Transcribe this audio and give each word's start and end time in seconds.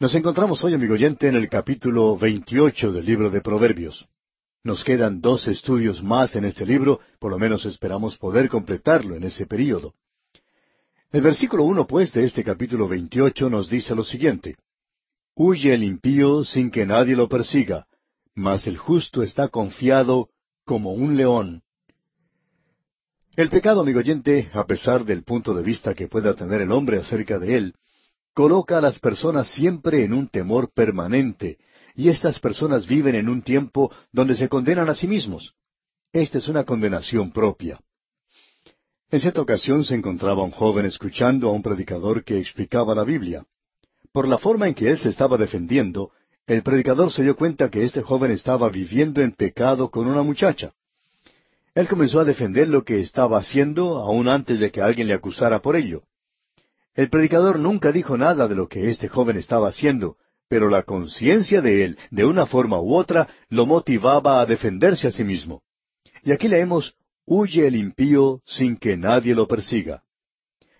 Nos 0.00 0.14
encontramos 0.14 0.64
hoy, 0.64 0.72
amigo 0.72 0.94
oyente, 0.94 1.28
en 1.28 1.34
el 1.34 1.50
capítulo 1.50 2.16
28 2.16 2.90
del 2.90 3.04
libro 3.04 3.28
de 3.28 3.42
Proverbios. 3.42 4.08
Nos 4.64 4.82
quedan 4.82 5.20
dos 5.20 5.46
estudios 5.46 6.02
más 6.02 6.34
en 6.36 6.46
este 6.46 6.64
libro, 6.64 7.00
por 7.18 7.30
lo 7.30 7.38
menos 7.38 7.66
esperamos 7.66 8.16
poder 8.16 8.48
completarlo 8.48 9.14
en 9.14 9.24
ese 9.24 9.44
período. 9.44 9.92
El 11.12 11.20
versículo 11.20 11.64
uno, 11.64 11.86
pues, 11.86 12.14
de 12.14 12.24
este 12.24 12.42
capítulo 12.42 12.88
28 12.88 13.50
nos 13.50 13.68
dice 13.68 13.94
lo 13.94 14.02
siguiente. 14.02 14.56
Huye 15.34 15.74
el 15.74 15.84
impío 15.84 16.46
sin 16.46 16.70
que 16.70 16.86
nadie 16.86 17.14
lo 17.14 17.28
persiga, 17.28 17.86
mas 18.34 18.66
el 18.66 18.78
justo 18.78 19.22
está 19.22 19.48
confiado 19.48 20.30
como 20.64 20.94
un 20.94 21.18
león. 21.18 21.62
El 23.36 23.50
pecado, 23.50 23.82
amigo 23.82 23.98
oyente, 23.98 24.50
a 24.54 24.64
pesar 24.64 25.04
del 25.04 25.24
punto 25.24 25.52
de 25.52 25.62
vista 25.62 25.92
que 25.92 26.08
pueda 26.08 26.32
tener 26.32 26.62
el 26.62 26.72
hombre 26.72 26.96
acerca 26.96 27.38
de 27.38 27.58
él, 27.58 27.74
coloca 28.34 28.78
a 28.78 28.80
las 28.80 28.98
personas 28.98 29.48
siempre 29.48 30.04
en 30.04 30.12
un 30.12 30.28
temor 30.28 30.72
permanente, 30.72 31.58
y 31.94 32.08
estas 32.08 32.40
personas 32.40 32.86
viven 32.86 33.14
en 33.14 33.28
un 33.28 33.42
tiempo 33.42 33.92
donde 34.12 34.34
se 34.34 34.48
condenan 34.48 34.88
a 34.88 34.94
sí 34.94 35.06
mismos. 35.06 35.54
Esta 36.12 36.38
es 36.38 36.48
una 36.48 36.64
condenación 36.64 37.32
propia. 37.32 37.78
En 39.10 39.20
cierta 39.20 39.40
ocasión 39.40 39.84
se 39.84 39.94
encontraba 39.94 40.44
un 40.44 40.52
joven 40.52 40.86
escuchando 40.86 41.48
a 41.48 41.52
un 41.52 41.62
predicador 41.62 42.24
que 42.24 42.38
explicaba 42.38 42.94
la 42.94 43.04
Biblia. 43.04 43.44
Por 44.12 44.28
la 44.28 44.38
forma 44.38 44.68
en 44.68 44.74
que 44.74 44.88
él 44.88 44.98
se 44.98 45.08
estaba 45.08 45.36
defendiendo, 45.36 46.10
el 46.46 46.62
predicador 46.62 47.12
se 47.12 47.22
dio 47.22 47.36
cuenta 47.36 47.70
que 47.70 47.84
este 47.84 48.02
joven 48.02 48.30
estaba 48.30 48.68
viviendo 48.68 49.20
en 49.20 49.32
pecado 49.32 49.90
con 49.90 50.06
una 50.06 50.22
muchacha. 50.22 50.72
Él 51.74 51.86
comenzó 51.86 52.20
a 52.20 52.24
defender 52.24 52.68
lo 52.68 52.84
que 52.84 53.00
estaba 53.00 53.38
haciendo 53.38 53.98
aún 53.98 54.28
antes 54.28 54.58
de 54.58 54.70
que 54.70 54.82
alguien 54.82 55.06
le 55.06 55.14
acusara 55.14 55.60
por 55.60 55.76
ello. 55.76 56.02
El 56.94 57.08
predicador 57.08 57.58
nunca 57.58 57.92
dijo 57.92 58.16
nada 58.16 58.48
de 58.48 58.54
lo 58.54 58.68
que 58.68 58.90
este 58.90 59.08
joven 59.08 59.36
estaba 59.36 59.68
haciendo, 59.68 60.16
pero 60.48 60.68
la 60.68 60.82
conciencia 60.82 61.60
de 61.62 61.84
él, 61.84 61.98
de 62.10 62.24
una 62.24 62.46
forma 62.46 62.80
u 62.80 62.94
otra, 62.94 63.28
lo 63.48 63.66
motivaba 63.66 64.40
a 64.40 64.46
defenderse 64.46 65.06
a 65.06 65.12
sí 65.12 65.22
mismo. 65.22 65.62
Y 66.22 66.32
aquí 66.32 66.48
leemos, 66.48 66.96
huye 67.24 67.66
el 67.66 67.76
impío 67.76 68.42
sin 68.44 68.76
que 68.76 68.96
nadie 68.96 69.34
lo 69.34 69.46
persiga. 69.46 70.02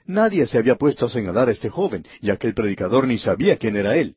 Nadie 0.04 0.46
se 0.46 0.58
había 0.58 0.74
puesto 0.74 1.06
a 1.06 1.10
señalar 1.10 1.48
a 1.48 1.52
este 1.52 1.68
joven, 1.68 2.04
ya 2.20 2.36
que 2.36 2.48
el 2.48 2.54
predicador 2.54 3.06
ni 3.06 3.16
sabía 3.16 3.56
quién 3.56 3.76
era 3.76 3.96
él. 3.96 4.16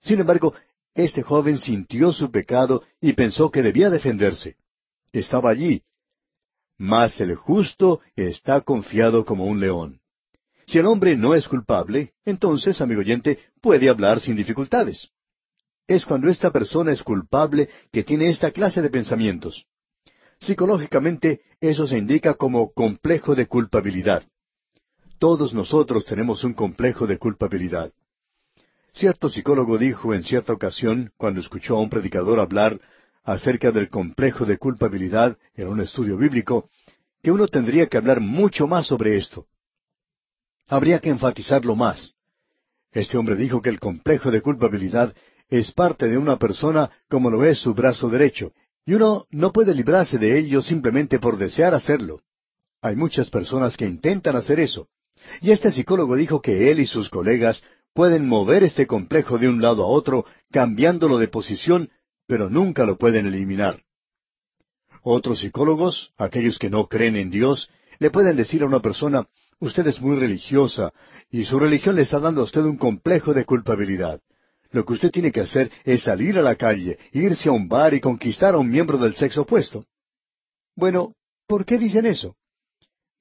Sin 0.00 0.20
embargo, 0.20 0.54
este 0.94 1.22
joven 1.22 1.58
sintió 1.58 2.12
su 2.12 2.30
pecado 2.30 2.82
y 3.00 3.12
pensó 3.12 3.50
que 3.50 3.62
debía 3.62 3.90
defenderse. 3.90 4.56
Estaba 5.12 5.50
allí. 5.50 5.82
Mas 6.78 7.20
el 7.20 7.34
justo 7.34 8.00
está 8.16 8.62
confiado 8.62 9.24
como 9.24 9.44
un 9.44 9.60
león. 9.60 10.00
Si 10.66 10.78
el 10.78 10.86
hombre 10.86 11.16
no 11.16 11.34
es 11.34 11.46
culpable, 11.48 12.14
entonces, 12.24 12.80
amigo 12.80 13.00
oyente, 13.00 13.38
puede 13.60 13.88
hablar 13.88 14.20
sin 14.20 14.36
dificultades. 14.36 15.08
Es 15.86 16.06
cuando 16.06 16.28
esta 16.28 16.50
persona 16.50 16.92
es 16.92 17.02
culpable 17.02 17.68
que 17.92 18.04
tiene 18.04 18.28
esta 18.28 18.50
clase 18.50 18.80
de 18.80 18.90
pensamientos. 18.90 19.66
Psicológicamente, 20.40 21.42
eso 21.60 21.86
se 21.86 21.98
indica 21.98 22.34
como 22.34 22.72
complejo 22.72 23.34
de 23.34 23.46
culpabilidad. 23.46 24.24
Todos 25.18 25.54
nosotros 25.54 26.04
tenemos 26.04 26.44
un 26.44 26.54
complejo 26.54 27.06
de 27.06 27.18
culpabilidad. 27.18 27.92
Cierto 28.92 29.28
psicólogo 29.28 29.76
dijo 29.76 30.14
en 30.14 30.22
cierta 30.22 30.52
ocasión, 30.52 31.12
cuando 31.16 31.40
escuchó 31.40 31.76
a 31.76 31.80
un 31.80 31.90
predicador 31.90 32.40
hablar 32.40 32.80
acerca 33.22 33.70
del 33.70 33.88
complejo 33.88 34.44
de 34.44 34.58
culpabilidad 34.58 35.36
en 35.54 35.68
un 35.68 35.80
estudio 35.80 36.16
bíblico, 36.16 36.70
que 37.22 37.32
uno 37.32 37.46
tendría 37.46 37.88
que 37.88 37.96
hablar 37.96 38.20
mucho 38.20 38.66
más 38.66 38.86
sobre 38.86 39.16
esto. 39.16 39.46
Habría 40.68 40.98
que 40.98 41.10
enfatizarlo 41.10 41.76
más. 41.76 42.14
Este 42.92 43.18
hombre 43.18 43.36
dijo 43.36 43.60
que 43.60 43.70
el 43.70 43.80
complejo 43.80 44.30
de 44.30 44.40
culpabilidad 44.40 45.14
es 45.48 45.72
parte 45.72 46.08
de 46.08 46.16
una 46.16 46.38
persona 46.38 46.90
como 47.08 47.30
lo 47.30 47.44
es 47.44 47.58
su 47.58 47.74
brazo 47.74 48.08
derecho, 48.08 48.52
y 48.86 48.94
uno 48.94 49.26
no 49.30 49.52
puede 49.52 49.74
librarse 49.74 50.18
de 50.18 50.38
ello 50.38 50.62
simplemente 50.62 51.18
por 51.18 51.36
desear 51.36 51.74
hacerlo. 51.74 52.20
Hay 52.80 52.96
muchas 52.96 53.30
personas 53.30 53.76
que 53.76 53.86
intentan 53.86 54.36
hacer 54.36 54.60
eso. 54.60 54.88
Y 55.40 55.52
este 55.52 55.72
psicólogo 55.72 56.16
dijo 56.16 56.40
que 56.40 56.70
él 56.70 56.80
y 56.80 56.86
sus 56.86 57.08
colegas 57.08 57.62
pueden 57.94 58.26
mover 58.26 58.64
este 58.64 58.86
complejo 58.86 59.38
de 59.38 59.48
un 59.48 59.62
lado 59.62 59.84
a 59.84 59.86
otro, 59.86 60.26
cambiándolo 60.50 61.18
de 61.18 61.28
posición, 61.28 61.90
pero 62.26 62.50
nunca 62.50 62.84
lo 62.84 62.96
pueden 62.96 63.26
eliminar. 63.26 63.82
Otros 65.02 65.40
psicólogos, 65.40 66.12
aquellos 66.16 66.58
que 66.58 66.70
no 66.70 66.88
creen 66.88 67.16
en 67.16 67.30
Dios, 67.30 67.70
le 67.98 68.10
pueden 68.10 68.36
decir 68.36 68.62
a 68.62 68.66
una 68.66 68.80
persona, 68.80 69.28
Usted 69.60 69.86
es 69.86 70.00
muy 70.00 70.16
religiosa 70.16 70.92
y 71.30 71.44
su 71.44 71.58
religión 71.58 71.96
le 71.96 72.02
está 72.02 72.18
dando 72.18 72.40
a 72.40 72.44
usted 72.44 72.62
un 72.62 72.76
complejo 72.76 73.32
de 73.32 73.44
culpabilidad. 73.44 74.20
Lo 74.70 74.84
que 74.84 74.94
usted 74.94 75.10
tiene 75.10 75.30
que 75.30 75.40
hacer 75.40 75.70
es 75.84 76.02
salir 76.02 76.38
a 76.38 76.42
la 76.42 76.56
calle, 76.56 76.98
irse 77.12 77.48
a 77.48 77.52
un 77.52 77.68
bar 77.68 77.94
y 77.94 78.00
conquistar 78.00 78.54
a 78.54 78.58
un 78.58 78.68
miembro 78.68 78.98
del 78.98 79.14
sexo 79.14 79.42
opuesto. 79.42 79.86
Bueno, 80.74 81.14
¿por 81.46 81.64
qué 81.64 81.78
dicen 81.78 82.06
eso? 82.06 82.36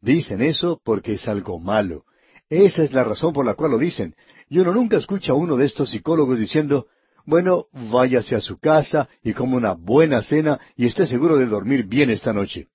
Dicen 0.01 0.41
eso 0.41 0.81
porque 0.83 1.13
es 1.13 1.27
algo 1.27 1.59
malo. 1.59 2.05
Esa 2.49 2.83
es 2.83 2.91
la 2.91 3.03
razón 3.03 3.33
por 3.33 3.45
la 3.45 3.53
cual 3.53 3.71
lo 3.71 3.77
dicen. 3.77 4.15
Y 4.49 4.59
uno 4.59 4.73
nunca 4.73 4.97
escucha 4.97 5.31
a 5.33 5.35
uno 5.35 5.55
de 5.55 5.65
estos 5.65 5.91
psicólogos 5.91 6.39
diciendo, 6.39 6.87
bueno, 7.25 7.65
váyase 7.71 8.35
a 8.35 8.41
su 8.41 8.57
casa 8.57 9.07
y 9.23 9.33
coma 9.33 9.57
una 9.57 9.73
buena 9.73 10.21
cena 10.21 10.59
y 10.75 10.87
esté 10.87 11.07
seguro 11.07 11.37
de 11.37 11.45
dormir 11.45 11.85
bien 11.85 12.09
esta 12.09 12.33
noche. 12.33 12.67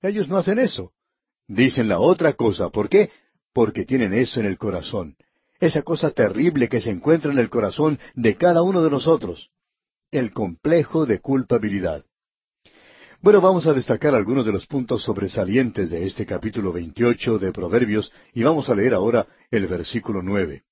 Ellos 0.00 0.28
no 0.28 0.38
hacen 0.38 0.58
eso. 0.58 0.92
Dicen 1.52 1.86
la 1.86 2.00
otra 2.00 2.32
cosa. 2.32 2.70
¿Por 2.70 2.88
qué? 2.88 3.10
Porque 3.52 3.84
tienen 3.84 4.14
eso 4.14 4.40
en 4.40 4.46
el 4.46 4.56
corazón. 4.56 5.16
Esa 5.60 5.82
cosa 5.82 6.10
terrible 6.10 6.66
que 6.66 6.80
se 6.80 6.88
encuentra 6.88 7.30
en 7.30 7.38
el 7.38 7.50
corazón 7.50 7.98
de 8.14 8.36
cada 8.36 8.62
uno 8.62 8.82
de 8.82 8.90
nosotros. 8.90 9.50
El 10.10 10.32
complejo 10.32 11.04
de 11.04 11.20
culpabilidad. 11.20 12.06
Bueno, 13.20 13.42
vamos 13.42 13.66
a 13.66 13.74
destacar 13.74 14.14
algunos 14.14 14.46
de 14.46 14.52
los 14.52 14.66
puntos 14.66 15.02
sobresalientes 15.02 15.90
de 15.90 16.06
este 16.06 16.24
capítulo 16.24 16.72
28 16.72 17.38
de 17.38 17.52
Proverbios 17.52 18.10
y 18.32 18.42
vamos 18.42 18.70
a 18.70 18.74
leer 18.74 18.94
ahora 18.94 19.26
el 19.50 19.66
versículo 19.66 20.22
nueve. 20.22 20.62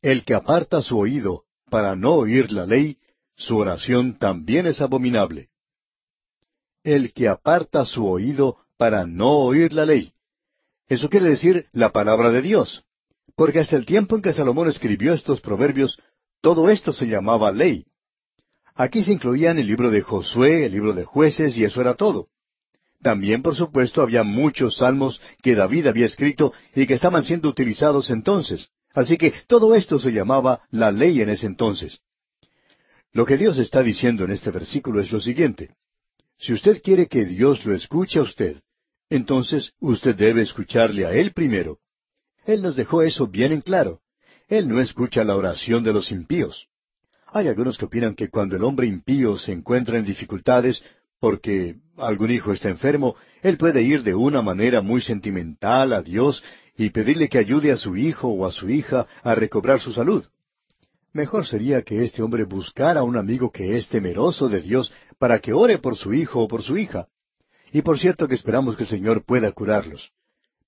El 0.00 0.24
que 0.24 0.32
aparta 0.32 0.80
su 0.80 0.98
oído 0.98 1.44
para 1.68 1.94
no 1.94 2.14
oír 2.14 2.50
la 2.50 2.64
ley, 2.64 2.96
su 3.36 3.58
oración 3.58 4.18
también 4.18 4.66
es 4.66 4.80
abominable. 4.80 5.50
El 6.82 7.12
que 7.12 7.28
aparta 7.28 7.84
su 7.84 8.06
oído 8.06 8.63
para 8.76 9.06
no 9.06 9.30
oír 9.38 9.72
la 9.72 9.86
ley. 9.86 10.12
Eso 10.88 11.08
quiere 11.08 11.30
decir 11.30 11.66
la 11.72 11.90
palabra 11.90 12.30
de 12.30 12.42
Dios. 12.42 12.84
Porque 13.36 13.60
hasta 13.60 13.76
el 13.76 13.86
tiempo 13.86 14.16
en 14.16 14.22
que 14.22 14.32
Salomón 14.32 14.68
escribió 14.68 15.12
estos 15.12 15.40
proverbios, 15.40 15.98
todo 16.40 16.68
esto 16.68 16.92
se 16.92 17.06
llamaba 17.06 17.52
ley. 17.52 17.86
Aquí 18.74 19.02
se 19.02 19.12
incluían 19.12 19.58
el 19.58 19.66
libro 19.66 19.90
de 19.90 20.02
Josué, 20.02 20.66
el 20.66 20.72
libro 20.72 20.92
de 20.92 21.04
jueces, 21.04 21.56
y 21.56 21.64
eso 21.64 21.80
era 21.80 21.94
todo. 21.94 22.28
También, 23.02 23.42
por 23.42 23.54
supuesto, 23.54 24.02
había 24.02 24.22
muchos 24.22 24.78
salmos 24.78 25.20
que 25.42 25.54
David 25.54 25.86
había 25.86 26.06
escrito 26.06 26.52
y 26.74 26.86
que 26.86 26.94
estaban 26.94 27.22
siendo 27.22 27.48
utilizados 27.48 28.10
entonces. 28.10 28.70
Así 28.94 29.16
que 29.16 29.32
todo 29.46 29.74
esto 29.74 29.98
se 29.98 30.12
llamaba 30.12 30.62
la 30.70 30.90
ley 30.90 31.20
en 31.20 31.28
ese 31.28 31.46
entonces. 31.46 31.98
Lo 33.12 33.26
que 33.26 33.36
Dios 33.36 33.58
está 33.58 33.82
diciendo 33.82 34.24
en 34.24 34.32
este 34.32 34.50
versículo 34.50 35.00
es 35.00 35.12
lo 35.12 35.20
siguiente. 35.20 35.74
Si 36.38 36.52
usted 36.52 36.82
quiere 36.82 37.06
que 37.06 37.24
Dios 37.24 37.64
lo 37.64 37.74
escuche 37.74 38.18
a 38.18 38.22
usted, 38.22 38.56
entonces 39.10 39.72
usted 39.80 40.14
debe 40.14 40.42
escucharle 40.42 41.06
a 41.06 41.12
Él 41.12 41.32
primero. 41.32 41.78
Él 42.44 42.62
nos 42.62 42.76
dejó 42.76 43.02
eso 43.02 43.26
bien 43.26 43.52
en 43.52 43.60
claro. 43.60 44.00
Él 44.48 44.68
no 44.68 44.80
escucha 44.80 45.24
la 45.24 45.36
oración 45.36 45.82
de 45.84 45.92
los 45.92 46.10
impíos. 46.10 46.68
Hay 47.26 47.48
algunos 47.48 47.78
que 47.78 47.86
opinan 47.86 48.14
que 48.14 48.28
cuando 48.28 48.56
el 48.56 48.64
hombre 48.64 48.86
impío 48.86 49.38
se 49.38 49.52
encuentra 49.52 49.98
en 49.98 50.04
dificultades 50.04 50.84
porque 51.18 51.76
algún 51.96 52.30
hijo 52.30 52.52
está 52.52 52.68
enfermo, 52.68 53.16
él 53.42 53.56
puede 53.56 53.82
ir 53.82 54.02
de 54.02 54.14
una 54.14 54.42
manera 54.42 54.82
muy 54.82 55.00
sentimental 55.00 55.92
a 55.92 56.02
Dios 56.02 56.42
y 56.76 56.90
pedirle 56.90 57.28
que 57.28 57.38
ayude 57.38 57.72
a 57.72 57.76
su 57.76 57.96
hijo 57.96 58.28
o 58.28 58.46
a 58.46 58.52
su 58.52 58.68
hija 58.68 59.06
a 59.22 59.34
recobrar 59.34 59.80
su 59.80 59.92
salud. 59.92 60.24
Mejor 61.12 61.46
sería 61.46 61.82
que 61.82 62.04
este 62.04 62.22
hombre 62.22 62.44
buscara 62.44 63.00
a 63.00 63.04
un 63.04 63.16
amigo 63.16 63.50
que 63.50 63.76
es 63.76 63.88
temeroso 63.88 64.48
de 64.48 64.60
Dios 64.60 64.92
para 65.18 65.38
que 65.38 65.52
ore 65.52 65.78
por 65.78 65.96
su 65.96 66.12
hijo 66.12 66.42
o 66.42 66.48
por 66.48 66.62
su 66.62 66.76
hija. 66.76 67.06
Y 67.74 67.82
por 67.82 67.98
cierto 67.98 68.26
que 68.26 68.36
esperamos 68.36 68.76
que 68.76 68.84
el 68.84 68.88
Señor 68.88 69.24
pueda 69.26 69.52
curarlos. 69.52 70.12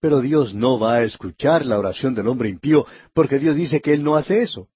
Pero 0.00 0.20
Dios 0.20 0.54
no 0.54 0.78
va 0.78 0.96
a 0.96 1.02
escuchar 1.04 1.64
la 1.64 1.78
oración 1.78 2.14
del 2.14 2.28
hombre 2.28 2.50
impío 2.50 2.84
porque 3.14 3.38
Dios 3.38 3.56
dice 3.56 3.80
que 3.80 3.94
Él 3.94 4.04
no 4.04 4.16
hace 4.16 4.42
eso. 4.42 4.68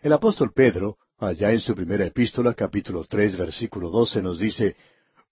El 0.00 0.14
apóstol 0.14 0.52
Pedro, 0.52 0.96
allá 1.18 1.52
en 1.52 1.60
su 1.60 1.74
primera 1.74 2.04
epístola, 2.04 2.54
capítulo 2.54 3.04
tres, 3.08 3.36
versículo 3.36 3.90
doce, 3.90 4.20
nos 4.20 4.40
dice, 4.40 4.76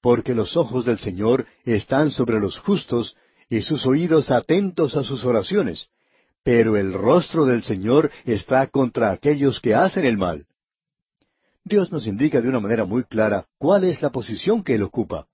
Porque 0.00 0.34
los 0.34 0.56
ojos 0.56 0.84
del 0.84 0.98
Señor 0.98 1.46
están 1.64 2.10
sobre 2.12 2.38
los 2.38 2.58
justos 2.58 3.16
y 3.48 3.62
sus 3.62 3.84
oídos 3.86 4.30
atentos 4.30 4.96
a 4.96 5.02
sus 5.02 5.24
oraciones 5.24 5.88
pero 6.42 6.76
el 6.76 6.92
rostro 6.94 7.44
del 7.44 7.62
Señor 7.62 8.10
está 8.24 8.66
contra 8.68 9.10
aquellos 9.10 9.60
que 9.60 9.74
hacen 9.74 10.06
el 10.06 10.16
mal. 10.16 10.46
Dios 11.64 11.92
nos 11.92 12.06
indica 12.06 12.40
de 12.40 12.48
una 12.48 12.60
manera 12.60 12.86
muy 12.86 13.04
clara 13.04 13.46
cuál 13.58 13.84
es 13.84 14.00
la 14.00 14.10
posición 14.10 14.62
que 14.62 14.74
Él 14.74 14.82
ocupa. 14.82 15.26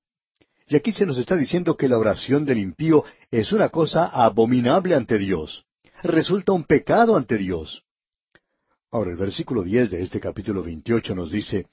Y 0.68 0.74
aquí 0.74 0.92
se 0.92 1.06
nos 1.06 1.16
está 1.18 1.36
diciendo 1.36 1.76
que 1.76 1.88
la 1.88 1.98
oración 1.98 2.44
del 2.44 2.58
impío 2.58 3.04
es 3.30 3.52
una 3.52 3.68
cosa 3.68 4.06
abominable 4.06 4.94
ante 4.94 5.16
Dios. 5.16 5.64
Resulta 6.02 6.52
un 6.52 6.64
pecado 6.64 7.16
ante 7.16 7.38
Dios. 7.38 7.84
Ahora 8.90 9.10
el 9.10 9.16
versículo 9.16 9.62
diez 9.62 9.90
de 9.90 10.02
este 10.02 10.20
capítulo 10.20 10.62
veintiocho 10.62 11.14
nos 11.14 11.30
dice 11.30 11.66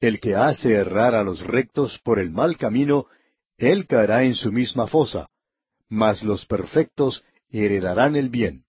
El 0.00 0.20
que 0.20 0.34
hace 0.34 0.72
errar 0.72 1.14
a 1.14 1.22
los 1.22 1.46
rectos 1.46 2.00
por 2.02 2.18
el 2.18 2.30
mal 2.30 2.56
camino, 2.56 3.06
él 3.58 3.86
caerá 3.86 4.24
en 4.24 4.34
su 4.34 4.50
misma 4.50 4.86
fosa, 4.86 5.28
mas 5.88 6.22
los 6.22 6.46
perfectos 6.46 7.24
heredarán 7.48 8.16
el 8.16 8.28
bien. 8.28 8.64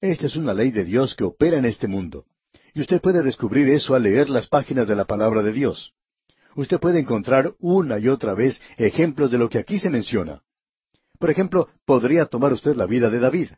Esta 0.00 0.26
es 0.26 0.36
una 0.36 0.52
ley 0.52 0.70
de 0.70 0.84
Dios 0.84 1.14
que 1.14 1.24
opera 1.24 1.56
en 1.56 1.64
este 1.64 1.88
mundo. 1.88 2.26
Y 2.74 2.80
usted 2.80 3.00
puede 3.00 3.22
descubrir 3.22 3.68
eso 3.70 3.94
al 3.94 4.02
leer 4.02 4.28
las 4.28 4.46
páginas 4.46 4.86
de 4.88 4.96
la 4.96 5.04
palabra 5.04 5.42
de 5.42 5.52
Dios. 5.52 5.94
Usted 6.54 6.78
puede 6.78 7.00
encontrar 7.00 7.54
una 7.58 7.98
y 7.98 8.08
otra 8.08 8.34
vez 8.34 8.60
ejemplos 8.76 9.30
de 9.30 9.38
lo 9.38 9.48
que 9.48 9.58
aquí 9.58 9.78
se 9.78 9.90
menciona. 9.90 10.42
Por 11.18 11.30
ejemplo, 11.30 11.68
podría 11.84 12.26
tomar 12.26 12.52
usted 12.52 12.74
la 12.76 12.86
vida 12.86 13.08
de 13.08 13.20
David. 13.20 13.50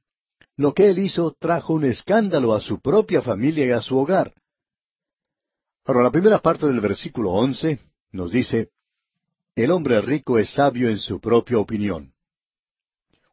Lo 0.57 0.75
que 0.75 0.89
él 0.89 0.99
hizo 0.99 1.35
trajo 1.39 1.73
un 1.73 1.85
escándalo 1.85 2.55
a 2.55 2.61
su 2.61 2.81
propia 2.81 3.23
familia 3.23 3.67
y 3.67 3.71
a 3.71 3.81
su 3.81 3.97
hogar. 3.99 4.35
Ahora, 5.85 6.03
la 6.03 6.11
primera 6.11 6.39
parte 6.39 6.67
del 6.67 6.81
versículo 6.81 7.31
once 7.31 7.81
nos 8.13 8.31
dice, 8.31 8.71
El 9.57 9.71
hombre 9.71 10.01
rico 10.01 10.39
es 10.39 10.51
sabio 10.51 10.89
en 10.89 10.99
su 10.99 11.21
propia 11.21 11.59
opinión. 11.59 12.13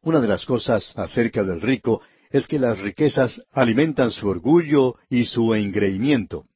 Una 0.02 0.20
de 0.20 0.28
las 0.28 0.44
cosas 0.44 0.92
acerca 0.96 1.44
del 1.44 1.60
rico 1.60 2.02
es 2.30 2.46
que 2.48 2.58
las 2.58 2.80
riquezas 2.80 3.42
alimentan 3.52 4.10
su 4.10 4.28
orgullo 4.28 4.96
y 5.08 5.26
su 5.26 5.54
engreimiento. 5.54 6.46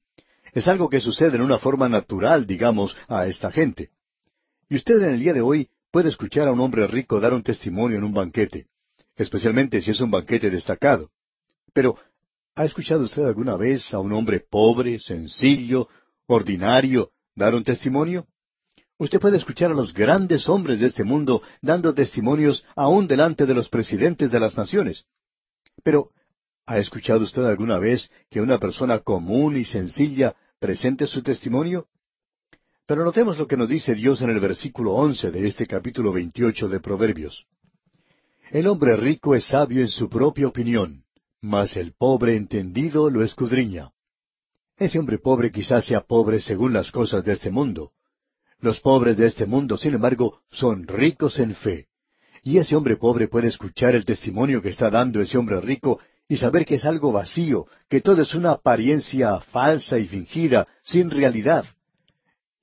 Es 0.57 0.69
algo 0.69 0.89
que 0.89 1.03
sucede 1.03 1.37
en 1.37 1.43
una 1.43 1.59
forma 1.59 1.87
natural, 1.87 2.47
digamos, 2.47 2.97
a 3.09 3.27
esta 3.27 3.53
gente. 3.53 3.91
Y 4.71 4.77
usted 4.77 5.03
en 5.03 5.13
el 5.13 5.21
día 5.21 5.35
de 5.35 5.43
hoy 5.43 5.69
puede 5.91 6.09
escuchar 6.09 6.49
a 6.49 6.53
un 6.53 6.61
hombre 6.61 6.87
rico 6.87 7.21
dar 7.21 7.35
un 7.35 7.43
testimonio 7.43 7.99
en 7.99 8.05
un 8.05 8.15
banquete, 8.15 8.67
especialmente 9.17 9.83
si 9.83 9.91
es 9.91 10.01
un 10.01 10.11
banquete 10.11 10.49
destacado. 10.49 11.11
Pero, 11.75 11.99
¿ha 12.55 12.65
escuchado 12.65 13.03
usted 13.03 13.27
alguna 13.27 13.59
vez 13.59 13.93
a 13.93 13.99
un 13.99 14.15
hombre 14.15 14.41
pobre, 14.41 14.99
sencillo, 14.99 15.91
ordinario, 16.27 17.11
dar 17.35 17.55
un 17.55 17.63
testimonio? 17.63 18.27
Usted 18.97 19.21
puede 19.21 19.37
escuchar 19.37 19.73
a 19.73 19.75
los 19.75 19.93
grandes 19.93 20.49
hombres 20.49 20.81
de 20.81 20.87
este 20.87 21.05
mundo 21.05 21.43
dando 21.61 21.93
testimonios 21.93 22.65
aún 22.75 23.07
delante 23.07 23.45
de 23.45 23.53
los 23.53 23.69
presidentes 23.69 24.33
de 24.33 24.41
las 24.41 24.57
naciones. 24.57 25.05
Pero, 25.83 26.13
¿ha 26.65 26.79
escuchado 26.79 27.25
usted 27.25 27.45
alguna 27.45 27.79
vez 27.79 28.11
que 28.31 28.41
una 28.41 28.59
persona 28.59 29.01
común 29.01 29.59
y 29.59 29.65
sencilla 29.67 30.35
presente 30.59 31.07
su 31.07 31.23
testimonio? 31.23 31.87
Pero 32.87 33.05
notemos 33.05 33.39
lo 33.39 33.47
que 33.47 33.57
nos 33.57 33.69
dice 33.69 33.95
Dios 33.95 34.23
en 34.23 34.31
el 34.31 34.41
versículo 34.41 34.93
once 34.93 35.31
de 35.31 35.47
este 35.47 35.67
capítulo 35.67 36.13
veintiocho 36.13 36.69
de 36.69 36.81
Proverbios. 36.81 37.47
El 38.51 38.69
hombre 38.69 38.97
rico 38.97 39.35
es 39.35 39.47
sabio 39.47 39.81
en 39.81 39.89
su 39.89 40.09
propia 40.09 40.47
opinión, 40.47 41.05
mas 41.43 41.77
el 41.77 41.95
pobre 41.95 42.37
entendido 42.37 43.11
lo 43.11 43.25
escudriña. 43.25 43.91
Ese 44.77 44.99
hombre 44.99 45.19
pobre 45.19 45.51
quizás 45.51 45.87
sea 45.87 46.03
pobre 46.03 46.41
según 46.41 46.73
las 46.73 46.91
cosas 46.93 47.25
de 47.25 47.33
este 47.33 47.51
mundo. 47.51 47.93
Los 48.61 48.81
pobres 48.81 49.17
de 49.17 49.27
este 49.27 49.47
mundo, 49.47 49.77
sin 49.77 49.95
embargo, 49.95 50.41
son 50.51 50.87
ricos 50.87 51.39
en 51.39 51.55
fe. 51.55 51.89
Y 52.43 52.59
ese 52.59 52.77
hombre 52.77 52.97
pobre 52.97 53.27
puede 53.27 53.49
escuchar 53.49 53.95
el 53.95 54.05
testimonio 54.05 54.63
que 54.63 54.69
está 54.69 54.91
dando 54.91 55.21
ese 55.21 55.37
hombre 55.37 55.61
rico 55.61 55.99
y 56.29 56.37
saber 56.37 56.65
que 56.67 56.77
es 56.77 56.85
algo 56.85 57.13
vacío, 57.13 57.67
que 57.89 58.01
todo 58.01 58.23
es 58.23 58.35
una 58.35 58.53
apariencia 58.53 59.39
falsa 59.41 59.99
y 59.99 60.07
fingida, 60.07 60.67
sin 60.83 61.11
realidad. 61.11 61.65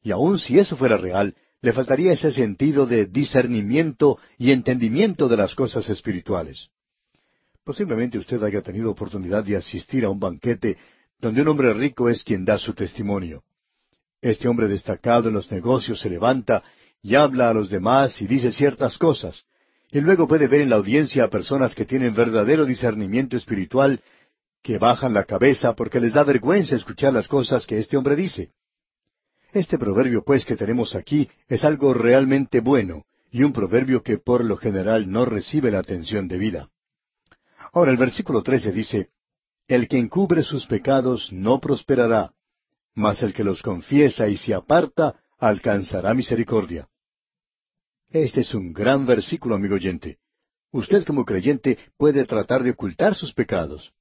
Y 0.02 0.12
aun 0.12 0.38
si 0.38 0.60
eso 0.60 0.76
fuera 0.76 0.98
real, 0.98 1.34
le 1.62 1.72
faltaría 1.72 2.12
ese 2.12 2.32
sentido 2.32 2.86
de 2.86 3.06
discernimiento 3.06 4.20
y 4.38 4.52
entendimiento 4.52 5.30
de 5.30 5.38
las 5.38 5.56
cosas 5.56 5.90
espirituales. 5.90 6.70
Posiblemente 7.64 8.18
usted 8.18 8.44
haya 8.44 8.62
tenido 8.62 8.92
oportunidad 8.92 9.46
de 9.46 9.56
asistir 9.56 10.04
a 10.04 10.10
un 10.10 10.20
banquete 10.20 10.78
donde 11.20 11.42
un 11.42 11.48
hombre 11.48 11.74
rico 11.74 12.10
es 12.10 12.22
quien 12.22 12.44
da 12.44 12.58
su 12.58 12.74
testimonio. 12.74 13.44
Este 14.22 14.50
hombre 14.50 14.68
destacado 14.68 15.30
en 15.30 15.36
los 15.36 15.50
negocios 15.50 16.02
se 16.02 16.10
levanta 16.10 16.64
y 17.02 17.16
habla 17.16 17.50
a 17.50 17.54
los 17.54 17.70
demás 17.70 18.22
y 18.22 18.28
dice 18.28 18.52
ciertas 18.52 18.98
cosas, 18.98 19.46
y 19.94 20.02
luego 20.02 20.28
puede 20.28 20.48
ver 20.48 20.62
en 20.62 20.72
la 20.72 20.78
audiencia 20.78 21.24
a 21.24 21.30
personas 21.30 21.76
que 21.76 21.86
tienen 21.86 22.16
verdadero 22.16 22.66
discernimiento 22.66 23.38
espiritual, 23.38 24.02
que 24.64 24.80
bajan 24.80 25.14
la 25.14 25.26
cabeza 25.26 25.76
porque 25.76 26.00
les 26.00 26.14
da 26.14 26.24
vergüenza 26.24 26.76
escuchar 26.76 27.14
las 27.14 27.28
cosas 27.28 27.68
que 27.68 27.78
este 27.78 27.96
hombre 27.96 28.16
dice. 28.16 28.50
Este 29.52 29.78
proverbio, 29.78 30.24
pues, 30.24 30.46
que 30.46 30.56
tenemos 30.56 30.96
aquí 30.96 31.30
es 31.48 31.64
algo 31.64 31.94
realmente 31.94 32.60
bueno, 32.60 33.06
y 33.30 33.44
un 33.44 33.54
proverbio 33.54 34.02
que 34.02 34.18
por 34.18 34.44
lo 34.44 34.58
general 34.58 35.12
no 35.12 35.26
recibe 35.26 35.70
la 35.70 35.80
atención 35.80 36.28
debida. 36.28 36.70
Ahora 37.72 37.92
el 37.92 37.98
versículo 37.98 38.42
trece 38.42 38.72
dice, 38.72 39.10
El 39.68 39.88
que 39.88 40.00
encubre 40.00 40.42
sus 40.42 40.66
pecados 40.66 41.32
no 41.32 41.60
prosperará, 41.60 42.32
mas 42.96 43.22
el 43.22 43.32
que 43.32 43.44
los 43.44 43.62
confiesa 43.62 44.28
y 44.28 44.38
se 44.38 44.56
aparta 44.56 45.22
alcanzará 45.38 46.16
misericordia. 46.16 46.88
Este 48.14 48.42
es 48.42 48.54
un 48.54 48.74
gran 48.74 49.08
versículo, 49.08 49.56
amigo 49.56 49.74
oyente. 49.74 50.20
Usted 50.72 51.04
como 51.04 51.26
creyente 51.26 51.80
puede 51.98 52.26
tratar 52.26 52.62
de 52.62 52.70
ocultar 52.70 53.16
sus 53.16 53.34
pecados. 53.34 53.92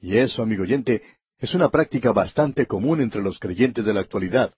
Y 0.00 0.16
eso, 0.16 0.42
amigo 0.42 0.62
oyente, 0.62 1.02
es 1.38 1.52
una 1.52 1.68
práctica 1.68 2.10
bastante 2.12 2.64
común 2.64 3.02
entre 3.02 3.20
los 3.20 3.38
creyentes 3.38 3.84
de 3.84 3.92
la 3.92 4.00
actualidad. 4.00 4.54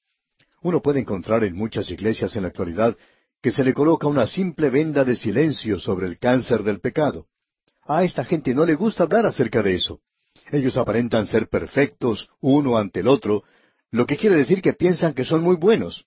Uno 0.62 0.80
puede 0.80 1.00
encontrar 1.00 1.42
en 1.42 1.56
muchas 1.56 1.90
iglesias 1.90 2.36
en 2.36 2.42
la 2.42 2.48
actualidad 2.50 2.96
que 3.42 3.50
se 3.50 3.64
le 3.64 3.74
coloca 3.74 4.06
una 4.06 4.28
simple 4.28 4.70
venda 4.70 5.04
de 5.04 5.16
silencio 5.16 5.80
sobre 5.80 6.06
el 6.06 6.20
cáncer 6.20 6.62
del 6.62 6.78
pecado. 6.78 7.26
A 7.82 8.04
esta 8.04 8.24
gente 8.24 8.54
no 8.54 8.64
le 8.64 8.76
gusta 8.76 9.02
hablar 9.02 9.26
acerca 9.26 9.64
de 9.64 9.74
eso. 9.74 10.00
Ellos 10.52 10.76
aparentan 10.76 11.26
ser 11.26 11.48
perfectos 11.48 12.28
uno 12.40 12.78
ante 12.78 13.00
el 13.00 13.08
otro, 13.08 13.42
lo 13.90 14.06
que 14.06 14.16
quiere 14.16 14.36
decir 14.36 14.62
que 14.62 14.74
piensan 14.74 15.12
que 15.12 15.24
son 15.24 15.42
muy 15.42 15.56
buenos. 15.56 16.06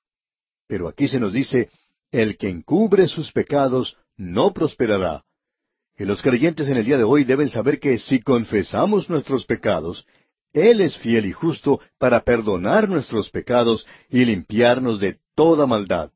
Pero 0.65 0.87
aquí 0.87 1.09
se 1.09 1.19
nos 1.19 1.33
dice 1.33 1.69
el 2.11 2.37
que 2.37 2.49
encubre 2.49 3.07
sus 3.07 3.31
pecados 3.31 3.97
no 4.17 4.53
prosperará. 4.53 5.23
Y 5.97 6.05
los 6.05 6.21
creyentes 6.21 6.67
en 6.67 6.77
el 6.77 6.85
día 6.85 6.97
de 6.97 7.03
hoy 7.03 7.23
deben 7.23 7.47
saber 7.47 7.79
que 7.79 7.97
si 7.99 8.19
confesamos 8.19 9.09
nuestros 9.09 9.45
pecados, 9.45 10.05
Él 10.53 10.81
es 10.81 10.97
fiel 10.97 11.25
y 11.25 11.31
justo 11.31 11.79
para 11.97 12.21
perdonar 12.21 12.89
nuestros 12.89 13.29
pecados 13.29 13.85
y 14.09 14.25
limpiarnos 14.25 14.99
de 14.99 15.19
toda 15.35 15.65
maldad. 15.65 16.11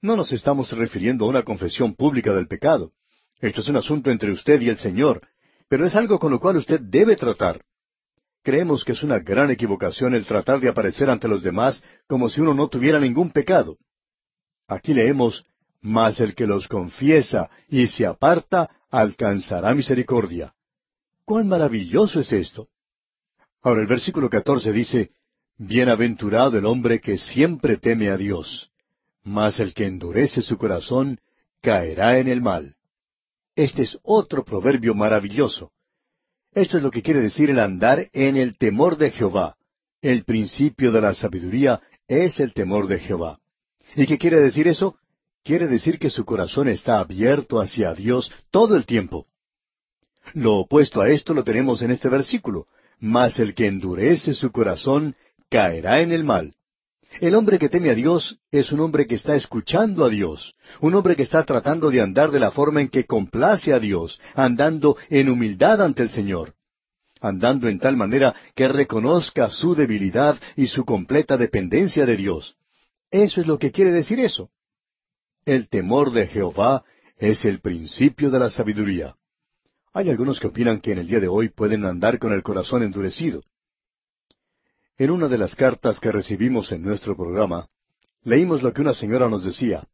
No 0.00 0.16
nos 0.16 0.32
estamos 0.32 0.72
refiriendo 0.72 1.24
a 1.24 1.28
una 1.28 1.42
confesión 1.42 1.94
pública 1.94 2.32
del 2.32 2.48
pecado. 2.48 2.92
Esto 3.40 3.60
es 3.60 3.68
un 3.68 3.76
asunto 3.76 4.10
entre 4.10 4.32
usted 4.32 4.60
y 4.60 4.68
el 4.68 4.78
Señor, 4.78 5.26
pero 5.68 5.86
es 5.86 5.94
algo 5.94 6.18
con 6.18 6.30
lo 6.30 6.40
cual 6.40 6.56
usted 6.56 6.80
debe 6.80 7.16
tratar. 7.16 7.64
Creemos 8.42 8.84
que 8.84 8.92
es 8.92 9.02
una 9.04 9.20
gran 9.20 9.50
equivocación 9.50 10.14
el 10.14 10.26
tratar 10.26 10.60
de 10.60 10.68
aparecer 10.68 11.08
ante 11.08 11.28
los 11.28 11.42
demás 11.42 11.82
como 12.08 12.28
si 12.28 12.40
uno 12.40 12.54
no 12.54 12.68
tuviera 12.68 12.98
ningún 12.98 13.30
pecado. 13.30 13.78
Aquí 14.72 14.94
leemos, 14.94 15.44
Mas 15.82 16.20
el 16.20 16.36
que 16.36 16.46
los 16.46 16.68
confiesa 16.68 17.50
y 17.68 17.88
se 17.88 18.06
aparta 18.06 18.70
alcanzará 18.88 19.74
misericordia. 19.74 20.54
¡Cuán 21.24 21.48
maravilloso 21.48 22.20
es 22.20 22.32
esto! 22.32 22.68
Ahora 23.62 23.80
el 23.80 23.88
versículo 23.88 24.30
catorce 24.30 24.72
dice, 24.72 25.10
Bienaventurado 25.58 26.56
el 26.56 26.66
hombre 26.66 27.00
que 27.00 27.18
siempre 27.18 27.78
teme 27.78 28.10
a 28.10 28.16
Dios, 28.16 28.70
mas 29.24 29.58
el 29.58 29.74
que 29.74 29.86
endurece 29.86 30.40
su 30.40 30.56
corazón 30.56 31.18
caerá 31.60 32.18
en 32.18 32.28
el 32.28 32.40
mal. 32.40 32.76
Este 33.56 33.82
es 33.82 33.98
otro 34.04 34.44
proverbio 34.44 34.94
maravilloso. 34.94 35.72
Esto 36.52 36.76
es 36.76 36.82
lo 36.82 36.92
que 36.92 37.02
quiere 37.02 37.20
decir 37.20 37.50
el 37.50 37.58
andar 37.58 38.08
en 38.12 38.36
el 38.36 38.56
temor 38.56 38.96
de 38.98 39.10
Jehová. 39.10 39.56
El 40.00 40.24
principio 40.24 40.92
de 40.92 41.00
la 41.00 41.14
sabiduría 41.14 41.80
es 42.06 42.38
el 42.38 42.52
temor 42.52 42.86
de 42.86 43.00
Jehová. 43.00 43.41
¿Y 43.94 44.06
qué 44.06 44.18
quiere 44.18 44.40
decir 44.40 44.68
eso? 44.68 44.96
Quiere 45.44 45.66
decir 45.66 45.98
que 45.98 46.10
su 46.10 46.24
corazón 46.24 46.68
está 46.68 47.00
abierto 47.00 47.60
hacia 47.60 47.94
Dios 47.94 48.32
todo 48.50 48.76
el 48.76 48.86
tiempo. 48.86 49.26
Lo 50.34 50.56
opuesto 50.56 51.00
a 51.00 51.10
esto 51.10 51.34
lo 51.34 51.42
tenemos 51.42 51.82
en 51.82 51.90
este 51.90 52.08
versículo. 52.08 52.66
Mas 53.00 53.40
el 53.40 53.54
que 53.54 53.66
endurece 53.66 54.34
su 54.34 54.52
corazón 54.52 55.16
caerá 55.50 56.00
en 56.00 56.12
el 56.12 56.22
mal. 56.22 56.54
El 57.20 57.34
hombre 57.34 57.58
que 57.58 57.68
teme 57.68 57.90
a 57.90 57.94
Dios 57.94 58.38
es 58.50 58.72
un 58.72 58.80
hombre 58.80 59.06
que 59.06 59.16
está 59.16 59.34
escuchando 59.34 60.04
a 60.04 60.08
Dios, 60.08 60.54
un 60.80 60.94
hombre 60.94 61.16
que 61.16 61.24
está 61.24 61.44
tratando 61.44 61.90
de 61.90 62.00
andar 62.00 62.30
de 62.30 62.40
la 62.40 62.52
forma 62.52 62.80
en 62.80 62.88
que 62.88 63.04
complace 63.04 63.72
a 63.72 63.78
Dios, 63.78 64.18
andando 64.34 64.96
en 65.10 65.28
humildad 65.28 65.82
ante 65.82 66.02
el 66.02 66.08
Señor, 66.08 66.54
andando 67.20 67.68
en 67.68 67.78
tal 67.78 67.96
manera 67.96 68.34
que 68.54 68.68
reconozca 68.68 69.50
su 69.50 69.74
debilidad 69.74 70.40
y 70.56 70.68
su 70.68 70.84
completa 70.84 71.36
dependencia 71.36 72.06
de 72.06 72.16
Dios. 72.16 72.56
Eso 73.12 73.42
es 73.42 73.46
lo 73.46 73.58
que 73.58 73.70
quiere 73.70 73.92
decir 73.92 74.18
eso. 74.18 74.50
El 75.44 75.68
temor 75.68 76.12
de 76.12 76.26
Jehová 76.26 76.82
es 77.18 77.44
el 77.44 77.60
principio 77.60 78.30
de 78.30 78.38
la 78.38 78.48
sabiduría. 78.48 79.16
Hay 79.92 80.08
algunos 80.08 80.40
que 80.40 80.46
opinan 80.46 80.80
que 80.80 80.92
en 80.92 80.98
el 80.98 81.08
día 81.08 81.20
de 81.20 81.28
hoy 81.28 81.50
pueden 81.50 81.84
andar 81.84 82.18
con 82.18 82.32
el 82.32 82.42
corazón 82.42 82.82
endurecido. 82.82 83.42
En 84.96 85.10
una 85.10 85.28
de 85.28 85.36
las 85.36 85.54
cartas 85.54 86.00
que 86.00 86.10
recibimos 86.10 86.72
en 86.72 86.82
nuestro 86.82 87.14
programa, 87.14 87.68
leímos 88.22 88.62
lo 88.62 88.72
que 88.72 88.80
una 88.80 88.94
señora 88.94 89.28
nos 89.28 89.44
decía. 89.44 89.86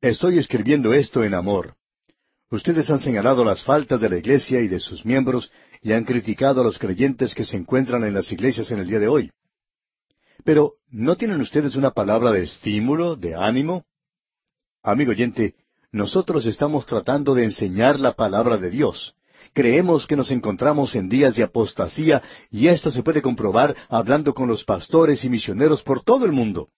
Estoy 0.00 0.38
escribiendo 0.38 0.92
esto 0.92 1.22
en 1.22 1.34
amor. 1.34 1.76
Ustedes 2.50 2.90
han 2.90 2.98
señalado 2.98 3.44
las 3.44 3.62
faltas 3.62 4.00
de 4.00 4.08
la 4.08 4.18
Iglesia 4.18 4.60
y 4.60 4.66
de 4.66 4.80
sus 4.80 5.04
miembros 5.04 5.52
y 5.82 5.92
han 5.92 6.04
criticado 6.04 6.62
a 6.62 6.64
los 6.64 6.80
creyentes 6.80 7.32
que 7.32 7.44
se 7.44 7.56
encuentran 7.56 8.02
en 8.02 8.14
las 8.14 8.32
iglesias 8.32 8.72
en 8.72 8.80
el 8.80 8.88
día 8.88 8.98
de 8.98 9.08
hoy. 9.08 9.30
Pero, 10.42 10.74
¿no 10.90 11.16
tienen 11.16 11.40
ustedes 11.40 11.76
una 11.76 11.92
palabra 11.92 12.32
de 12.32 12.42
estímulo, 12.42 13.16
de 13.16 13.34
ánimo? 13.34 13.84
Amigo 14.82 15.12
oyente, 15.12 15.54
nosotros 15.92 16.44
estamos 16.46 16.86
tratando 16.86 17.34
de 17.34 17.44
enseñar 17.44 18.00
la 18.00 18.14
palabra 18.14 18.56
de 18.56 18.70
Dios. 18.70 19.14
Creemos 19.52 20.08
que 20.08 20.16
nos 20.16 20.32
encontramos 20.32 20.96
en 20.96 21.08
días 21.08 21.36
de 21.36 21.44
apostasía 21.44 22.20
y 22.50 22.66
esto 22.66 22.90
se 22.90 23.04
puede 23.04 23.22
comprobar 23.22 23.76
hablando 23.88 24.34
con 24.34 24.48
los 24.48 24.64
pastores 24.64 25.24
y 25.24 25.28
misioneros 25.28 25.82
por 25.82 26.02
todo 26.02 26.26
el 26.26 26.32
mundo. 26.32 26.70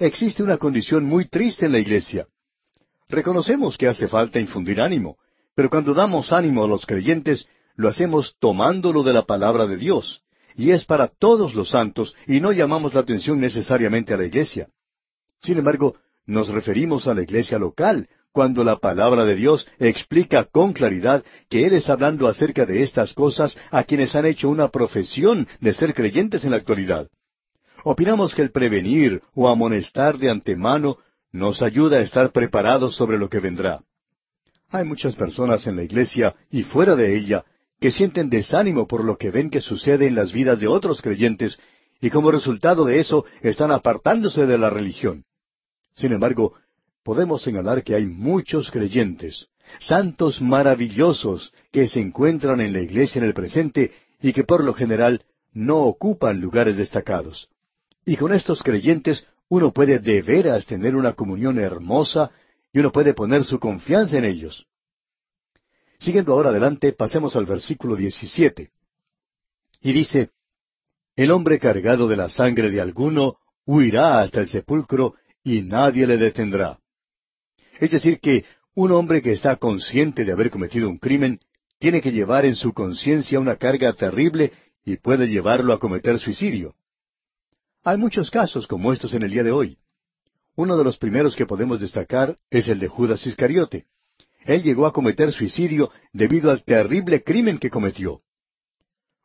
Existe 0.00 0.42
una 0.42 0.58
condición 0.58 1.04
muy 1.04 1.26
triste 1.26 1.66
en 1.66 1.72
la 1.72 1.78
iglesia. 1.78 2.26
Reconocemos 3.08 3.78
que 3.78 3.86
hace 3.86 4.08
falta 4.08 4.40
infundir 4.40 4.80
ánimo, 4.80 5.18
pero 5.54 5.70
cuando 5.70 5.94
damos 5.94 6.32
ánimo 6.32 6.64
a 6.64 6.68
los 6.68 6.84
creyentes, 6.84 7.46
lo 7.76 7.88
hacemos 7.88 8.34
tomándolo 8.40 9.04
de 9.04 9.12
la 9.12 9.24
palabra 9.24 9.66
de 9.66 9.76
Dios, 9.76 10.23
y 10.54 10.70
es 10.70 10.84
para 10.84 11.08
todos 11.08 11.54
los 11.54 11.70
santos, 11.70 12.14
y 12.26 12.40
no 12.40 12.52
llamamos 12.52 12.94
la 12.94 13.00
atención 13.00 13.40
necesariamente 13.40 14.14
a 14.14 14.16
la 14.16 14.26
iglesia. 14.26 14.68
Sin 15.42 15.58
embargo, 15.58 15.96
nos 16.26 16.48
referimos 16.48 17.06
a 17.06 17.14
la 17.14 17.22
iglesia 17.22 17.58
local, 17.58 18.08
cuando 18.32 18.64
la 18.64 18.76
palabra 18.76 19.24
de 19.24 19.36
Dios 19.36 19.66
explica 19.78 20.44
con 20.44 20.72
claridad 20.72 21.24
que 21.48 21.66
Él 21.66 21.74
está 21.74 21.92
hablando 21.92 22.26
acerca 22.26 22.66
de 22.66 22.82
estas 22.82 23.14
cosas 23.14 23.56
a 23.70 23.84
quienes 23.84 24.14
han 24.16 24.26
hecho 24.26 24.48
una 24.48 24.68
profesión 24.68 25.46
de 25.60 25.72
ser 25.72 25.94
creyentes 25.94 26.44
en 26.44 26.50
la 26.50 26.56
actualidad. 26.56 27.08
Opinamos 27.84 28.34
que 28.34 28.42
el 28.42 28.50
prevenir 28.50 29.22
o 29.34 29.48
amonestar 29.48 30.18
de 30.18 30.30
antemano 30.30 30.98
nos 31.30 31.62
ayuda 31.62 31.98
a 31.98 32.00
estar 32.00 32.32
preparados 32.32 32.96
sobre 32.96 33.18
lo 33.18 33.28
que 33.28 33.38
vendrá. 33.38 33.82
Hay 34.70 34.84
muchas 34.84 35.14
personas 35.14 35.66
en 35.68 35.76
la 35.76 35.84
iglesia 35.84 36.34
y 36.50 36.64
fuera 36.64 36.96
de 36.96 37.16
ella 37.16 37.44
que 37.84 37.90
sienten 37.90 38.30
desánimo 38.30 38.86
por 38.88 39.04
lo 39.04 39.18
que 39.18 39.30
ven 39.30 39.50
que 39.50 39.60
sucede 39.60 40.06
en 40.06 40.14
las 40.14 40.32
vidas 40.32 40.58
de 40.58 40.66
otros 40.66 41.02
creyentes 41.02 41.60
y 42.00 42.08
como 42.08 42.30
resultado 42.30 42.86
de 42.86 42.98
eso 42.98 43.26
están 43.42 43.70
apartándose 43.70 44.46
de 44.46 44.56
la 44.56 44.70
religión. 44.70 45.26
Sin 45.94 46.14
embargo, 46.14 46.54
podemos 47.02 47.42
señalar 47.42 47.82
que 47.82 47.94
hay 47.94 48.06
muchos 48.06 48.70
creyentes, 48.70 49.48
santos 49.80 50.40
maravillosos, 50.40 51.52
que 51.70 51.86
se 51.86 52.00
encuentran 52.00 52.62
en 52.62 52.72
la 52.72 52.80
iglesia 52.80 53.18
en 53.18 53.26
el 53.26 53.34
presente 53.34 53.92
y 54.22 54.32
que 54.32 54.44
por 54.44 54.64
lo 54.64 54.72
general 54.72 55.22
no 55.52 55.80
ocupan 55.80 56.40
lugares 56.40 56.78
destacados. 56.78 57.50
Y 58.06 58.16
con 58.16 58.32
estos 58.32 58.62
creyentes 58.62 59.26
uno 59.50 59.72
puede 59.72 59.98
de 59.98 60.22
veras 60.22 60.64
tener 60.66 60.96
una 60.96 61.12
comunión 61.12 61.58
hermosa 61.58 62.30
y 62.72 62.78
uno 62.78 62.90
puede 62.90 63.12
poner 63.12 63.44
su 63.44 63.58
confianza 63.58 64.16
en 64.16 64.24
ellos. 64.24 64.64
Siguiendo 65.98 66.32
ahora 66.32 66.50
adelante, 66.50 66.92
pasemos 66.92 67.36
al 67.36 67.46
versículo 67.46 67.96
17. 67.96 68.70
Y 69.80 69.92
dice, 69.92 70.30
El 71.16 71.30
hombre 71.30 71.58
cargado 71.58 72.08
de 72.08 72.16
la 72.16 72.28
sangre 72.28 72.70
de 72.70 72.80
alguno 72.80 73.38
huirá 73.66 74.20
hasta 74.20 74.40
el 74.40 74.48
sepulcro 74.48 75.14
y 75.42 75.62
nadie 75.62 76.06
le 76.06 76.16
detendrá. 76.16 76.78
Es 77.80 77.90
decir, 77.90 78.20
que 78.20 78.44
un 78.74 78.92
hombre 78.92 79.22
que 79.22 79.32
está 79.32 79.56
consciente 79.56 80.24
de 80.24 80.32
haber 80.32 80.50
cometido 80.50 80.88
un 80.88 80.98
crimen 80.98 81.40
tiene 81.78 82.00
que 82.00 82.12
llevar 82.12 82.44
en 82.44 82.56
su 82.56 82.72
conciencia 82.72 83.38
una 83.38 83.56
carga 83.56 83.92
terrible 83.92 84.52
y 84.84 84.96
puede 84.96 85.28
llevarlo 85.28 85.72
a 85.72 85.78
cometer 85.78 86.18
suicidio. 86.18 86.74
Hay 87.82 87.98
muchos 87.98 88.30
casos 88.30 88.66
como 88.66 88.92
estos 88.92 89.14
en 89.14 89.22
el 89.22 89.30
día 89.30 89.42
de 89.42 89.52
hoy. 89.52 89.78
Uno 90.56 90.76
de 90.76 90.84
los 90.84 90.96
primeros 90.96 91.36
que 91.36 91.46
podemos 91.46 91.80
destacar 91.80 92.38
es 92.48 92.68
el 92.68 92.78
de 92.78 92.88
Judas 92.88 93.26
Iscariote. 93.26 93.86
Él 94.44 94.62
llegó 94.62 94.86
a 94.86 94.92
cometer 94.92 95.32
suicidio 95.32 95.90
debido 96.12 96.50
al 96.50 96.64
terrible 96.64 97.22
crimen 97.22 97.58
que 97.58 97.70
cometió. 97.70 98.20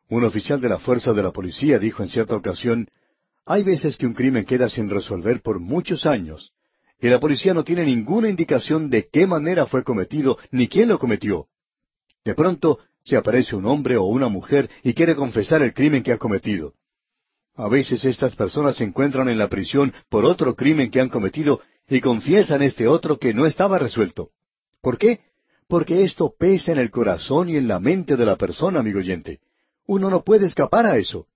Un 0.08 0.24
oficial 0.24 0.60
de 0.60 0.68
la 0.68 0.78
fuerza 0.78 1.12
de 1.12 1.22
la 1.22 1.30
policía 1.30 1.78
dijo 1.78 2.02
en 2.02 2.08
cierta 2.08 2.34
ocasión, 2.34 2.88
hay 3.46 3.62
veces 3.62 3.96
que 3.96 4.06
un 4.06 4.14
crimen 4.14 4.44
queda 4.44 4.68
sin 4.68 4.88
resolver 4.90 5.42
por 5.42 5.60
muchos 5.60 6.06
años, 6.06 6.52
y 7.00 7.08
la 7.08 7.20
policía 7.20 7.54
no 7.54 7.64
tiene 7.64 7.84
ninguna 7.84 8.28
indicación 8.28 8.90
de 8.90 9.08
qué 9.08 9.26
manera 9.26 9.66
fue 9.66 9.84
cometido 9.84 10.38
ni 10.50 10.68
quién 10.68 10.88
lo 10.88 10.98
cometió. 10.98 11.46
De 12.24 12.34
pronto 12.34 12.78
se 13.04 13.16
aparece 13.16 13.56
un 13.56 13.66
hombre 13.66 13.96
o 13.96 14.04
una 14.04 14.28
mujer 14.28 14.68
y 14.82 14.94
quiere 14.94 15.14
confesar 15.16 15.62
el 15.62 15.72
crimen 15.72 16.02
que 16.02 16.12
ha 16.12 16.18
cometido. 16.18 16.74
A 17.54 17.68
veces 17.68 18.04
estas 18.04 18.36
personas 18.36 18.76
se 18.76 18.84
encuentran 18.84 19.28
en 19.28 19.38
la 19.38 19.48
prisión 19.48 19.92
por 20.08 20.24
otro 20.24 20.54
crimen 20.54 20.90
que 20.90 21.00
han 21.00 21.08
cometido 21.08 21.60
y 21.88 22.00
confiesan 22.00 22.62
este 22.62 22.86
otro 22.86 23.18
que 23.18 23.34
no 23.34 23.46
estaba 23.46 23.78
resuelto. 23.78 24.30
¿Por 24.80 24.98
qué? 24.98 25.20
Porque 25.68 26.02
esto 26.02 26.34
pesa 26.38 26.72
en 26.72 26.78
el 26.78 26.90
corazón 26.90 27.48
y 27.48 27.56
en 27.56 27.68
la 27.68 27.80
mente 27.80 28.16
de 28.16 28.24
la 28.24 28.36
persona, 28.36 28.80
amigo 28.80 28.98
oyente. 28.98 29.40
Uno 29.86 30.10
no 30.10 30.22
puede 30.22 30.46
escapar 30.46 30.86
a 30.86 30.96
eso. 30.96 31.26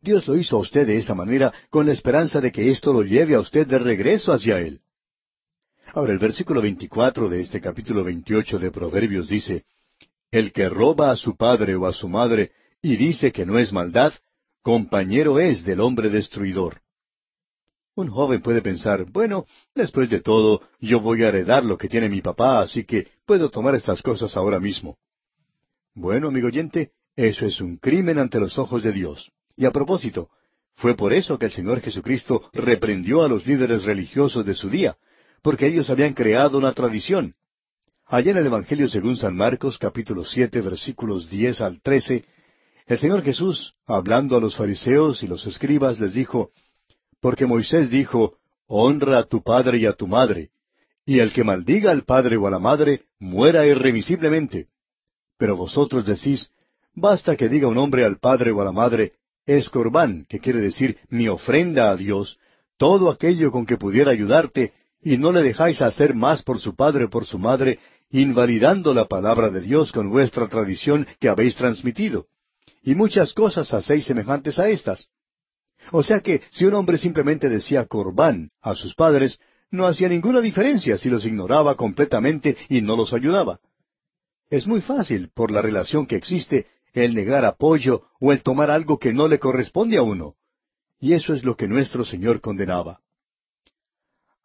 Dios 0.00 0.26
lo 0.26 0.36
hizo 0.36 0.56
a 0.56 0.60
usted 0.60 0.86
de 0.86 0.96
esa 0.96 1.14
manera 1.14 1.52
con 1.70 1.86
la 1.86 1.92
esperanza 1.92 2.40
de 2.40 2.50
que 2.50 2.70
esto 2.70 2.92
lo 2.92 3.02
lleve 3.02 3.34
a 3.34 3.40
usted 3.40 3.66
de 3.66 3.78
regreso 3.78 4.32
hacia 4.32 4.58
Él. 4.58 4.80
Ahora 5.94 6.12
el 6.12 6.18
versículo 6.18 6.60
24 6.60 7.28
de 7.28 7.40
este 7.40 7.60
capítulo 7.60 8.02
28 8.02 8.58
de 8.58 8.70
Proverbios 8.70 9.28
dice, 9.28 9.64
El 10.30 10.52
que 10.52 10.68
roba 10.68 11.10
a 11.10 11.16
su 11.16 11.36
padre 11.36 11.76
o 11.76 11.86
a 11.86 11.92
su 11.92 12.08
madre 12.08 12.52
y 12.80 12.96
dice 12.96 13.30
que 13.30 13.46
no 13.46 13.58
es 13.58 13.72
maldad, 13.72 14.12
compañero 14.62 15.38
es 15.38 15.64
del 15.64 15.80
hombre 15.80 16.08
destruidor. 16.08 16.80
Un 17.94 18.08
joven 18.08 18.40
puede 18.40 18.62
pensar, 18.62 19.04
bueno, 19.10 19.44
después 19.74 20.08
de 20.08 20.20
todo, 20.20 20.62
yo 20.80 21.00
voy 21.00 21.24
a 21.24 21.28
heredar 21.28 21.62
lo 21.62 21.76
que 21.76 21.88
tiene 21.88 22.08
mi 22.08 22.22
papá, 22.22 22.62
así 22.62 22.84
que 22.84 23.08
puedo 23.26 23.50
tomar 23.50 23.74
estas 23.74 24.00
cosas 24.00 24.34
ahora 24.36 24.58
mismo. 24.58 24.96
Bueno, 25.94 26.28
amigo 26.28 26.46
oyente, 26.46 26.92
eso 27.16 27.44
es 27.44 27.60
un 27.60 27.76
crimen 27.76 28.18
ante 28.18 28.40
los 28.40 28.58
ojos 28.58 28.82
de 28.82 28.92
Dios. 28.92 29.30
Y 29.56 29.66
a 29.66 29.70
propósito, 29.70 30.30
fue 30.74 30.94
por 30.96 31.12
eso 31.12 31.38
que 31.38 31.46
el 31.46 31.52
Señor 31.52 31.82
Jesucristo 31.82 32.48
reprendió 32.54 33.22
a 33.22 33.28
los 33.28 33.46
líderes 33.46 33.84
religiosos 33.84 34.46
de 34.46 34.54
su 34.54 34.70
día, 34.70 34.96
porque 35.42 35.66
ellos 35.66 35.90
habían 35.90 36.14
creado 36.14 36.56
una 36.56 36.72
tradición. 36.72 37.34
Allá 38.06 38.30
en 38.30 38.38
el 38.38 38.46
Evangelio 38.46 38.88
según 38.88 39.16
San 39.16 39.36
Marcos, 39.36 39.76
capítulo 39.76 40.24
siete, 40.24 40.62
versículos 40.62 41.28
diez 41.28 41.60
al 41.60 41.82
trece, 41.82 42.24
el 42.86 42.98
Señor 42.98 43.22
Jesús, 43.22 43.74
hablando 43.86 44.36
a 44.36 44.40
los 44.40 44.56
fariseos 44.56 45.22
y 45.22 45.26
los 45.26 45.46
escribas, 45.46 46.00
les 46.00 46.14
dijo, 46.14 46.50
Porque 47.22 47.46
Moisés 47.46 47.88
dijo, 47.88 48.36
Honra 48.66 49.18
a 49.18 49.22
tu 49.22 49.42
padre 49.42 49.78
y 49.78 49.86
a 49.86 49.94
tu 49.94 50.06
madre, 50.06 50.50
y 51.06 51.20
el 51.20 51.32
que 51.32 51.44
maldiga 51.44 51.90
al 51.90 52.02
padre 52.02 52.36
o 52.36 52.46
a 52.46 52.50
la 52.50 52.58
madre, 52.58 53.04
muera 53.18 53.66
irremisiblemente. 53.66 54.66
Pero 55.38 55.56
vosotros 55.56 56.04
decís, 56.04 56.50
Basta 56.94 57.36
que 57.36 57.48
diga 57.48 57.68
un 57.68 57.78
hombre 57.78 58.04
al 58.04 58.18
padre 58.18 58.50
o 58.50 58.60
a 58.60 58.64
la 58.64 58.72
madre, 58.72 59.12
es 59.46 59.70
corbán, 59.70 60.26
que 60.28 60.40
quiere 60.40 60.60
decir 60.60 60.98
mi 61.08 61.28
ofrenda 61.28 61.90
a 61.90 61.96
Dios, 61.96 62.38
todo 62.76 63.08
aquello 63.08 63.50
con 63.50 63.64
que 63.64 63.78
pudiera 63.78 64.10
ayudarte, 64.10 64.74
y 65.00 65.16
no 65.16 65.32
le 65.32 65.42
dejáis 65.42 65.80
hacer 65.80 66.14
más 66.14 66.42
por 66.42 66.58
su 66.58 66.74
padre 66.74 67.04
o 67.04 67.10
por 67.10 67.24
su 67.24 67.38
madre, 67.38 67.78
invalidando 68.10 68.92
la 68.92 69.06
palabra 69.06 69.48
de 69.48 69.62
Dios 69.62 69.90
con 69.92 70.10
vuestra 70.10 70.48
tradición 70.48 71.06
que 71.18 71.28
habéis 71.28 71.54
transmitido 71.54 72.26
y 72.82 72.94
muchas 72.94 73.32
cosas 73.32 73.72
hacéis 73.72 74.04
semejantes 74.06 74.58
a 74.58 74.68
estas. 74.68 75.08
O 75.90 76.02
sea 76.02 76.20
que 76.20 76.42
si 76.50 76.64
un 76.64 76.74
hombre 76.74 76.98
simplemente 76.98 77.48
decía 77.48 77.86
corbán 77.86 78.50
a 78.60 78.74
sus 78.74 78.94
padres, 78.94 79.38
no 79.70 79.86
hacía 79.86 80.08
ninguna 80.08 80.40
diferencia 80.40 80.98
si 80.98 81.08
los 81.08 81.24
ignoraba 81.24 81.74
completamente 81.76 82.56
y 82.68 82.82
no 82.82 82.96
los 82.96 83.12
ayudaba. 83.12 83.58
Es 84.50 84.66
muy 84.66 84.82
fácil, 84.82 85.30
por 85.34 85.50
la 85.50 85.62
relación 85.62 86.06
que 86.06 86.16
existe, 86.16 86.66
el 86.92 87.14
negar 87.14 87.44
apoyo 87.44 88.02
o 88.20 88.32
el 88.32 88.42
tomar 88.42 88.70
algo 88.70 88.98
que 88.98 89.12
no 89.12 89.28
le 89.28 89.38
corresponde 89.38 89.96
a 89.96 90.02
uno. 90.02 90.34
Y 91.00 91.14
eso 91.14 91.32
es 91.34 91.42
lo 91.42 91.56
que 91.56 91.66
nuestro 91.66 92.04
Señor 92.04 92.40
condenaba. 92.40 93.00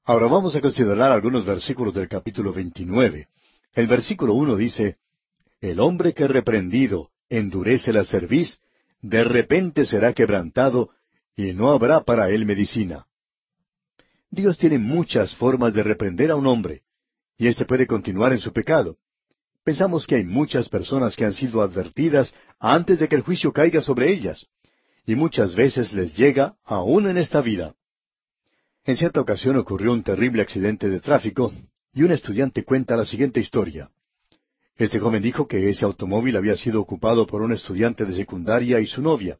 Ahora 0.05 0.27
vamos 0.27 0.55
a 0.55 0.61
considerar 0.61 1.11
algunos 1.11 1.45
versículos 1.45 1.93
del 1.93 2.07
capítulo 2.07 2.53
29. 2.53 3.27
El 3.73 3.87
versículo 3.87 4.33
uno 4.33 4.55
dice, 4.55 4.95
El 5.59 5.81
hombre 5.81 6.13
que 6.13 6.27
reprendido 6.27 7.09
endurece 7.29 7.91
la 7.91 8.05
cerviz, 8.05 8.61
de 9.01 9.25
repente 9.25 9.85
será 9.85 10.13
quebrantado, 10.13 10.91
y 11.37 11.53
no 11.53 11.71
habrá 11.71 12.01
para 12.01 12.29
él 12.31 12.45
medicina. 12.45 13.05
Dios 14.31 14.57
tiene 14.57 14.79
muchas 14.79 15.35
formas 15.35 15.73
de 15.73 15.83
reprender 15.83 16.31
a 16.31 16.35
un 16.35 16.47
hombre, 16.47 16.81
y 17.37 17.47
éste 17.47 17.63
puede 17.63 17.85
continuar 17.85 18.33
en 18.33 18.39
su 18.39 18.51
pecado. 18.51 18.97
Pensamos 19.63 20.07
que 20.07 20.15
hay 20.15 20.23
muchas 20.23 20.67
personas 20.67 21.15
que 21.15 21.25
han 21.25 21.33
sido 21.33 21.61
advertidas 21.61 22.33
antes 22.59 22.99
de 22.99 23.07
que 23.07 23.15
el 23.15 23.21
juicio 23.21 23.53
caiga 23.53 23.81
sobre 23.81 24.11
ellas, 24.11 24.47
y 25.05 25.15
muchas 25.15 25.55
veces 25.55 25.93
les 25.93 26.17
llega 26.17 26.55
aún 26.65 27.07
en 27.07 27.17
esta 27.17 27.41
vida. 27.41 27.75
En 28.83 28.97
cierta 28.97 29.21
ocasión 29.21 29.57
ocurrió 29.57 29.93
un 29.93 30.03
terrible 30.03 30.41
accidente 30.41 30.89
de 30.89 30.99
tráfico, 30.99 31.53
y 31.93 32.01
un 32.01 32.11
estudiante 32.11 32.63
cuenta 32.63 32.97
la 32.97 33.05
siguiente 33.05 33.39
historia. 33.39 33.91
Este 34.75 34.99
joven 34.99 35.21
dijo 35.21 35.47
que 35.47 35.69
ese 35.69 35.85
automóvil 35.85 36.35
había 36.35 36.55
sido 36.55 36.81
ocupado 36.81 37.27
por 37.27 37.41
un 37.41 37.51
estudiante 37.51 38.05
de 38.05 38.13
secundaria 38.13 38.79
y 38.79 38.87
su 38.87 39.01
novia. 39.01 39.37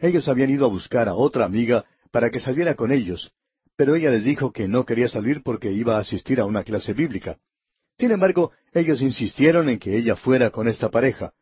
Ellos 0.00 0.28
habían 0.28 0.50
ido 0.50 0.66
a 0.66 0.68
buscar 0.68 1.08
a 1.08 1.14
otra 1.14 1.44
amiga 1.44 1.84
para 2.10 2.30
que 2.30 2.40
saliera 2.40 2.74
con 2.74 2.92
ellos, 2.92 3.32
pero 3.76 3.94
ella 3.94 4.10
les 4.10 4.24
dijo 4.24 4.52
que 4.52 4.68
no 4.68 4.84
quería 4.84 5.08
salir 5.08 5.42
porque 5.42 5.72
iba 5.72 5.96
a 5.96 6.00
asistir 6.00 6.40
a 6.40 6.44
una 6.44 6.64
clase 6.64 6.92
bíblica. 6.92 7.38
Sin 7.98 8.10
embargo, 8.10 8.52
ellos 8.72 9.00
insistieron 9.00 9.68
en 9.68 9.78
que 9.78 9.96
ella 9.96 10.16
fuera 10.16 10.50
con 10.50 10.68
esta 10.68 10.90
pareja, 10.90 11.32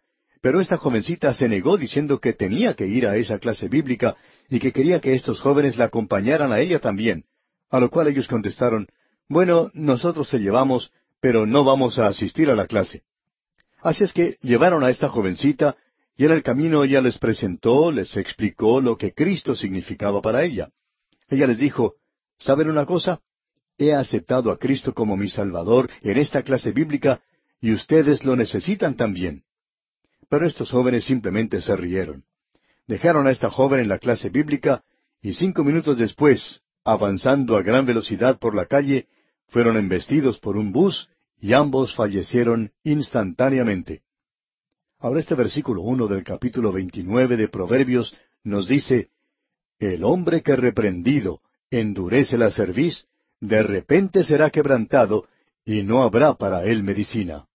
Pero 0.40 0.60
esta 0.60 0.76
jovencita 0.76 1.32
se 1.32 1.48
negó 1.48 1.78
diciendo 1.78 2.20
que 2.20 2.34
tenía 2.34 2.74
que 2.74 2.86
ir 2.86 3.06
a 3.06 3.16
esa 3.16 3.38
clase 3.38 3.66
bíblica 3.66 4.14
y 4.50 4.58
que 4.58 4.72
quería 4.72 5.00
que 5.00 5.14
estos 5.14 5.40
jóvenes 5.40 5.78
la 5.78 5.86
acompañaran 5.86 6.52
a 6.52 6.60
ella 6.60 6.80
también, 6.80 7.24
a 7.70 7.80
lo 7.80 7.88
cual 7.88 8.08
ellos 8.08 8.28
contestaron, 8.28 8.86
bueno, 9.26 9.70
nosotros 9.72 10.28
te 10.28 10.38
llevamos, 10.38 10.92
pero 11.18 11.46
no 11.46 11.64
vamos 11.64 11.98
a 11.98 12.08
asistir 12.08 12.50
a 12.50 12.54
la 12.54 12.66
clase. 12.66 13.04
Así 13.80 14.04
es 14.04 14.12
que 14.12 14.36
llevaron 14.42 14.84
a 14.84 14.90
esta 14.90 15.08
jovencita 15.08 15.76
y 16.16 16.24
en 16.24 16.32
el 16.32 16.42
camino 16.42 16.84
ella 16.84 17.00
les 17.00 17.18
presentó, 17.18 17.90
les 17.90 18.16
explicó 18.16 18.80
lo 18.80 18.96
que 18.96 19.12
Cristo 19.12 19.56
significaba 19.56 20.22
para 20.22 20.44
ella. 20.44 20.70
Ella 21.28 21.46
les 21.46 21.58
dijo, 21.58 21.94
¿saben 22.38 22.70
una 22.70 22.86
cosa? 22.86 23.20
He 23.78 23.92
aceptado 23.92 24.52
a 24.52 24.58
Cristo 24.58 24.94
como 24.94 25.16
mi 25.16 25.28
Salvador 25.28 25.90
en 26.02 26.18
esta 26.18 26.42
clase 26.42 26.70
bíblica 26.70 27.20
y 27.60 27.72
ustedes 27.72 28.24
lo 28.24 28.36
necesitan 28.36 28.96
también. 28.96 29.42
Pero 30.28 30.46
estos 30.46 30.70
jóvenes 30.70 31.04
simplemente 31.04 31.60
se 31.60 31.76
rieron. 31.76 32.24
Dejaron 32.86 33.26
a 33.26 33.30
esta 33.30 33.50
joven 33.50 33.80
en 33.80 33.88
la 33.88 33.98
clase 33.98 34.28
bíblica 34.28 34.84
y 35.20 35.34
cinco 35.34 35.64
minutos 35.64 35.98
después, 35.98 36.60
avanzando 36.84 37.56
a 37.56 37.62
gran 37.62 37.86
velocidad 37.86 38.38
por 38.38 38.54
la 38.54 38.66
calle, 38.66 39.08
fueron 39.48 39.76
embestidos 39.76 40.38
por 40.38 40.56
un 40.56 40.70
bus 40.70 41.08
y 41.40 41.54
ambos 41.54 41.94
fallecieron 41.94 42.72
instantáneamente. 42.84 44.03
Ahora 44.98 45.20
este 45.20 45.34
versículo 45.34 45.82
uno 45.82 46.06
del 46.06 46.24
capítulo 46.24 46.72
veintinueve 46.72 47.36
de 47.36 47.48
Proverbios 47.48 48.14
nos 48.42 48.68
dice, 48.68 49.10
El 49.78 50.04
hombre 50.04 50.42
que 50.42 50.56
reprendido 50.56 51.40
endurece 51.70 52.38
la 52.38 52.50
cerviz, 52.50 53.06
de 53.40 53.62
repente 53.62 54.24
será 54.24 54.50
quebrantado, 54.50 55.26
y 55.64 55.82
no 55.82 56.02
habrá 56.02 56.34
para 56.34 56.64
él 56.64 56.82
medicina. 56.82 57.46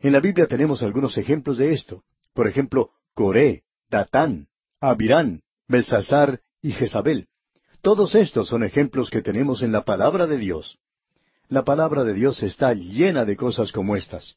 En 0.00 0.12
la 0.12 0.20
Biblia 0.20 0.46
tenemos 0.46 0.82
algunos 0.82 1.16
ejemplos 1.18 1.58
de 1.58 1.72
esto. 1.72 2.04
Por 2.34 2.46
ejemplo, 2.46 2.90
Coré, 3.14 3.64
Datán, 3.90 4.48
Abirán, 4.80 5.42
Belsasar 5.66 6.40
y 6.62 6.72
Jezabel. 6.72 7.26
Todos 7.82 8.14
estos 8.14 8.48
son 8.48 8.62
ejemplos 8.62 9.10
que 9.10 9.22
tenemos 9.22 9.62
en 9.62 9.72
la 9.72 9.84
palabra 9.84 10.26
de 10.26 10.38
Dios. 10.38 10.78
La 11.48 11.64
palabra 11.64 12.04
de 12.04 12.14
Dios 12.14 12.42
está 12.42 12.74
llena 12.74 13.24
de 13.24 13.36
cosas 13.36 13.72
como 13.72 13.96
estas. 13.96 14.36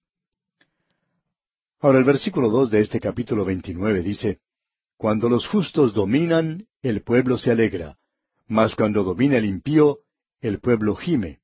Ahora 1.82 1.98
el 1.98 2.04
versículo 2.04 2.50
dos 2.50 2.70
de 2.70 2.80
este 2.80 3.00
capítulo 3.00 3.44
veintinueve 3.44 4.04
dice, 4.04 4.40
Cuando 4.98 5.28
los 5.30 5.48
justos 5.48 5.96
dominan, 5.96 6.68
el 6.84 7.02
pueblo 7.02 7.40
se 7.40 7.50
alegra, 7.50 7.98
mas 8.48 8.76
cuando 8.76 9.04
domina 9.04 9.38
el 9.38 9.46
impío, 9.46 9.98
el 10.42 10.60
pueblo 10.60 10.96
gime. 10.96 11.40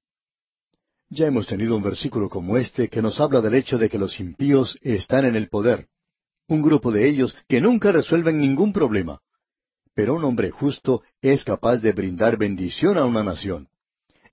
Ya 1.10 1.25
hemos 1.25 1.48
tenido 1.48 1.75
un 1.75 1.82
versículo 1.82 2.29
como 2.29 2.58
este 2.58 2.88
que 2.88 3.01
nos 3.01 3.20
habla 3.20 3.41
del 3.41 3.56
hecho 3.56 3.79
de 3.79 3.89
que 3.89 3.98
los 3.98 4.20
impíos 4.20 4.77
están 4.84 5.25
en 5.25 5.36
el 5.36 5.50
poder, 5.50 5.88
un 6.48 6.62
grupo 6.62 6.91
de 6.91 7.10
ellos 7.10 7.36
que 7.48 7.60
nunca 7.60 7.91
resuelven 7.91 8.39
ningún 8.39 8.74
problema. 8.74 9.20
Pero 9.96 10.13
un 10.13 10.24
hombre 10.24 10.51
justo 10.51 11.01
es 11.20 11.44
capaz 11.44 11.77
de 11.82 11.94
brindar 11.94 12.38
bendición 12.38 13.00
a 13.00 13.06
una 13.06 13.24
nación. 13.24 13.70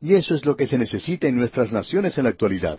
Y 0.00 0.16
eso 0.16 0.34
es 0.34 0.44
lo 0.44 0.54
que 0.54 0.66
se 0.66 0.76
necesita 0.76 1.28
en 1.28 1.36
nuestras 1.36 1.72
naciones 1.72 2.18
en 2.18 2.24
la 2.24 2.30
actualidad. 2.30 2.78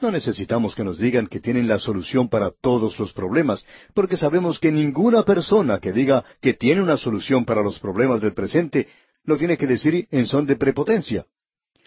No 0.00 0.10
necesitamos 0.10 0.74
que 0.74 0.82
nos 0.82 0.98
digan 0.98 1.26
que 1.26 1.40
tienen 1.40 1.68
la 1.68 1.78
solución 1.78 2.28
para 2.28 2.50
todos 2.50 2.98
los 2.98 3.12
problemas, 3.12 3.64
porque 3.92 4.16
sabemos 4.16 4.58
que 4.58 4.72
ninguna 4.72 5.24
persona 5.24 5.78
que 5.78 5.92
diga 5.92 6.24
que 6.40 6.54
tiene 6.54 6.80
una 6.80 6.96
solución 6.96 7.44
para 7.44 7.62
los 7.62 7.78
problemas 7.78 8.22
del 8.22 8.32
presente 8.32 8.88
lo 9.24 9.36
tiene 9.36 9.58
que 9.58 9.66
decir 9.66 10.08
en 10.10 10.26
son 10.26 10.46
de 10.46 10.56
prepotencia. 10.56 11.26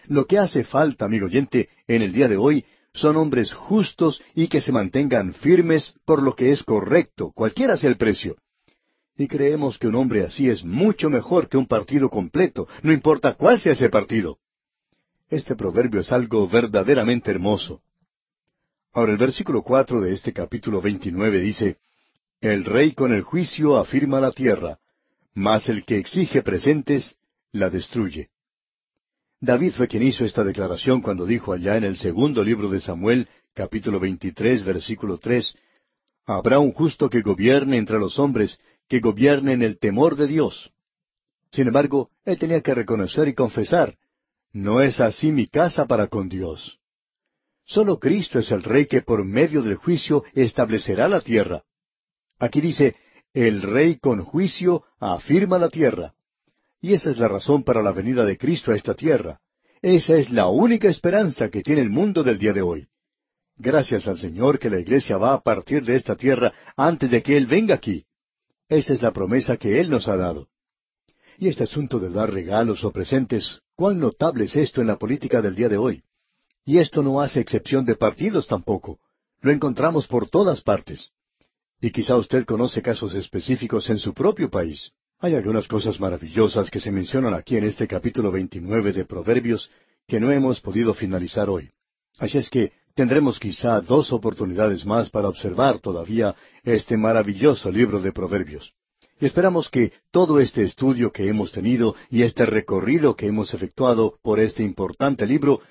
Lo 0.06 0.28
que 0.28 0.38
hace 0.38 0.64
falta, 0.64 1.06
amigo 1.06 1.26
oyente, 1.26 1.70
en 1.88 2.04
el 2.04 2.14
día 2.14 2.28
de 2.28 2.38
hoy 2.38 2.66
son 2.94 3.18
hombres 3.18 3.52
justos 3.52 4.22
y 4.36 4.48
que 4.48 4.62
se 4.62 4.72
mantengan 4.72 5.34
firmes 5.34 5.96
por 6.06 6.22
lo 6.22 6.36
que 6.36 6.52
es 6.52 6.62
correcto, 6.62 7.32
cualquiera 7.34 7.78
sea 7.78 7.90
el 7.90 7.98
precio. 7.98 8.36
Y 9.18 9.28
creemos 9.28 9.80
que 9.80 9.88
un 9.88 9.96
hombre 9.96 10.24
así 10.24 10.50
es 10.50 10.64
mucho 10.64 11.10
mejor 11.10 11.50
que 11.50 11.58
un 11.58 11.66
partido 11.66 12.10
completo, 12.10 12.68
no 12.84 12.92
importa 12.92 13.34
cuál 13.34 13.60
sea 13.60 13.74
ese 13.74 13.90
partido. 13.90 14.38
Este 15.30 15.56
proverbio 15.56 16.02
es 16.02 16.12
algo 16.12 16.48
verdaderamente 16.48 17.32
hermoso. 17.32 17.82
Ahora 18.94 19.12
el 19.12 19.18
versículo 19.18 19.64
cuatro 19.64 20.02
de 20.02 20.14
este 20.14 20.34
capítulo 20.34 20.80
veintinueve 20.80 21.40
dice 21.40 21.78
El 22.40 22.64
rey 22.64 22.94
con 22.94 23.12
el 23.12 23.24
juicio 23.24 23.78
afirma 23.78 24.20
la 24.20 24.32
tierra, 24.32 24.78
mas 25.34 25.68
el 25.68 25.84
que 25.84 25.98
exige 25.98 26.44
presentes 26.44 27.18
la 27.52 27.72
destruye. 27.72 28.30
David 29.42 29.74
fue 29.74 29.88
quien 29.88 30.04
hizo 30.04 30.24
esta 30.24 30.44
declaración 30.44 31.02
cuando 31.02 31.26
dijo 31.26 31.54
allá 31.54 31.76
en 31.76 31.86
el 31.86 31.98
segundo 31.98 32.44
libro 32.44 32.70
de 32.70 32.80
Samuel, 32.80 33.28
capítulo 33.56 34.00
23, 34.00 34.64
versículo 34.64 35.18
3, 35.18 35.56
Habrá 36.26 36.60
un 36.60 36.72
justo 36.72 37.10
que 37.10 37.22
gobierne 37.22 37.78
entre 37.78 37.98
los 37.98 38.20
hombres, 38.20 38.60
que 38.88 39.00
gobierne 39.00 39.54
en 39.54 39.64
el 39.64 39.80
temor 39.80 40.16
de 40.16 40.28
Dios. 40.28 40.72
Sin 41.52 41.68
embargo, 41.68 42.12
él 42.26 42.38
tenía 42.38 42.62
que 42.62 42.76
reconocer 42.76 43.28
y 43.28 43.34
confesar, 43.34 43.98
no 44.54 44.82
es 44.82 45.00
así 45.00 45.32
mi 45.32 45.48
casa 45.48 45.88
para 45.88 46.08
con 46.08 46.30
Dios. 46.30 46.80
Solo 47.66 48.00
Cristo 48.00 48.40
es 48.40 48.52
el 48.52 48.64
Rey 48.64 48.88
que 48.88 49.02
por 49.02 49.24
medio 49.24 49.62
del 49.62 49.76
juicio 49.76 50.24
establecerá 50.34 51.08
la 51.08 51.22
tierra. 51.22 51.64
Aquí 52.40 52.62
dice, 52.62 52.96
el 53.34 53.62
Rey 53.62 53.98
con 53.98 54.24
juicio 54.24 54.84
afirma 55.00 55.58
la 55.58 55.70
tierra. 55.70 56.14
Y 56.82 56.94
esa 56.94 57.12
es 57.12 57.18
la 57.18 57.28
razón 57.28 57.64
para 57.64 57.82
la 57.82 57.94
venida 57.94 58.26
de 58.26 58.38
Cristo 58.38 58.72
a 58.72 58.76
esta 58.76 58.94
tierra. 58.94 59.40
Esa 59.82 60.18
es 60.18 60.30
la 60.30 60.48
única 60.48 60.90
esperanza 60.90 61.50
que 61.50 61.62
tiene 61.62 61.82
el 61.82 61.90
mundo 61.90 62.24
del 62.24 62.38
día 62.38 62.54
de 62.54 62.62
hoy. 62.62 62.88
Gracias 63.56 64.08
al 64.08 64.18
Señor 64.18 64.60
que 64.60 64.70
la 64.70 64.80
iglesia 64.80 65.18
va 65.18 65.34
a 65.34 65.42
partir 65.42 65.86
de 65.86 65.96
esta 65.96 66.16
tierra 66.16 66.54
antes 66.76 67.10
de 67.10 67.24
que 67.24 67.38
Él 67.38 67.46
venga 67.46 67.76
aquí. 67.76 68.06
Esa 68.68 68.94
es 68.94 69.02
la 69.02 69.12
promesa 69.12 69.58
que 69.58 69.80
Él 69.80 69.90
nos 69.90 70.08
ha 70.08 70.18
dado. 70.18 70.50
Y 71.38 71.48
este 71.48 71.64
asunto 71.64 72.00
de 72.00 72.10
dar 72.10 72.32
regalos 72.32 72.84
o 72.84 72.92
presentes, 72.92 73.62
cuán 73.76 74.00
notable 74.00 74.46
es 74.46 74.56
esto 74.56 74.82
en 74.82 74.88
la 74.88 74.98
política 74.98 75.42
del 75.42 75.56
día 75.56 75.70
de 75.70 75.78
hoy. 75.78 76.04
Y 76.66 76.78
esto 76.78 77.04
no 77.04 77.20
hace 77.22 77.40
excepción 77.40 77.86
de 77.86 77.96
partidos 77.96 78.48
tampoco. 78.48 79.00
Lo 79.42 79.52
encontramos 79.52 80.08
por 80.08 80.30
todas 80.30 80.62
partes. 80.62 81.10
Y 81.82 81.92
quizá 81.92 82.16
usted 82.16 82.46
conoce 82.46 82.82
casos 82.82 83.14
específicos 83.14 83.90
en 83.90 83.98
su 83.98 84.14
propio 84.14 84.50
país. 84.50 84.92
Hay 85.20 85.36
algunas 85.36 85.68
cosas 85.68 86.00
maravillosas 86.00 86.72
que 86.72 86.80
se 86.80 86.92
mencionan 86.92 87.34
aquí 87.34 87.58
en 87.58 87.66
este 87.66 87.88
capítulo 87.88 88.32
29 88.32 88.94
de 88.94 89.06
Proverbios 89.06 89.70
que 90.08 90.20
no 90.20 90.32
hemos 90.32 90.62
podido 90.62 90.94
finalizar 90.94 91.50
hoy. 91.50 91.70
Así 92.18 92.38
es 92.38 92.50
que 92.50 92.72
tendremos 92.96 93.40
quizá 93.40 93.82
dos 93.82 94.14
oportunidades 94.14 94.86
más 94.86 95.10
para 95.10 95.28
observar 95.28 95.80
todavía 95.80 96.36
este 96.64 96.96
maravilloso 96.96 97.72
libro 97.72 98.00
de 98.02 98.12
Proverbios. 98.12 98.74
Y 99.20 99.26
esperamos 99.26 99.70
que 99.70 99.94
todo 100.12 100.40
este 100.40 100.64
estudio 100.64 101.12
que 101.12 101.28
hemos 101.28 101.52
tenido 101.52 101.96
y 102.10 102.24
este 102.24 102.46
recorrido 102.46 103.16
que 103.16 103.28
hemos 103.28 103.54
efectuado 103.54 104.18
por 104.22 104.40
este 104.40 104.64
importante 104.64 105.26
libro 105.26 105.62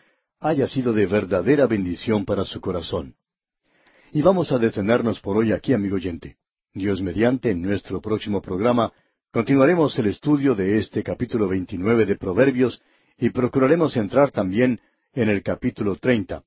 haya 0.43 0.67
sido 0.67 0.93
de 0.93 1.07
verdadera 1.07 1.67
bendición 1.67 2.25
para 2.25 2.45
su 2.45 2.61
corazón. 2.61 3.15
Y 4.13 4.21
vamos 4.21 4.53
a 4.53 4.59
detenernos 4.59 5.21
por 5.21 5.37
hoy 5.39 5.53
aquí, 5.53 5.73
amigo 5.73 5.97
oyente. 5.97 6.37
Dios 6.75 7.01
mediante, 7.01 7.51
en 7.51 7.63
nuestro 7.63 8.01
próximo 8.01 8.43
programa 8.43 8.93
Continuaremos 9.33 9.99
el 9.99 10.09
estudio 10.09 10.55
de 10.55 10.77
este 10.77 11.03
capítulo 11.03 11.49
29 11.49 12.05
de 12.05 12.17
Proverbios 12.17 12.83
y 13.17 13.31
procuraremos 13.31 13.97
entrar 13.97 14.31
también 14.31 14.79
en 15.15 15.31
el 15.31 15.43
capítulo 15.43 15.97
30. 15.97 16.45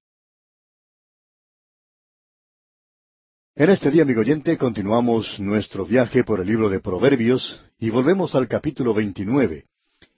En 3.56 3.70
este 3.72 3.90
día, 3.90 4.04
amigo 4.04 4.22
oyente, 4.22 4.56
continuamos 4.56 5.40
nuestro 5.40 5.84
viaje 5.84 6.24
por 6.24 6.42
el 6.42 6.46
libro 6.46 6.70
de 6.70 6.80
Proverbios 6.80 7.60
y 7.80 7.90
volvemos 7.90 8.36
al 8.36 8.48
capítulo 8.48 8.94
29. 8.94 9.66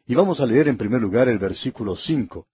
Y 0.06 0.16
vamos 0.16 0.42
a 0.42 0.46
leer 0.46 0.68
en 0.68 0.76
primer 0.76 1.00
lugar 1.00 1.30
el 1.30 1.38
versículo 1.38 1.96
5. 1.96 2.48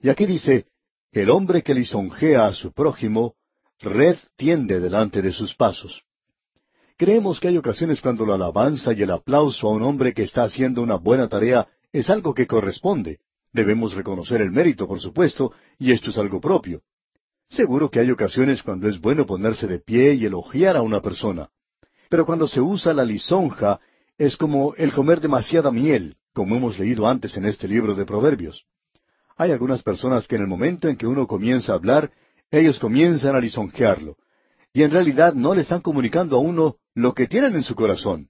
Y 0.00 0.08
aquí 0.08 0.26
dice, 0.26 0.66
El 1.12 1.28
hombre 1.30 1.62
que 1.62 1.74
lisonjea 1.74 2.46
a 2.46 2.52
su 2.52 2.72
prójimo, 2.72 3.34
red 3.80 4.16
tiende 4.36 4.80
delante 4.80 5.20
de 5.22 5.32
sus 5.32 5.54
pasos. 5.54 6.02
Creemos 6.96 7.40
que 7.40 7.48
hay 7.48 7.56
ocasiones 7.56 8.00
cuando 8.00 8.26
la 8.26 8.34
alabanza 8.34 8.92
y 8.92 9.02
el 9.02 9.10
aplauso 9.10 9.68
a 9.68 9.72
un 9.72 9.82
hombre 9.82 10.12
que 10.12 10.22
está 10.22 10.44
haciendo 10.44 10.82
una 10.82 10.96
buena 10.96 11.28
tarea 11.28 11.66
es 11.92 12.10
algo 12.10 12.34
que 12.34 12.46
corresponde. 12.46 13.20
Debemos 13.52 13.94
reconocer 13.94 14.40
el 14.40 14.52
mérito, 14.52 14.86
por 14.86 15.00
supuesto, 15.00 15.52
y 15.78 15.92
esto 15.92 16.10
es 16.10 16.18
algo 16.18 16.40
propio. 16.40 16.82
Seguro 17.48 17.90
que 17.90 18.00
hay 18.00 18.10
ocasiones 18.10 18.62
cuando 18.62 18.88
es 18.88 19.00
bueno 19.00 19.26
ponerse 19.26 19.66
de 19.66 19.80
pie 19.80 20.14
y 20.14 20.24
elogiar 20.24 20.76
a 20.76 20.82
una 20.82 21.02
persona. 21.02 21.48
Pero 22.08 22.24
cuando 22.24 22.46
se 22.46 22.60
usa 22.60 22.94
la 22.94 23.04
lisonja, 23.04 23.80
es 24.16 24.36
como 24.36 24.74
el 24.76 24.92
comer 24.92 25.20
demasiada 25.20 25.72
miel, 25.72 26.16
como 26.32 26.54
hemos 26.54 26.78
leído 26.78 27.08
antes 27.08 27.36
en 27.36 27.46
este 27.46 27.66
libro 27.66 27.94
de 27.94 28.04
Proverbios. 28.04 28.66
Hay 29.40 29.52
algunas 29.52 29.82
personas 29.82 30.28
que 30.28 30.36
en 30.36 30.42
el 30.42 30.48
momento 30.48 30.86
en 30.86 30.96
que 30.96 31.06
uno 31.06 31.26
comienza 31.26 31.72
a 31.72 31.76
hablar, 31.76 32.10
ellos 32.50 32.78
comienzan 32.78 33.34
a 33.34 33.40
lisonjearlo, 33.40 34.18
y 34.74 34.82
en 34.82 34.90
realidad 34.90 35.32
no 35.32 35.54
le 35.54 35.62
están 35.62 35.80
comunicando 35.80 36.36
a 36.36 36.40
uno 36.40 36.76
lo 36.94 37.14
que 37.14 37.26
tienen 37.26 37.54
en 37.54 37.62
su 37.62 37.74
corazón. 37.74 38.28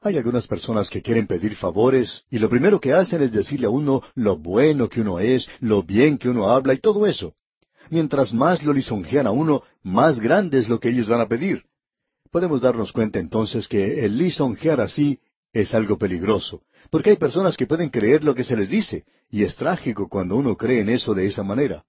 Hay 0.00 0.16
algunas 0.16 0.48
personas 0.48 0.90
que 0.90 1.02
quieren 1.02 1.28
pedir 1.28 1.54
favores 1.54 2.24
y 2.30 2.40
lo 2.40 2.48
primero 2.48 2.80
que 2.80 2.94
hacen 2.94 3.22
es 3.22 3.30
decirle 3.30 3.68
a 3.68 3.70
uno 3.70 4.02
lo 4.16 4.36
bueno 4.36 4.88
que 4.88 5.02
uno 5.02 5.20
es, 5.20 5.48
lo 5.60 5.84
bien 5.84 6.18
que 6.18 6.28
uno 6.28 6.50
habla 6.50 6.74
y 6.74 6.80
todo 6.80 7.06
eso. 7.06 7.34
Mientras 7.88 8.34
más 8.34 8.64
lo 8.64 8.72
lisonjean 8.72 9.28
a 9.28 9.30
uno, 9.30 9.62
más 9.84 10.18
grande 10.18 10.58
es 10.58 10.68
lo 10.68 10.80
que 10.80 10.88
ellos 10.88 11.08
van 11.08 11.20
a 11.20 11.28
pedir. 11.28 11.62
Podemos 12.32 12.60
darnos 12.60 12.90
cuenta 12.90 13.20
entonces 13.20 13.68
que 13.68 14.04
el 14.04 14.18
lisonjear 14.18 14.80
así 14.80 15.20
es 15.52 15.74
algo 15.74 15.96
peligroso, 15.96 16.62
porque 16.90 17.10
hay 17.10 17.16
personas 17.16 17.56
que 17.56 17.66
pueden 17.66 17.90
creer 17.90 18.24
lo 18.24 18.34
que 18.34 18.44
se 18.44 18.56
les 18.56 18.70
dice, 18.70 19.04
y 19.30 19.42
es 19.42 19.56
trágico 19.56 20.08
cuando 20.08 20.36
uno 20.36 20.56
cree 20.56 20.80
en 20.80 20.88
eso 20.88 21.14
de 21.14 21.26
esa 21.26 21.42
manera. 21.42 21.84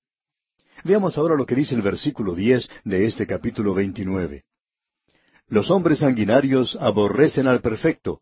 Veamos 0.83 1.17
ahora 1.17 1.35
lo 1.35 1.45
que 1.45 1.55
dice 1.55 1.75
el 1.75 1.81
versículo 1.81 2.35
diez 2.35 2.69
de 2.83 3.05
este 3.05 3.27
capítulo 3.27 3.73
veintinueve. 3.73 4.43
Los 5.47 5.71
hombres 5.71 5.99
sanguinarios 5.99 6.77
aborrecen 6.79 7.47
al 7.47 7.61
perfecto, 7.61 8.21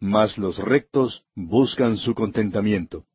mas 0.00 0.36
los 0.38 0.58
rectos 0.58 1.24
buscan 1.34 1.96
su 1.96 2.14
contentamiento. 2.14 3.06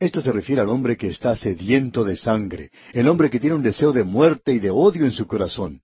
Esto 0.00 0.22
se 0.22 0.30
refiere 0.30 0.62
al 0.62 0.68
hombre 0.68 0.96
que 0.96 1.08
está 1.08 1.34
sediento 1.34 2.04
de 2.04 2.16
sangre, 2.16 2.70
el 2.92 3.08
hombre 3.08 3.30
que 3.30 3.40
tiene 3.40 3.56
un 3.56 3.62
deseo 3.62 3.92
de 3.92 4.04
muerte 4.04 4.52
y 4.52 4.60
de 4.60 4.70
odio 4.70 5.04
en 5.04 5.12
su 5.12 5.26
corazón. 5.26 5.82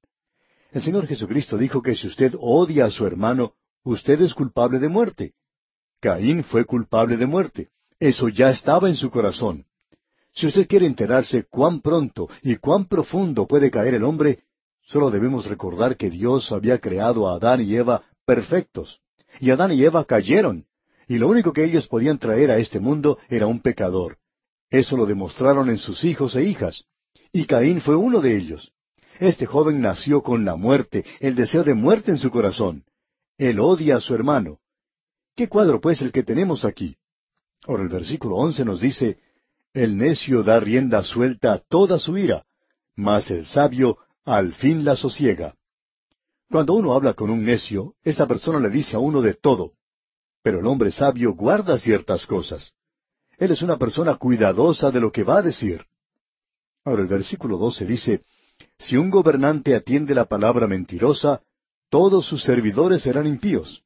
El 0.70 0.82
Señor 0.82 1.06
Jesucristo 1.06 1.58
dijo 1.58 1.82
que 1.82 1.96
si 1.96 2.06
usted 2.06 2.34
odia 2.38 2.86
a 2.86 2.90
su 2.90 3.06
hermano, 3.06 3.54
usted 3.82 4.20
es 4.22 4.32
culpable 4.34 4.78
de 4.78 4.88
muerte. 4.88 5.34
Caín 6.04 6.44
fue 6.44 6.66
culpable 6.66 7.16
de 7.16 7.24
muerte. 7.24 7.70
Eso 7.98 8.28
ya 8.28 8.50
estaba 8.50 8.90
en 8.90 8.96
su 8.96 9.08
corazón. 9.10 9.64
Si 10.34 10.46
usted 10.46 10.68
quiere 10.68 10.86
enterarse 10.86 11.44
cuán 11.44 11.80
pronto 11.80 12.28
y 12.42 12.56
cuán 12.56 12.84
profundo 12.84 13.46
puede 13.46 13.70
caer 13.70 13.94
el 13.94 14.04
hombre, 14.04 14.40
solo 14.82 15.10
debemos 15.10 15.46
recordar 15.46 15.96
que 15.96 16.10
Dios 16.10 16.52
había 16.52 16.78
creado 16.78 17.26
a 17.26 17.36
Adán 17.36 17.62
y 17.62 17.74
Eva 17.74 18.02
perfectos. 18.26 19.00
Y 19.40 19.50
Adán 19.50 19.72
y 19.72 19.82
Eva 19.82 20.04
cayeron. 20.04 20.66
Y 21.08 21.16
lo 21.16 21.26
único 21.26 21.54
que 21.54 21.64
ellos 21.64 21.86
podían 21.86 22.18
traer 22.18 22.50
a 22.50 22.58
este 22.58 22.80
mundo 22.80 23.16
era 23.30 23.46
un 23.46 23.60
pecador. 23.60 24.18
Eso 24.68 24.98
lo 24.98 25.06
demostraron 25.06 25.70
en 25.70 25.78
sus 25.78 26.04
hijos 26.04 26.36
e 26.36 26.44
hijas. 26.44 26.84
Y 27.32 27.46
Caín 27.46 27.80
fue 27.80 27.96
uno 27.96 28.20
de 28.20 28.36
ellos. 28.36 28.72
Este 29.20 29.46
joven 29.46 29.80
nació 29.80 30.22
con 30.22 30.44
la 30.44 30.54
muerte, 30.56 31.06
el 31.20 31.34
deseo 31.34 31.64
de 31.64 31.72
muerte 31.72 32.10
en 32.10 32.18
su 32.18 32.30
corazón. 32.30 32.84
Él 33.38 33.58
odia 33.58 33.96
a 33.96 34.00
su 34.00 34.14
hermano. 34.14 34.58
¿Qué 35.36 35.48
cuadro 35.48 35.80
pues 35.80 36.00
el 36.02 36.12
que 36.12 36.22
tenemos 36.22 36.64
aquí? 36.64 36.96
Ahora 37.66 37.82
el 37.82 37.88
versículo 37.88 38.36
once 38.36 38.64
nos 38.64 38.80
dice, 38.80 39.18
El 39.72 39.96
necio 39.96 40.42
da 40.42 40.60
rienda 40.60 41.02
suelta 41.02 41.52
a 41.52 41.58
toda 41.58 41.98
su 41.98 42.16
ira, 42.16 42.44
mas 42.94 43.30
el 43.30 43.46
sabio 43.46 43.98
al 44.24 44.52
fin 44.52 44.84
la 44.84 44.94
sosiega. 44.96 45.56
Cuando 46.48 46.74
uno 46.74 46.94
habla 46.94 47.14
con 47.14 47.30
un 47.30 47.44
necio, 47.44 47.94
esta 48.04 48.28
persona 48.28 48.60
le 48.60 48.70
dice 48.70 48.94
a 48.94 49.00
uno 49.00 49.20
de 49.22 49.34
todo, 49.34 49.72
pero 50.42 50.60
el 50.60 50.66
hombre 50.66 50.92
sabio 50.92 51.34
guarda 51.34 51.78
ciertas 51.78 52.26
cosas. 52.26 52.72
Él 53.38 53.50
es 53.50 53.62
una 53.62 53.76
persona 53.76 54.14
cuidadosa 54.16 54.90
de 54.92 55.00
lo 55.00 55.10
que 55.10 55.24
va 55.24 55.38
a 55.38 55.42
decir. 55.42 55.84
Ahora 56.84 57.02
el 57.02 57.08
versículo 57.08 57.58
doce 57.58 57.84
dice, 57.84 58.22
Si 58.78 58.96
un 58.96 59.10
gobernante 59.10 59.74
atiende 59.74 60.14
la 60.14 60.26
palabra 60.26 60.68
mentirosa, 60.68 61.42
todos 61.88 62.26
sus 62.26 62.42
servidores 62.44 63.02
serán 63.02 63.26
impíos. 63.26 63.83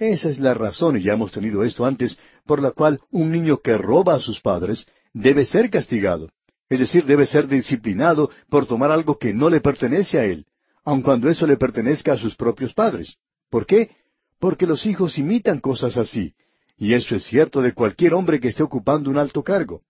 Esa 0.00 0.30
es 0.30 0.38
la 0.38 0.54
razón, 0.54 0.96
y 0.96 1.02
ya 1.02 1.12
hemos 1.12 1.30
tenido 1.30 1.62
esto 1.62 1.84
antes, 1.84 2.16
por 2.46 2.62
la 2.62 2.70
cual 2.70 3.00
un 3.10 3.30
niño 3.30 3.58
que 3.58 3.76
roba 3.76 4.14
a 4.14 4.18
sus 4.18 4.40
padres 4.40 4.86
debe 5.12 5.44
ser 5.44 5.68
castigado. 5.68 6.30
Es 6.70 6.80
decir, 6.80 7.04
debe 7.04 7.26
ser 7.26 7.46
disciplinado 7.46 8.30
por 8.48 8.64
tomar 8.64 8.90
algo 8.90 9.18
que 9.18 9.34
no 9.34 9.50
le 9.50 9.60
pertenece 9.60 10.18
a 10.18 10.24
él, 10.24 10.46
aun 10.84 11.02
cuando 11.02 11.28
eso 11.28 11.46
le 11.46 11.58
pertenezca 11.58 12.14
a 12.14 12.16
sus 12.16 12.34
propios 12.34 12.72
padres. 12.72 13.18
¿Por 13.50 13.66
qué? 13.66 13.90
Porque 14.38 14.66
los 14.66 14.86
hijos 14.86 15.18
imitan 15.18 15.60
cosas 15.60 15.98
así, 15.98 16.32
y 16.78 16.94
eso 16.94 17.14
es 17.14 17.24
cierto 17.24 17.60
de 17.60 17.74
cualquier 17.74 18.14
hombre 18.14 18.40
que 18.40 18.48
esté 18.48 18.62
ocupando 18.62 19.10
un 19.10 19.18
alto 19.18 19.44
cargo. 19.44 19.82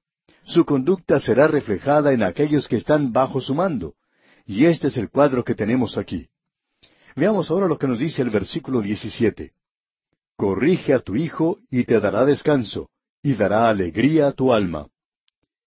Su 0.42 0.64
conducta 0.64 1.20
será 1.20 1.46
reflejada 1.46 2.12
en 2.12 2.24
aquellos 2.24 2.66
que 2.66 2.74
están 2.74 3.12
bajo 3.12 3.40
su 3.40 3.54
mando. 3.54 3.94
Y 4.44 4.64
este 4.64 4.88
es 4.88 4.96
el 4.96 5.08
cuadro 5.08 5.44
que 5.44 5.54
tenemos 5.54 5.96
aquí. 5.96 6.26
Veamos 7.14 7.48
ahora 7.48 7.68
lo 7.68 7.78
que 7.78 7.86
nos 7.86 8.00
dice 8.00 8.22
el 8.22 8.30
versículo 8.30 8.80
17. 8.80 9.52
Corrige 10.40 10.94
a 10.94 11.00
tu 11.00 11.16
hijo 11.16 11.58
y 11.70 11.84
te 11.84 12.00
dará 12.00 12.24
descanso, 12.24 12.88
y 13.22 13.34
dará 13.34 13.68
alegría 13.68 14.28
a 14.28 14.32
tu 14.32 14.54
alma. 14.54 14.86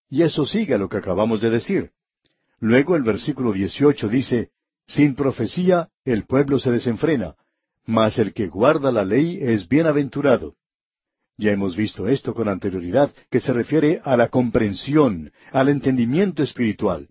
Y 0.10 0.24
eso 0.24 0.48
sigue 0.48 0.80
lo 0.80 0.90
que 0.90 0.98
acabamos 0.98 1.42
de 1.42 1.52
decir. 1.52 1.92
Luego 2.60 2.96
el 2.96 3.04
versículo 3.04 3.52
18 3.52 4.10
dice, 4.10 4.50
Sin 4.88 5.14
profecía 5.14 5.90
el 6.06 6.26
pueblo 6.26 6.58
se 6.58 6.72
desenfrena, 6.72 7.36
mas 7.86 8.18
el 8.18 8.34
que 8.34 8.48
guarda 8.48 8.92
la 8.92 9.06
ley 9.06 9.38
es 9.40 9.68
bienaventurado. 9.68 10.56
Ya 11.38 11.52
hemos 11.52 11.76
visto 11.76 12.08
esto 12.08 12.34
con 12.34 12.50
anterioridad, 12.50 13.14
que 13.30 13.42
se 13.42 13.54
refiere 13.54 14.02
a 14.04 14.18
la 14.18 14.30
comprensión, 14.30 15.32
al 15.52 15.70
entendimiento 15.70 16.42
espiritual. 16.42 17.10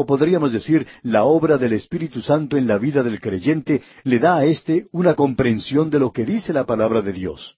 O 0.00 0.06
podríamos 0.06 0.52
decir, 0.52 0.86
la 1.02 1.24
obra 1.24 1.58
del 1.58 1.72
Espíritu 1.72 2.22
Santo 2.22 2.56
en 2.56 2.68
la 2.68 2.78
vida 2.78 3.02
del 3.02 3.20
creyente 3.20 3.82
le 4.04 4.20
da 4.20 4.36
a 4.36 4.44
éste 4.44 4.86
una 4.92 5.16
comprensión 5.16 5.90
de 5.90 5.98
lo 5.98 6.12
que 6.12 6.24
dice 6.24 6.52
la 6.52 6.66
palabra 6.66 7.02
de 7.02 7.12
Dios. 7.12 7.56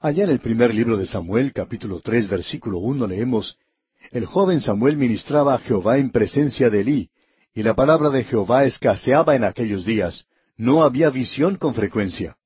Allá 0.00 0.24
en 0.24 0.30
el 0.30 0.40
primer 0.40 0.74
libro 0.74 0.96
de 0.96 1.06
Samuel, 1.06 1.52
capítulo 1.52 2.00
tres, 2.00 2.26
versículo 2.26 2.78
uno, 2.78 3.06
leemos, 3.06 3.58
El 4.10 4.24
joven 4.24 4.62
Samuel 4.62 4.96
ministraba 4.96 5.52
a 5.52 5.58
Jehová 5.58 5.98
en 5.98 6.08
presencia 6.08 6.70
de 6.70 6.80
Elí, 6.80 7.10
y 7.52 7.62
la 7.62 7.74
palabra 7.74 8.08
de 8.08 8.24
Jehová 8.24 8.64
escaseaba 8.64 9.36
en 9.36 9.44
aquellos 9.44 9.84
días, 9.84 10.24
no 10.56 10.84
había 10.84 11.10
visión 11.10 11.56
con 11.56 11.74
frecuencia. 11.74 12.38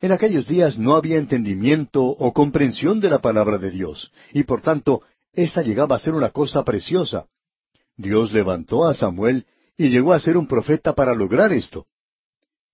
En 0.00 0.12
aquellos 0.12 0.46
días 0.46 0.78
no 0.78 0.94
había 0.94 1.16
entendimiento 1.16 2.04
o 2.04 2.32
comprensión 2.32 3.00
de 3.00 3.10
la 3.10 3.18
palabra 3.18 3.58
de 3.58 3.72
Dios, 3.72 4.12
y 4.32 4.44
por 4.44 4.60
tanto, 4.60 5.02
ésta 5.32 5.60
llegaba 5.62 5.96
a 5.96 5.98
ser 5.98 6.14
una 6.14 6.30
cosa 6.30 6.62
preciosa. 6.62 7.26
Dios 7.98 8.32
levantó 8.32 8.86
a 8.86 8.94
Samuel 8.94 9.44
y 9.76 9.88
llegó 9.88 10.12
a 10.12 10.20
ser 10.20 10.36
un 10.36 10.46
profeta 10.46 10.94
para 10.94 11.14
lograr 11.14 11.52
esto. 11.52 11.86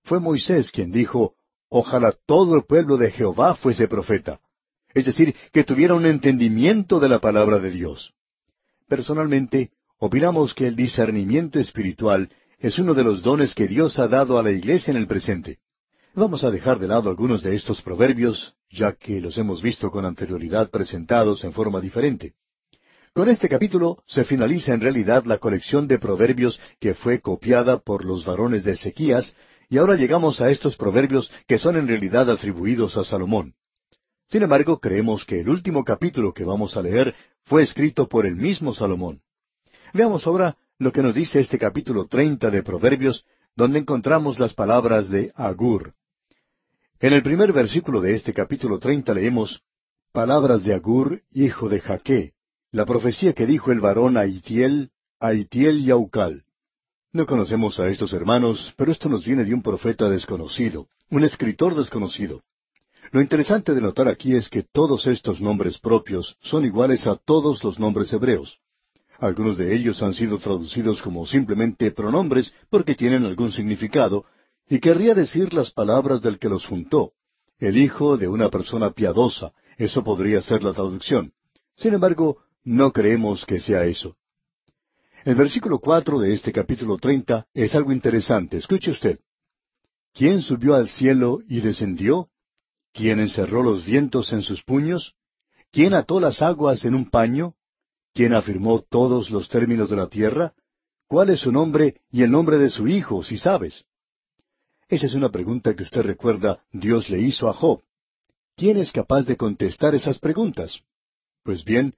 Fue 0.05 0.21
Moisés 0.21 0.71
quien 0.71 0.93
dijo, 0.93 1.35
Ojalá 1.71 2.15
todo 2.27 2.55
el 2.55 2.65
pueblo 2.65 2.97
de 2.97 3.11
Jehová 3.11 3.57
fuese 3.57 3.89
profeta. 3.89 4.39
Es 4.93 5.07
decir, 5.07 5.35
que 5.51 5.65
tuviera 5.65 5.95
un 5.95 6.07
entendimiento 6.07 7.01
de 7.01 7.09
la 7.09 7.19
palabra 7.19 7.59
de 7.59 7.71
Dios. 7.71 8.13
Personalmente, 8.87 9.73
opinamos 9.99 10.55
que 10.55 10.69
el 10.69 10.77
discernimiento 10.77 11.59
espiritual 11.59 12.31
es 12.61 12.79
uno 12.79 12.95
de 12.95 13.03
los 13.03 13.23
dones 13.23 13.55
que 13.55 13.67
Dios 13.67 13.99
ha 13.99 14.07
dado 14.07 14.39
a 14.39 14.43
la 14.43 14.53
iglesia 14.53 14.93
en 14.93 14.99
el 14.99 15.09
presente. 15.09 15.59
Vamos 16.15 16.45
a 16.45 16.51
dejar 16.51 16.79
de 16.79 16.87
lado 16.87 17.09
algunos 17.09 17.43
de 17.43 17.57
estos 17.57 17.83
proverbios, 17.83 18.55
ya 18.71 18.93
que 18.93 19.21
los 19.21 19.37
hemos 19.39 19.63
visto 19.63 19.91
con 19.91 20.05
anterioridad 20.05 20.71
presentados 20.71 21.43
en 21.45 21.53
forma 21.53 21.81
diferente. 21.81 22.35
Con 23.15 23.29
este 23.29 23.49
capítulo 23.49 24.03
se 24.07 24.25
finaliza 24.25 24.75
en 24.75 24.81
realidad 24.81 25.25
la 25.25 25.39
colección 25.39 25.87
de 25.87 26.01
proverbios 26.01 26.59
que 26.81 26.95
fue 26.95 27.21
copiada 27.21 27.79
por 27.79 28.05
los 28.05 28.25
varones 28.25 28.65
de 28.65 28.73
Ezequías, 28.73 29.37
y 29.69 29.79
ahora 29.79 29.95
llegamos 29.95 30.41
a 30.41 30.51
estos 30.51 30.77
proverbios 30.77 31.31
que 31.47 31.61
son 31.61 31.77
en 31.77 31.87
realidad 31.87 32.29
atribuidos 32.29 32.97
a 32.97 33.05
Salomón. 33.05 33.55
Sin 34.31 34.43
embargo, 34.43 34.81
creemos 34.81 35.25
que 35.25 35.39
el 35.39 35.49
último 35.49 35.85
capítulo 35.85 36.35
que 36.35 36.43
vamos 36.43 36.77
a 36.77 36.83
leer 36.83 37.15
fue 37.45 37.63
escrito 37.63 38.09
por 38.09 38.27
el 38.27 38.35
mismo 38.35 38.75
Salomón. 38.75 39.21
Veamos 39.93 40.27
ahora 40.27 40.57
lo 40.81 40.91
que 40.91 41.03
nos 41.03 41.15
dice 41.15 41.39
este 41.39 41.57
capítulo 41.57 42.09
treinta 42.09 42.51
de 42.51 42.65
Proverbios, 42.65 43.25
donde 43.55 43.79
encontramos 43.79 44.41
las 44.41 44.55
palabras 44.55 45.09
de 45.09 45.31
Agur. 45.37 45.95
En 46.99 47.13
el 47.13 47.23
primer 47.23 47.53
versículo 47.53 48.01
de 48.01 48.15
este 48.15 48.33
capítulo 48.33 48.81
treinta 48.81 49.15
leemos 49.15 49.63
Palabras 50.11 50.65
de 50.65 50.75
Agur, 50.75 51.23
hijo 51.31 51.69
de 51.69 51.79
Jaque, 51.79 52.34
la 52.75 52.87
profecía 52.87 53.35
que 53.35 53.47
dijo 53.47 53.71
el 53.71 53.79
varón 53.79 54.17
a 54.17 54.27
Itiel, 54.27 54.91
a 55.21 55.33
Itiel 55.33 55.79
y 55.79 55.93
Aucal. 55.93 56.43
No 57.13 57.25
conocemos 57.25 57.79
a 57.79 57.87
estos 57.87 58.13
hermanos, 58.13 58.75
pero 58.77 58.91
esto 58.91 59.09
nos 59.09 59.25
viene 59.25 59.45
de 59.45 59.55
un 59.55 59.63
profeta 59.63 60.09
desconocido, 60.09 60.89
un 61.09 61.23
escritor 61.23 61.77
desconocido. 61.77 62.43
Lo 63.13 63.21
interesante 63.21 63.75
de 63.75 63.81
notar 63.81 64.09
aquí 64.09 64.35
es 64.35 64.49
que 64.49 64.65
todos 64.65 65.07
estos 65.07 65.41
nombres 65.41 65.79
propios 65.79 66.37
son 66.41 66.65
iguales 66.65 67.07
a 67.07 67.15
todos 67.15 67.63
los 67.63 67.79
nombres 67.79 68.13
hebreos. 68.13 68.59
Algunos 69.21 69.57
de 69.57 69.73
ellos 69.73 70.03
han 70.03 70.13
sido 70.13 70.39
traducidos 70.39 71.01
como 71.01 71.27
simplemente 71.27 71.93
pronombres 71.93 72.53
porque 72.71 72.97
tienen 72.97 73.25
algún 73.25 73.53
significado, 73.53 74.25
y 74.69 74.81
querría 74.81 75.15
decir 75.15 75.55
las 75.55 75.71
palabras 75.71 76.23
del 76.23 76.41
que 76.41 76.49
los 76.49 76.67
juntó, 76.67 77.13
el 77.61 77.77
hijo 77.77 78.17
de 78.17 78.27
una 78.27 78.51
persona 78.51 78.91
piadosa, 78.91 79.53
eso 79.79 80.03
podría 80.03 80.41
ser 80.41 80.65
la 80.65 80.73
traducción. 80.73 81.33
Sin 81.77 81.95
embargo, 81.95 82.39
no 82.65 82.93
creemos 82.93 83.45
que 83.45 83.61
sea 83.61 83.85
eso. 83.85 84.17
El 85.25 85.37
versículo 85.37 85.79
cuatro 85.79 86.19
de 86.19 86.33
este 86.33 86.53
capítulo 86.53 86.97
treinta 86.97 87.47
es 87.55 87.75
algo 87.75 87.93
interesante. 87.93 88.57
Escuche 88.57 88.91
usted. 88.91 89.21
¿Quién 90.13 90.43
subió 90.43 90.75
al 90.75 90.89
cielo 90.89 91.41
y 91.49 91.61
descendió? 91.61 92.29
¿Quién 92.93 93.21
encerró 93.21 93.63
los 93.63 93.85
vientos 93.85 94.33
en 94.33 94.43
sus 94.43 94.63
puños? 94.63 95.15
¿Quién 95.71 95.95
ató 95.95 96.21
las 96.21 96.43
aguas 96.43 96.85
en 96.85 96.95
un 96.95 97.11
paño? 97.11 97.55
¿Quién 98.13 98.33
afirmó 98.33 98.81
todos 98.81 99.31
los 99.31 99.49
términos 99.49 99.91
de 99.91 99.97
la 99.97 100.07
tierra? 100.09 100.55
¿Cuál 101.09 101.31
es 101.31 101.41
su 101.41 101.53
nombre 101.53 102.01
y 102.11 102.23
el 102.23 102.31
nombre 102.31 102.59
de 102.59 102.71
su 102.71 102.87
hijo, 102.87 103.25
si 103.25 103.39
sabes? 103.39 103.85
Esa 104.89 105.07
es 105.07 105.15
una 105.15 105.31
pregunta 105.31 105.75
que 105.75 105.83
usted 105.83 106.03
recuerda 106.03 106.63
Dios 106.71 107.11
le 107.11 107.21
hizo 107.21 107.49
a 107.49 107.53
Job. 107.55 107.83
¿Quién 108.57 108.77
es 108.77 108.93
capaz 108.93 109.27
de 109.27 109.37
contestar 109.37 109.95
esas 109.95 110.19
preguntas? 110.19 110.81
Pues 111.43 111.65
bien, 111.65 111.95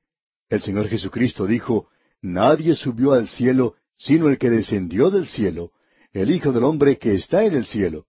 el 0.48 0.60
Señor 0.60 0.88
Jesucristo 0.88 1.46
dijo, 1.46 1.88
Nadie 2.22 2.74
subió 2.74 3.12
al 3.12 3.28
cielo 3.28 3.74
sino 3.98 4.28
el 4.28 4.38
que 4.38 4.50
descendió 4.50 5.10
del 5.10 5.26
cielo, 5.26 5.72
el 6.12 6.30
Hijo 6.30 6.52
del 6.52 6.64
Hombre 6.64 6.98
que 6.98 7.14
está 7.14 7.44
en 7.44 7.54
el 7.54 7.64
cielo. 7.64 8.06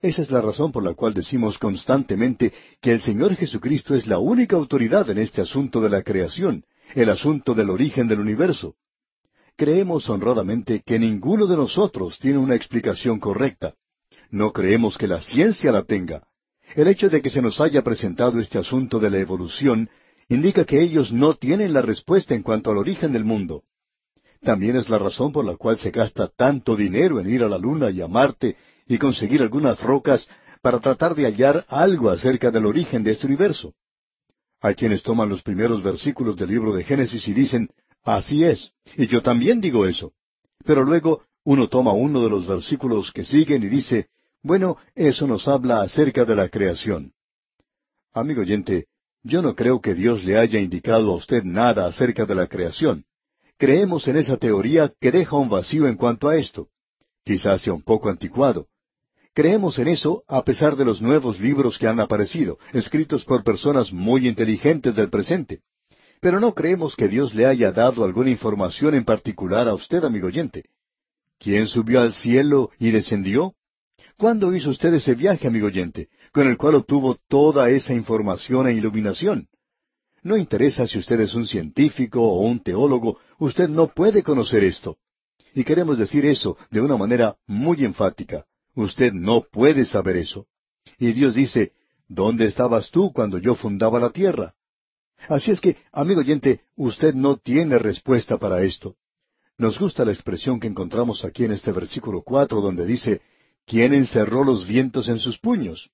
Esa 0.00 0.22
es 0.22 0.30
la 0.30 0.40
razón 0.40 0.72
por 0.72 0.84
la 0.84 0.94
cual 0.94 1.14
decimos 1.14 1.58
constantemente 1.58 2.52
que 2.80 2.92
el 2.92 3.00
Señor 3.00 3.34
Jesucristo 3.34 3.94
es 3.94 4.06
la 4.06 4.18
única 4.18 4.56
autoridad 4.56 5.08
en 5.10 5.18
este 5.18 5.40
asunto 5.40 5.80
de 5.80 5.90
la 5.90 6.02
creación, 6.02 6.64
el 6.94 7.08
asunto 7.08 7.54
del 7.54 7.70
origen 7.70 8.06
del 8.06 8.20
universo. 8.20 8.74
Creemos 9.56 10.08
honradamente 10.10 10.82
que 10.84 10.98
ninguno 10.98 11.46
de 11.46 11.56
nosotros 11.56 12.18
tiene 12.18 12.38
una 12.38 12.54
explicación 12.54 13.18
correcta. 13.18 13.74
No 14.30 14.52
creemos 14.52 14.98
que 14.98 15.08
la 15.08 15.20
ciencia 15.22 15.72
la 15.72 15.82
tenga. 15.82 16.26
El 16.74 16.88
hecho 16.88 17.08
de 17.08 17.22
que 17.22 17.30
se 17.30 17.40
nos 17.40 17.60
haya 17.60 17.82
presentado 17.82 18.38
este 18.38 18.58
asunto 18.58 18.98
de 18.98 19.08
la 19.08 19.18
evolución 19.18 19.88
indica 20.28 20.64
que 20.64 20.80
ellos 20.80 21.12
no 21.12 21.34
tienen 21.34 21.72
la 21.72 21.82
respuesta 21.82 22.34
en 22.34 22.42
cuanto 22.42 22.70
al 22.70 22.78
origen 22.78 23.12
del 23.12 23.24
mundo. 23.24 23.62
También 24.42 24.76
es 24.76 24.88
la 24.88 24.98
razón 24.98 25.32
por 25.32 25.44
la 25.44 25.56
cual 25.56 25.78
se 25.78 25.90
gasta 25.90 26.28
tanto 26.28 26.76
dinero 26.76 27.20
en 27.20 27.30
ir 27.30 27.42
a 27.42 27.48
la 27.48 27.58
Luna 27.58 27.90
y 27.90 28.00
a 28.00 28.08
Marte 28.08 28.56
y 28.86 28.98
conseguir 28.98 29.42
algunas 29.42 29.82
rocas 29.82 30.28
para 30.62 30.80
tratar 30.80 31.14
de 31.14 31.24
hallar 31.24 31.64
algo 31.68 32.10
acerca 32.10 32.50
del 32.50 32.66
origen 32.66 33.02
de 33.02 33.12
este 33.12 33.26
universo. 33.26 33.74
Hay 34.60 34.74
quienes 34.74 35.02
toman 35.02 35.28
los 35.28 35.42
primeros 35.42 35.82
versículos 35.82 36.36
del 36.36 36.50
libro 36.50 36.72
de 36.72 36.84
Génesis 36.84 37.26
y 37.28 37.34
dicen, 37.34 37.68
así 38.02 38.44
es, 38.44 38.72
y 38.96 39.06
yo 39.06 39.22
también 39.22 39.60
digo 39.60 39.86
eso. 39.86 40.12
Pero 40.64 40.82
luego 40.82 41.22
uno 41.44 41.68
toma 41.68 41.92
uno 41.92 42.22
de 42.22 42.30
los 42.30 42.46
versículos 42.46 43.12
que 43.12 43.24
siguen 43.24 43.62
y 43.62 43.68
dice, 43.68 44.08
bueno, 44.42 44.76
eso 44.94 45.26
nos 45.26 45.46
habla 45.46 45.82
acerca 45.82 46.24
de 46.24 46.36
la 46.36 46.48
creación. 46.48 47.12
Amigo 48.12 48.40
oyente, 48.40 48.86
yo 49.26 49.42
no 49.42 49.54
creo 49.54 49.80
que 49.80 49.94
Dios 49.94 50.24
le 50.24 50.38
haya 50.38 50.60
indicado 50.60 51.12
a 51.12 51.16
usted 51.16 51.42
nada 51.42 51.86
acerca 51.86 52.24
de 52.24 52.34
la 52.34 52.46
creación. 52.46 53.04
Creemos 53.58 54.06
en 54.06 54.16
esa 54.18 54.36
teoría 54.36 54.92
que 55.00 55.10
deja 55.10 55.36
un 55.36 55.48
vacío 55.48 55.88
en 55.88 55.96
cuanto 55.96 56.28
a 56.28 56.36
esto. 56.36 56.68
Quizás 57.24 57.62
sea 57.62 57.72
un 57.72 57.82
poco 57.82 58.08
anticuado. 58.08 58.68
Creemos 59.34 59.78
en 59.78 59.88
eso 59.88 60.22
a 60.28 60.44
pesar 60.44 60.76
de 60.76 60.84
los 60.84 61.02
nuevos 61.02 61.40
libros 61.40 61.76
que 61.76 61.88
han 61.88 61.98
aparecido, 61.98 62.58
escritos 62.72 63.24
por 63.24 63.42
personas 63.42 63.92
muy 63.92 64.28
inteligentes 64.28 64.94
del 64.94 65.10
presente. 65.10 65.60
Pero 66.20 66.38
no 66.38 66.54
creemos 66.54 66.94
que 66.94 67.08
Dios 67.08 67.34
le 67.34 67.46
haya 67.46 67.72
dado 67.72 68.04
alguna 68.04 68.30
información 68.30 68.94
en 68.94 69.04
particular 69.04 69.66
a 69.68 69.74
usted, 69.74 70.04
amigo 70.04 70.28
oyente. 70.28 70.64
¿Quién 71.38 71.66
subió 71.66 72.00
al 72.00 72.14
cielo 72.14 72.70
y 72.78 72.92
descendió? 72.92 73.54
¿Cuándo 74.16 74.54
hizo 74.54 74.70
usted 74.70 74.94
ese 74.94 75.14
viaje, 75.14 75.46
amigo 75.48 75.66
oyente, 75.66 76.08
con 76.36 76.48
el 76.48 76.58
cual 76.58 76.74
obtuvo 76.74 77.16
toda 77.28 77.70
esa 77.70 77.94
información 77.94 78.66
e 78.66 78.74
iluminación? 78.74 79.48
No 80.22 80.36
interesa 80.36 80.86
si 80.86 80.98
usted 80.98 81.18
es 81.20 81.34
un 81.34 81.46
científico 81.46 82.20
o 82.20 82.42
un 82.42 82.60
teólogo, 82.62 83.18
usted 83.38 83.70
no 83.70 83.88
puede 83.88 84.22
conocer 84.22 84.62
esto. 84.62 84.98
Y 85.54 85.64
queremos 85.64 85.96
decir 85.96 86.26
eso 86.26 86.58
de 86.70 86.82
una 86.82 86.98
manera 86.98 87.36
muy 87.46 87.86
enfática. 87.86 88.44
Usted 88.74 89.14
no 89.14 89.46
puede 89.50 89.86
saber 89.86 90.18
eso. 90.18 90.46
Y 90.98 91.12
Dios 91.12 91.34
dice, 91.34 91.72
¿dónde 92.06 92.44
estabas 92.44 92.90
tú 92.90 93.14
cuando 93.14 93.38
yo 93.38 93.54
fundaba 93.54 93.98
la 93.98 94.10
tierra? 94.10 94.52
Así 95.30 95.52
es 95.52 95.60
que, 95.62 95.78
amigo 95.90 96.20
oyente, 96.20 96.60
usted 96.76 97.14
no 97.14 97.38
tiene 97.38 97.78
respuesta 97.78 98.36
para 98.36 98.62
esto. 98.62 98.96
Nos 99.56 99.78
gusta 99.78 100.04
la 100.04 100.12
expresión 100.12 100.60
que 100.60 100.66
encontramos 100.66 101.24
aquí 101.24 101.44
en 101.44 101.52
este 101.52 101.72
versículo 101.72 102.20
cuatro, 102.20 102.60
donde 102.60 102.84
dice, 102.84 103.22
¿quién 103.64 103.94
encerró 103.94 104.44
los 104.44 104.66
vientos 104.66 105.08
en 105.08 105.18
sus 105.18 105.38
puños? 105.38 105.90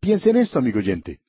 Piense 0.00 0.30
en 0.30 0.36
esto, 0.36 0.58
amigo 0.58 0.78
oyente. 0.78 1.20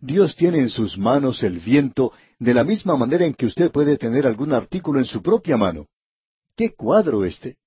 Dios 0.00 0.34
tiene 0.34 0.58
en 0.58 0.70
sus 0.70 0.96
manos 0.96 1.42
el 1.42 1.58
viento 1.58 2.12
de 2.38 2.54
la 2.54 2.64
misma 2.64 2.96
manera 2.96 3.26
en 3.26 3.34
que 3.34 3.46
usted 3.46 3.70
puede 3.70 3.98
tener 3.98 4.26
algún 4.26 4.52
artículo 4.52 4.98
en 4.98 5.04
su 5.04 5.22
propia 5.22 5.56
mano. 5.56 5.86
¡Qué 6.56 6.74
cuadro 6.74 7.24
este! 7.24 7.58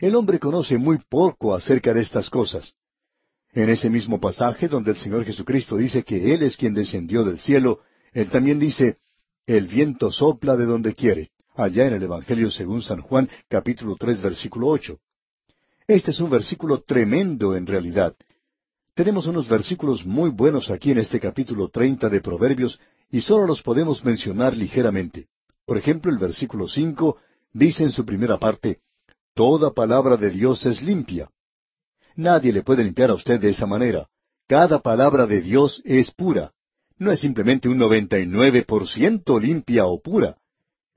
El 0.00 0.14
hombre 0.14 0.38
conoce 0.38 0.78
muy 0.78 0.98
poco 1.08 1.54
acerca 1.54 1.92
de 1.92 2.00
estas 2.00 2.30
cosas. 2.30 2.74
En 3.52 3.68
ese 3.68 3.90
mismo 3.90 4.20
pasaje 4.20 4.68
donde 4.68 4.92
el 4.92 4.96
Señor 4.96 5.24
Jesucristo 5.24 5.76
dice 5.76 6.02
que 6.02 6.32
Él 6.32 6.42
es 6.44 6.56
quien 6.56 6.72
descendió 6.72 7.24
del 7.24 7.40
cielo, 7.40 7.80
Él 8.12 8.30
también 8.30 8.58
dice, 8.58 8.98
el 9.46 9.66
viento 9.66 10.10
sopla 10.10 10.56
de 10.56 10.64
donde 10.64 10.94
quiere 10.94 11.32
allá 11.56 11.86
en 11.86 11.94
el 11.94 12.02
Evangelio 12.02 12.50
según 12.50 12.80
San 12.80 13.02
Juan, 13.02 13.28
capítulo 13.48 13.96
tres, 13.98 14.22
versículo 14.22 14.68
ocho. 14.68 14.98
Este 15.86 16.12
es 16.12 16.20
un 16.20 16.30
versículo 16.30 16.82
tremendo 16.82 17.54
en 17.56 17.66
realidad. 17.66 18.14
Tenemos 19.00 19.26
unos 19.26 19.48
versículos 19.48 20.04
muy 20.04 20.28
buenos 20.28 20.70
aquí 20.70 20.90
en 20.90 20.98
este 20.98 21.18
capítulo 21.18 21.70
treinta 21.70 22.10
de 22.10 22.20
Proverbios 22.20 22.78
y 23.10 23.22
solo 23.22 23.46
los 23.46 23.62
podemos 23.62 24.04
mencionar 24.04 24.54
ligeramente. 24.54 25.28
Por 25.64 25.78
ejemplo, 25.78 26.12
el 26.12 26.18
versículo 26.18 26.68
cinco 26.68 27.16
dice 27.50 27.82
en 27.82 27.92
su 27.92 28.04
primera 28.04 28.36
parte, 28.36 28.80
Toda 29.32 29.72
palabra 29.72 30.18
de 30.18 30.28
Dios 30.28 30.66
es 30.66 30.82
limpia. 30.82 31.30
Nadie 32.16 32.52
le 32.52 32.62
puede 32.62 32.84
limpiar 32.84 33.08
a 33.08 33.14
usted 33.14 33.40
de 33.40 33.48
esa 33.48 33.64
manera. 33.64 34.06
Cada 34.46 34.80
palabra 34.80 35.26
de 35.26 35.40
Dios 35.40 35.80
es 35.86 36.10
pura. 36.10 36.52
No 36.98 37.10
es 37.10 37.20
simplemente 37.20 37.70
un 37.70 37.78
noventa 37.78 38.18
y 38.18 38.26
nueve 38.26 38.64
por 38.64 38.86
ciento 38.86 39.40
limpia 39.40 39.86
o 39.86 39.98
pura. 40.02 40.36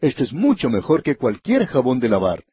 Esto 0.02 0.26
es 0.26 0.34
mucho 0.34 0.70
mejor 0.70 1.04
que 1.04 1.16
cualquier 1.16 1.68
jabón 1.68 2.02
de 2.02 2.10
lavar. 2.10 2.44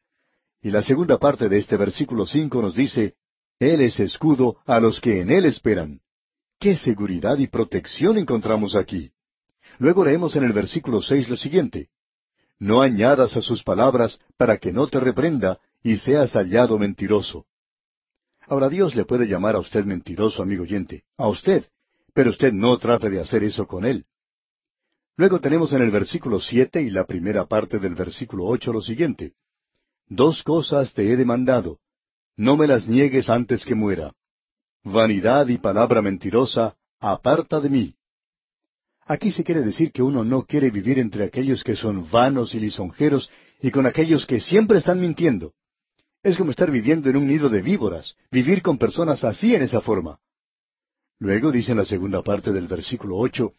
Y 0.61 0.69
la 0.69 0.81
segunda 0.81 1.17
parte 1.17 1.49
de 1.49 1.57
este 1.57 1.75
versículo 1.75 2.25
cinco 2.25 2.61
nos 2.61 2.73
dice, 2.73 3.15
Él 3.61 3.81
es 3.81 3.99
escudo 3.99 4.57
a 4.65 4.79
los 4.79 4.99
que 4.99 5.21
en 5.21 5.29
Él 5.29 5.45
esperan. 5.45 5.99
¡Qué 6.59 6.75
seguridad 6.75 7.37
y 7.37 7.45
protección 7.45 8.17
encontramos 8.17 8.73
aquí! 8.73 9.11
Luego 9.77 10.03
leemos 10.03 10.35
en 10.35 10.45
el 10.45 10.51
versículo 10.51 10.99
seis 10.99 11.29
lo 11.29 11.37
siguiente, 11.37 11.89
No 12.57 12.81
añadas 12.81 13.37
a 13.37 13.41
sus 13.41 13.61
palabras 13.63 14.19
para 14.35 14.57
que 14.57 14.73
no 14.73 14.87
te 14.87 14.99
reprenda 14.99 15.59
y 15.83 15.97
seas 15.97 16.33
hallado 16.33 16.79
mentiroso. 16.79 17.45
Ahora 18.47 18.67
Dios 18.67 18.95
le 18.95 19.05
puede 19.05 19.27
llamar 19.27 19.55
a 19.55 19.59
usted 19.59 19.85
mentiroso, 19.85 20.41
amigo 20.41 20.63
oyente, 20.63 21.03
a 21.15 21.27
usted, 21.27 21.63
pero 22.15 22.31
usted 22.31 22.51
no 22.53 22.79
trate 22.79 23.11
de 23.11 23.19
hacer 23.19 23.43
eso 23.43 23.67
con 23.67 23.85
Él. 23.85 24.05
Luego 25.17 25.39
tenemos 25.39 25.71
en 25.73 25.83
el 25.83 25.91
versículo 25.91 26.39
siete 26.39 26.81
y 26.81 26.89
la 26.89 27.05
primera 27.05 27.45
parte 27.45 27.77
del 27.77 27.93
versículo 27.93 28.45
ocho 28.45 28.73
lo 28.73 28.81
siguiente. 28.81 29.33
Dos 30.07 30.41
cosas 30.41 30.95
te 30.95 31.11
he 31.11 31.15
demandado. 31.15 31.80
No 32.37 32.57
me 32.57 32.67
las 32.67 32.87
niegues 32.87 33.29
antes 33.29 33.65
que 33.65 33.75
muera. 33.75 34.13
Vanidad 34.83 35.47
y 35.47 35.57
palabra 35.57 36.01
mentirosa, 36.01 36.75
aparta 36.99 37.59
de 37.59 37.69
mí. 37.69 37.95
Aquí 39.05 39.31
se 39.31 39.43
quiere 39.43 39.61
decir 39.61 39.91
que 39.91 40.01
uno 40.01 40.23
no 40.23 40.43
quiere 40.43 40.69
vivir 40.69 40.99
entre 40.99 41.25
aquellos 41.25 41.63
que 41.63 41.75
son 41.75 42.09
vanos 42.09 42.55
y 42.55 42.59
lisonjeros 42.59 43.29
y 43.61 43.71
con 43.71 43.85
aquellos 43.85 44.25
que 44.25 44.39
siempre 44.39 44.79
están 44.79 45.01
mintiendo. 45.01 45.53
Es 46.23 46.37
como 46.37 46.51
estar 46.51 46.71
viviendo 46.71 47.09
en 47.09 47.17
un 47.17 47.27
nido 47.27 47.49
de 47.49 47.61
víboras, 47.61 48.15
vivir 48.31 48.61
con 48.61 48.77
personas 48.77 49.23
así 49.23 49.55
en 49.55 49.63
esa 49.63 49.81
forma. 49.81 50.19
Luego 51.19 51.51
dice 51.51 51.71
en 51.71 51.79
la 51.79 51.85
segunda 51.85 52.23
parte 52.23 52.51
del 52.51 52.67
versículo 52.67 53.17
ocho, 53.17 53.53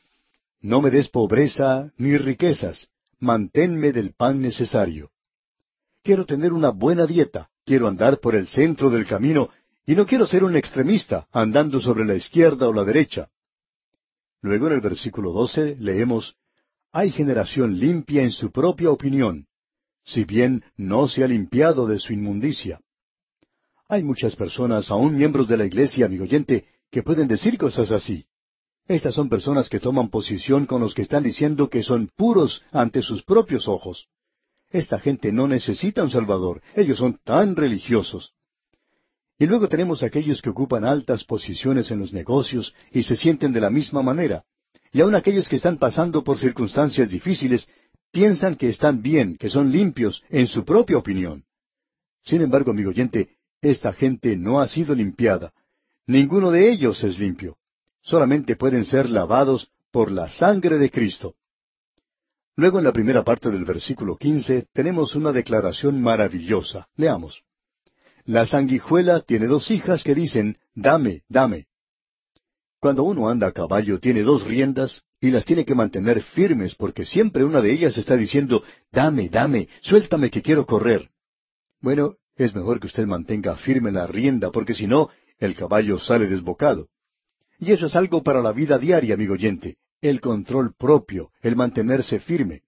no 0.61 0.81
me 0.81 0.91
des 0.91 1.09
pobreza 1.09 1.93
ni 1.97 2.17
riquezas, 2.17 2.89
manténme 3.19 3.93
del 3.93 4.15
pan 4.15 4.41
necesario. 4.41 5.11
Quiero 6.03 6.25
tener 6.25 6.53
una 6.53 6.71
buena 6.71 7.07
dieta, 7.07 7.51
quiero 7.65 7.89
andar 7.89 8.21
por 8.21 8.35
el 8.35 8.49
centro 8.49 8.91
del 8.91 9.07
camino, 9.07 9.51
y 9.87 9.95
no 9.95 10.07
quiero 10.07 10.27
ser 10.27 10.45
un 10.45 10.57
extremista, 10.57 11.27
andando 11.33 11.81
sobre 11.81 12.05
la 12.05 12.15
izquierda 12.15 12.69
o 12.69 12.73
la 12.73 12.85
derecha. 12.85 13.29
Luego 14.41 14.67
en 14.69 14.75
el 14.75 14.81
versículo 14.81 15.33
doce 15.33 15.77
leemos, 15.79 16.37
Hay 16.93 17.11
generación 17.11 17.79
limpia 17.79 18.23
en 18.23 18.31
su 18.31 18.51
propia 18.51 18.91
opinión, 18.91 19.47
si 20.05 20.25
bien 20.25 20.65
no 20.77 21.09
se 21.09 21.25
ha 21.25 21.29
limpiado 21.29 21.87
de 21.87 21.99
su 21.99 22.13
inmundicia. 22.13 22.81
Hay 23.89 24.03
muchas 24.03 24.37
personas, 24.37 24.91
aun 24.91 25.17
miembros 25.17 25.49
de 25.49 25.57
la 25.57 25.67
iglesia, 25.67 26.07
amigo 26.07 26.25
oyente, 26.25 26.67
que 26.91 27.03
pueden 27.03 27.29
decir 27.29 27.59
cosas 27.59 27.91
así. 27.91 28.27
Estas 28.89 29.15
son 29.15 29.29
personas 29.29 29.69
que 29.69 29.81
toman 29.81 30.09
posición 30.09 30.67
con 30.67 30.81
los 30.81 30.95
que 30.95 31.03
están 31.03 31.23
diciendo 31.23 31.71
que 31.71 31.83
son 31.83 32.11
puros 32.17 32.63
ante 32.73 33.01
sus 33.01 33.23
propios 33.23 33.69
ojos. 33.69 34.09
Esta 34.73 34.99
gente 34.99 35.31
no 35.33 35.47
necesita 35.47 36.03
un 36.03 36.11
Salvador, 36.11 36.63
ellos 36.75 36.99
son 36.99 37.21
tan 37.23 37.55
religiosos. 37.55 38.33
Y 39.39 39.47
luego 39.47 39.69
tenemos 39.69 40.03
aquellos 40.03 40.41
que 40.41 40.51
ocupan 40.51 40.85
altas 40.85 41.25
posiciones 41.25 41.91
en 41.91 41.99
los 41.99 42.13
negocios 42.13 42.75
y 42.91 43.03
se 43.03 43.17
sienten 43.17 43.53
de 43.53 43.61
la 43.61 43.71
misma 43.71 44.03
manera. 44.03 44.45
Y 44.93 45.01
aun 45.01 45.15
aquellos 45.15 45.49
que 45.49 45.57
están 45.57 45.79
pasando 45.79 46.23
por 46.25 46.39
circunstancias 46.39 47.11
difíciles 47.11 47.69
piensan 48.11 48.57
que 48.57 48.69
están 48.69 49.03
bien, 49.03 49.37
que 49.37 49.51
son 49.51 49.71
limpios 49.71 50.23
en 50.29 50.47
su 50.49 50.65
propia 50.65 50.99
opinión. 50.99 51.45
Sin 52.25 52.41
embargo, 52.41 52.71
amigo 52.71 52.91
oyente, 52.91 53.37
esta 53.61 53.93
gente 53.93 54.37
no 54.37 54.61
ha 54.61 54.69
sido 54.69 54.95
limpiada. 54.95 55.53
Ninguno 56.07 56.51
de 56.51 56.71
ellos 56.71 57.03
es 57.05 57.19
limpio 57.19 57.57
solamente 58.03 58.57
pueden 58.57 58.85
ser 58.85 59.09
lavados 59.09 59.69
por 59.91 60.11
la 60.11 60.29
sangre 60.31 60.79
de 60.79 60.91
Cristo. 60.91 61.35
Luego 62.57 62.79
en 62.79 62.85
la 62.85 62.93
primera 62.93 63.25
parte 63.25 63.51
del 63.51 63.65
versículo 63.65 64.17
quince 64.17 64.67
tenemos 64.73 65.15
una 65.15 65.33
declaración 65.33 66.03
maravillosa. 66.03 66.89
Leamos. 66.97 67.43
La 68.25 68.47
sanguijuela 68.47 69.21
tiene 69.21 69.47
dos 69.47 69.71
hijas 69.71 70.05
que 70.05 70.15
dicen, 70.15 70.59
dame, 70.75 71.23
dame. 71.29 71.67
Cuando 72.79 73.05
uno 73.05 73.29
anda 73.29 73.47
a 73.47 73.53
caballo 73.53 73.99
tiene 74.01 74.23
dos 74.23 74.45
riendas 74.45 75.03
y 75.21 75.31
las 75.31 75.45
tiene 75.45 75.65
que 75.65 75.75
mantener 75.75 76.23
firmes 76.23 76.75
porque 76.75 77.05
siempre 77.05 77.45
una 77.45 77.63
de 77.63 77.73
ellas 77.73 77.97
está 77.97 78.17
diciendo, 78.17 78.63
dame, 78.91 79.29
dame, 79.29 79.69
suéltame 79.81 80.31
que 80.31 80.43
quiero 80.43 80.67
correr. 80.67 81.09
Bueno, 81.81 82.17
es 82.37 82.55
mejor 82.55 82.81
que 82.81 82.87
usted 82.87 83.07
mantenga 83.07 83.57
firme 83.57 83.93
la 83.93 84.07
rienda, 84.07 84.51
porque 84.51 84.75
si 84.75 84.87
no, 84.87 85.11
el 85.39 85.57
caballo 85.57 85.99
sale 85.99 86.27
desbocado. 86.27 86.89
Y 87.59 87.73
eso 87.73 87.87
es 87.87 87.97
algo 87.97 88.23
para 88.23 88.43
la 88.43 88.53
vida 88.53 88.79
diaria, 88.79 89.15
amigo 89.15 89.35
oyente, 89.35 89.77
el 90.03 90.21
control 90.21 90.75
propio, 90.75 91.31
el 91.41 91.57
mantenerse 91.57 92.19
firme. 92.19 92.63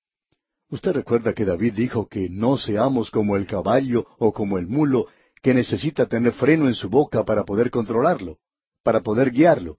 Usted 0.70 0.92
recuerda 0.92 1.34
que 1.34 1.44
David 1.44 1.74
dijo 1.74 2.08
que 2.08 2.28
no 2.30 2.56
seamos 2.56 3.10
como 3.10 3.36
el 3.36 3.46
caballo 3.46 4.06
o 4.18 4.32
como 4.32 4.56
el 4.56 4.66
mulo, 4.66 5.08
que 5.42 5.52
necesita 5.52 6.06
tener 6.06 6.32
freno 6.32 6.68
en 6.68 6.74
su 6.74 6.88
boca 6.88 7.24
para 7.24 7.44
poder 7.44 7.70
controlarlo, 7.70 8.38
para 8.82 9.00
poder 9.00 9.30
guiarlo. 9.30 9.78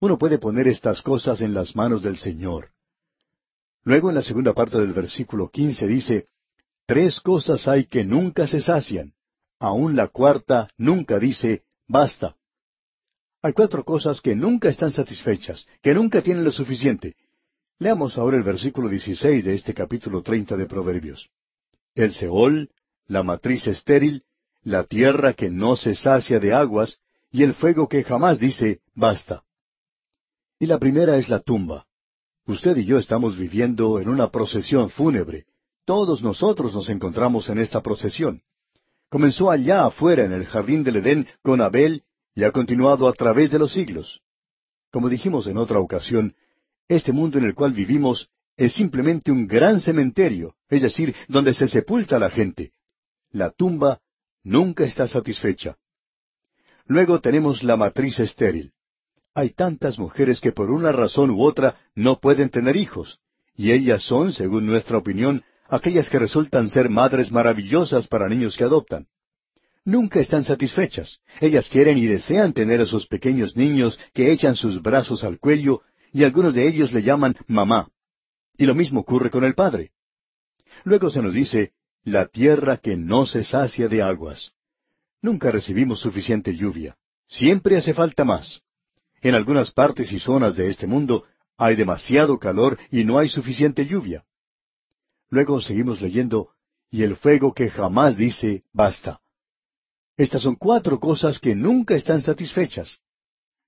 Uno 0.00 0.16
puede 0.16 0.38
poner 0.38 0.68
estas 0.68 1.02
cosas 1.02 1.40
en 1.40 1.52
las 1.52 1.74
manos 1.74 2.02
del 2.02 2.16
Señor. 2.16 2.70
Luego 3.82 4.08
en 4.08 4.14
la 4.14 4.22
segunda 4.22 4.54
parte 4.54 4.78
del 4.78 4.92
versículo 4.92 5.48
quince 5.48 5.86
dice, 5.86 6.26
Tres 6.86 7.20
cosas 7.20 7.66
hay 7.66 7.86
que 7.86 8.04
nunca 8.04 8.46
se 8.46 8.60
sacian. 8.60 9.12
Aún 9.58 9.96
la 9.96 10.06
cuarta 10.08 10.68
nunca 10.78 11.18
dice, 11.18 11.64
basta. 11.88 12.36
Hay 13.46 13.52
cuatro 13.52 13.84
cosas 13.84 14.20
que 14.20 14.34
nunca 14.34 14.68
están 14.68 14.90
satisfechas, 14.90 15.68
que 15.80 15.94
nunca 15.94 16.20
tienen 16.20 16.42
lo 16.42 16.50
suficiente. 16.50 17.14
Leamos 17.78 18.18
ahora 18.18 18.36
el 18.36 18.42
versículo 18.42 18.88
16 18.88 19.44
de 19.44 19.54
este 19.54 19.72
capítulo 19.72 20.20
30 20.20 20.56
de 20.56 20.66
Proverbios. 20.66 21.30
El 21.94 22.12
Seol, 22.12 22.70
la 23.06 23.22
matriz 23.22 23.68
estéril, 23.68 24.24
la 24.64 24.82
tierra 24.82 25.32
que 25.34 25.48
no 25.48 25.76
se 25.76 25.94
sacia 25.94 26.40
de 26.40 26.54
aguas, 26.54 26.98
y 27.30 27.44
el 27.44 27.54
fuego 27.54 27.88
que 27.88 28.02
jamás 28.02 28.40
dice, 28.40 28.80
basta. 28.96 29.44
Y 30.58 30.66
la 30.66 30.80
primera 30.80 31.16
es 31.16 31.28
la 31.28 31.38
tumba. 31.38 31.86
Usted 32.46 32.76
y 32.78 32.84
yo 32.84 32.98
estamos 32.98 33.38
viviendo 33.38 34.00
en 34.00 34.08
una 34.08 34.28
procesión 34.32 34.90
fúnebre. 34.90 35.44
Todos 35.84 36.20
nosotros 36.20 36.74
nos 36.74 36.88
encontramos 36.88 37.48
en 37.48 37.58
esta 37.58 37.80
procesión. 37.80 38.42
Comenzó 39.08 39.52
allá 39.52 39.86
afuera 39.86 40.24
en 40.24 40.32
el 40.32 40.46
jardín 40.46 40.82
del 40.82 40.96
Edén 40.96 41.28
con 41.42 41.60
Abel 41.60 42.02
y 42.36 42.44
ha 42.44 42.52
continuado 42.52 43.08
a 43.08 43.14
través 43.14 43.50
de 43.50 43.58
los 43.58 43.72
siglos. 43.72 44.20
Como 44.92 45.08
dijimos 45.08 45.46
en 45.46 45.56
otra 45.56 45.80
ocasión, 45.80 46.36
este 46.86 47.10
mundo 47.10 47.38
en 47.38 47.46
el 47.46 47.54
cual 47.54 47.72
vivimos 47.72 48.28
es 48.58 48.74
simplemente 48.74 49.32
un 49.32 49.46
gran 49.46 49.80
cementerio, 49.80 50.54
es 50.68 50.82
decir, 50.82 51.14
donde 51.28 51.54
se 51.54 51.66
sepulta 51.66 52.18
la 52.18 52.28
gente. 52.28 52.72
La 53.30 53.50
tumba 53.50 54.00
nunca 54.44 54.84
está 54.84 55.08
satisfecha. 55.08 55.78
Luego 56.84 57.20
tenemos 57.20 57.62
la 57.62 57.76
matriz 57.76 58.20
estéril. 58.20 58.72
Hay 59.34 59.50
tantas 59.50 59.98
mujeres 59.98 60.40
que 60.40 60.52
por 60.52 60.70
una 60.70 60.92
razón 60.92 61.30
u 61.30 61.42
otra 61.42 61.76
no 61.94 62.20
pueden 62.20 62.50
tener 62.50 62.76
hijos, 62.76 63.18
y 63.54 63.72
ellas 63.72 64.02
son, 64.02 64.32
según 64.32 64.66
nuestra 64.66 64.98
opinión, 64.98 65.42
aquellas 65.68 66.10
que 66.10 66.18
resultan 66.18 66.68
ser 66.68 66.90
madres 66.90 67.32
maravillosas 67.32 68.06
para 68.08 68.28
niños 68.28 68.58
que 68.58 68.64
adoptan 68.64 69.08
nunca 69.86 70.20
están 70.20 70.44
satisfechas. 70.44 71.20
Ellas 71.40 71.70
quieren 71.70 71.96
y 71.96 72.06
desean 72.06 72.52
tener 72.52 72.80
a 72.80 72.82
esos 72.82 73.06
pequeños 73.06 73.56
niños 73.56 73.98
que 74.12 74.30
echan 74.30 74.56
sus 74.56 74.82
brazos 74.82 75.24
al 75.24 75.38
cuello 75.38 75.80
y 76.12 76.24
algunos 76.24 76.52
de 76.52 76.68
ellos 76.68 76.92
le 76.92 77.02
llaman 77.02 77.34
mamá. 77.46 77.88
Y 78.58 78.66
lo 78.66 78.74
mismo 78.74 79.00
ocurre 79.00 79.30
con 79.30 79.44
el 79.44 79.54
Padre. 79.54 79.92
Luego 80.84 81.10
se 81.10 81.22
nos 81.22 81.32
dice, 81.32 81.72
la 82.02 82.26
tierra 82.26 82.76
que 82.76 82.96
no 82.96 83.26
se 83.26 83.44
sacia 83.44 83.88
de 83.88 84.02
aguas. 84.02 84.52
Nunca 85.22 85.50
recibimos 85.50 86.00
suficiente 86.00 86.54
lluvia. 86.54 86.96
Siempre 87.28 87.76
hace 87.76 87.94
falta 87.94 88.24
más. 88.24 88.60
En 89.22 89.34
algunas 89.34 89.70
partes 89.70 90.12
y 90.12 90.18
zonas 90.18 90.56
de 90.56 90.68
este 90.68 90.86
mundo 90.86 91.24
hay 91.56 91.74
demasiado 91.74 92.38
calor 92.38 92.78
y 92.90 93.04
no 93.04 93.18
hay 93.18 93.28
suficiente 93.28 93.86
lluvia. 93.86 94.24
Luego 95.30 95.60
seguimos 95.60 96.00
leyendo, 96.00 96.50
y 96.90 97.02
el 97.02 97.16
fuego 97.16 97.52
que 97.52 97.70
jamás 97.70 98.16
dice, 98.16 98.62
basta. 98.72 99.20
Estas 100.16 100.42
son 100.42 100.54
cuatro 100.54 100.98
cosas 100.98 101.38
que 101.38 101.54
nunca 101.54 101.94
están 101.94 102.22
satisfechas. 102.22 102.98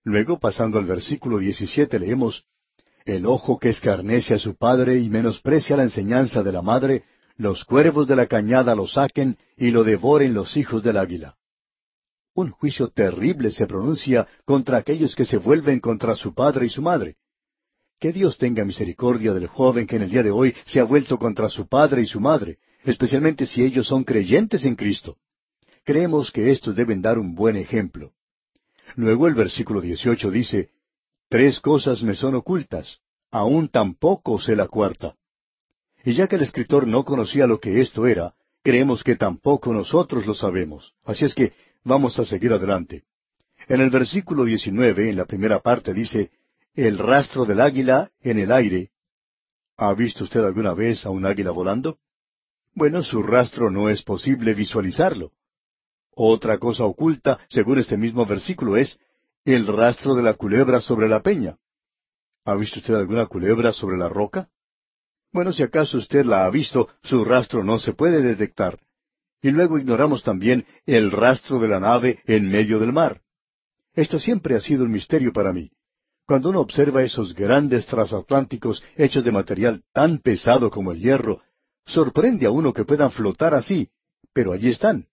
Luego, 0.02 0.38
pasando 0.38 0.78
al 0.78 0.86
versículo 0.86 1.38
17, 1.38 1.98
leemos, 1.98 2.44
El 3.04 3.26
ojo 3.26 3.58
que 3.58 3.68
escarnece 3.68 4.34
a 4.34 4.38
su 4.38 4.56
padre 4.56 4.98
y 4.98 5.10
menosprecia 5.10 5.76
la 5.76 5.82
enseñanza 5.82 6.42
de 6.42 6.52
la 6.52 6.62
madre, 6.62 7.04
los 7.36 7.64
cuervos 7.64 8.06
de 8.06 8.16
la 8.16 8.26
cañada 8.26 8.74
lo 8.74 8.86
saquen 8.86 9.36
y 9.56 9.70
lo 9.70 9.84
devoren 9.84 10.34
los 10.34 10.56
hijos 10.56 10.82
del 10.82 10.96
águila. 10.96 11.36
Un 12.34 12.50
juicio 12.50 12.88
terrible 12.88 13.50
se 13.50 13.66
pronuncia 13.66 14.26
contra 14.44 14.78
aquellos 14.78 15.14
que 15.14 15.26
se 15.26 15.36
vuelven 15.36 15.80
contra 15.80 16.14
su 16.14 16.34
padre 16.34 16.66
y 16.66 16.68
su 16.70 16.80
madre. 16.80 17.16
Que 18.00 18.12
Dios 18.12 18.38
tenga 18.38 18.64
misericordia 18.64 19.34
del 19.34 19.48
joven 19.48 19.86
que 19.86 19.96
en 19.96 20.02
el 20.02 20.10
día 20.10 20.22
de 20.22 20.30
hoy 20.30 20.54
se 20.64 20.80
ha 20.80 20.84
vuelto 20.84 21.18
contra 21.18 21.48
su 21.48 21.66
padre 21.66 22.02
y 22.02 22.06
su 22.06 22.20
madre, 22.20 22.58
especialmente 22.84 23.44
si 23.44 23.62
ellos 23.62 23.86
son 23.86 24.04
creyentes 24.04 24.64
en 24.64 24.76
Cristo. 24.76 25.16
Creemos 25.88 26.30
que 26.30 26.50
estos 26.50 26.76
deben 26.76 27.00
dar 27.00 27.18
un 27.18 27.34
buen 27.34 27.56
ejemplo. 27.56 28.12
Luego 28.96 29.26
el 29.26 29.32
versículo 29.32 29.80
18 29.80 30.30
dice, 30.30 30.68
Tres 31.30 31.60
cosas 31.60 32.02
me 32.02 32.14
son 32.14 32.34
ocultas, 32.34 32.98
aún 33.30 33.70
tampoco 33.70 34.38
sé 34.38 34.54
la 34.54 34.68
cuarta. 34.68 35.14
Y 36.04 36.12
ya 36.12 36.28
que 36.28 36.36
el 36.36 36.42
escritor 36.42 36.86
no 36.86 37.06
conocía 37.06 37.46
lo 37.46 37.58
que 37.58 37.80
esto 37.80 38.06
era, 38.06 38.34
creemos 38.62 39.02
que 39.02 39.16
tampoco 39.16 39.72
nosotros 39.72 40.26
lo 40.26 40.34
sabemos. 40.34 40.92
Así 41.06 41.24
es 41.24 41.34
que 41.34 41.54
vamos 41.84 42.18
a 42.18 42.26
seguir 42.26 42.52
adelante. 42.52 43.04
En 43.66 43.80
el 43.80 43.88
versículo 43.88 44.44
19, 44.44 45.08
en 45.08 45.16
la 45.16 45.24
primera 45.24 45.60
parte, 45.60 45.94
dice, 45.94 46.32
El 46.74 46.98
rastro 46.98 47.46
del 47.46 47.62
águila 47.62 48.10
en 48.20 48.38
el 48.38 48.52
aire. 48.52 48.90
¿Ha 49.78 49.94
visto 49.94 50.24
usted 50.24 50.44
alguna 50.44 50.74
vez 50.74 51.06
a 51.06 51.08
un 51.08 51.24
águila 51.24 51.50
volando? 51.50 51.96
Bueno, 52.74 53.02
su 53.02 53.22
rastro 53.22 53.70
no 53.70 53.88
es 53.88 54.02
posible 54.02 54.52
visualizarlo. 54.52 55.32
Otra 56.20 56.58
cosa 56.58 56.84
oculta, 56.84 57.38
según 57.48 57.78
este 57.78 57.96
mismo 57.96 58.26
versículo, 58.26 58.76
es 58.76 58.98
el 59.44 59.68
rastro 59.68 60.16
de 60.16 60.22
la 60.24 60.34
culebra 60.34 60.80
sobre 60.80 61.08
la 61.08 61.22
peña. 61.22 61.58
¿Ha 62.44 62.56
visto 62.56 62.80
usted 62.80 62.94
alguna 62.94 63.26
culebra 63.26 63.72
sobre 63.72 63.96
la 63.96 64.08
roca? 64.08 64.48
Bueno, 65.32 65.52
si 65.52 65.62
acaso 65.62 65.96
usted 65.96 66.24
la 66.24 66.44
ha 66.44 66.50
visto, 66.50 66.88
su 67.04 67.24
rastro 67.24 67.62
no 67.62 67.78
se 67.78 67.92
puede 67.92 68.20
detectar. 68.20 68.80
Y 69.40 69.52
luego 69.52 69.78
ignoramos 69.78 70.24
también 70.24 70.66
el 70.86 71.12
rastro 71.12 71.60
de 71.60 71.68
la 71.68 71.78
nave 71.78 72.18
en 72.26 72.50
medio 72.50 72.80
del 72.80 72.92
mar. 72.92 73.20
Esto 73.94 74.18
siempre 74.18 74.56
ha 74.56 74.60
sido 74.60 74.82
un 74.82 74.90
misterio 74.90 75.32
para 75.32 75.52
mí. 75.52 75.70
Cuando 76.26 76.50
uno 76.50 76.58
observa 76.58 77.04
esos 77.04 77.32
grandes 77.32 77.86
transatlánticos 77.86 78.82
hechos 78.96 79.22
de 79.22 79.30
material 79.30 79.84
tan 79.92 80.18
pesado 80.18 80.68
como 80.68 80.90
el 80.90 80.98
hierro, 80.98 81.42
sorprende 81.86 82.46
a 82.46 82.50
uno 82.50 82.72
que 82.72 82.84
puedan 82.84 83.12
flotar 83.12 83.54
así, 83.54 83.88
pero 84.32 84.52
allí 84.52 84.70
están. 84.70 85.06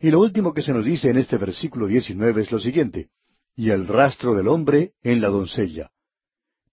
Y 0.00 0.10
lo 0.10 0.20
último 0.20 0.54
que 0.54 0.62
se 0.62 0.72
nos 0.72 0.86
dice 0.86 1.10
en 1.10 1.18
este 1.18 1.36
versículo 1.36 1.86
19 1.86 2.40
es 2.40 2.50
lo 2.50 2.58
siguiente, 2.58 3.10
y 3.54 3.68
el 3.68 3.86
rastro 3.86 4.34
del 4.34 4.48
hombre 4.48 4.94
en 5.02 5.20
la 5.20 5.28
doncella. 5.28 5.90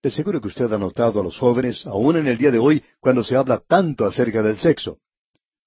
De 0.02 0.10
seguro 0.10 0.40
que 0.40 0.48
usted 0.48 0.72
ha 0.72 0.78
notado 0.78 1.20
a 1.20 1.24
los 1.24 1.38
jóvenes, 1.38 1.86
aún 1.86 2.16
en 2.16 2.28
el 2.28 2.38
día 2.38 2.52
de 2.52 2.60
hoy, 2.60 2.82
cuando 3.02 3.26
se 3.26 3.36
habla 3.36 3.62
tanto 3.68 4.06
acerca 4.06 4.42
del 4.42 4.58
sexo. 4.58 5.00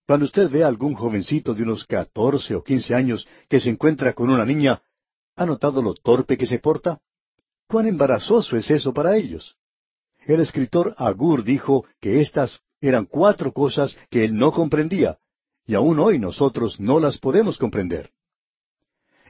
Cuando 0.06 0.24
usted 0.24 0.48
ve 0.48 0.64
a 0.64 0.68
algún 0.68 0.94
jovencito 0.94 1.52
de 1.52 1.62
unos 1.62 1.84
catorce 1.84 2.54
o 2.54 2.64
quince 2.64 2.94
años 2.94 3.28
que 3.48 3.60
se 3.60 3.68
encuentra 3.68 4.14
con 4.14 4.30
una 4.30 4.46
niña, 4.46 4.80
¿ha 5.36 5.44
notado 5.44 5.82
lo 5.82 5.92
torpe 5.92 6.38
que 6.38 6.46
se 6.46 6.60
porta? 6.60 7.00
¿Cuán 7.68 7.86
embarazoso 7.86 8.56
es 8.56 8.70
eso 8.70 8.94
para 8.94 9.16
ellos? 9.16 9.56
El 10.26 10.40
escritor 10.40 10.94
Agur 10.96 11.44
dijo 11.44 11.84
que 12.00 12.22
estas 12.22 12.60
eran 12.80 13.04
cuatro 13.04 13.52
cosas 13.52 13.94
que 14.08 14.24
él 14.24 14.34
no 14.34 14.50
comprendía, 14.50 15.18
y 15.66 15.74
aún 15.74 15.98
hoy 15.98 16.18
nosotros 16.18 16.80
no 16.80 17.00
las 17.00 17.18
podemos 17.18 17.58
comprender. 17.58 18.10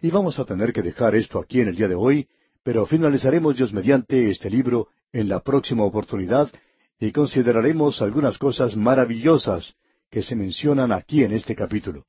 Y 0.00 0.10
vamos 0.10 0.38
a 0.38 0.44
tener 0.44 0.72
que 0.72 0.82
dejar 0.82 1.14
esto 1.14 1.38
aquí 1.38 1.60
en 1.60 1.68
el 1.68 1.76
día 1.76 1.88
de 1.88 1.94
hoy, 1.94 2.28
pero 2.62 2.86
finalizaremos 2.86 3.56
Dios 3.56 3.72
mediante 3.72 4.30
este 4.30 4.48
libro 4.48 4.88
en 5.12 5.28
la 5.28 5.40
próxima 5.40 5.84
oportunidad 5.84 6.50
y 6.98 7.12
consideraremos 7.12 8.00
algunas 8.00 8.38
cosas 8.38 8.76
maravillosas 8.76 9.74
que 10.10 10.22
se 10.22 10.34
mencionan 10.34 10.92
aquí 10.92 11.22
en 11.24 11.32
este 11.32 11.54
capítulo. 11.54 12.06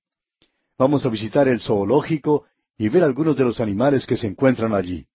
Vamos 0.77 1.05
a 1.05 1.09
visitar 1.09 1.47
el 1.47 1.59
zoológico 1.59 2.45
y 2.77 2.89
ver 2.89 3.03
algunos 3.03 3.35
de 3.35 3.43
los 3.43 3.59
animales 3.59 4.05
que 4.05 4.17
se 4.17 4.27
encuentran 4.27 4.73
allí. 4.73 5.05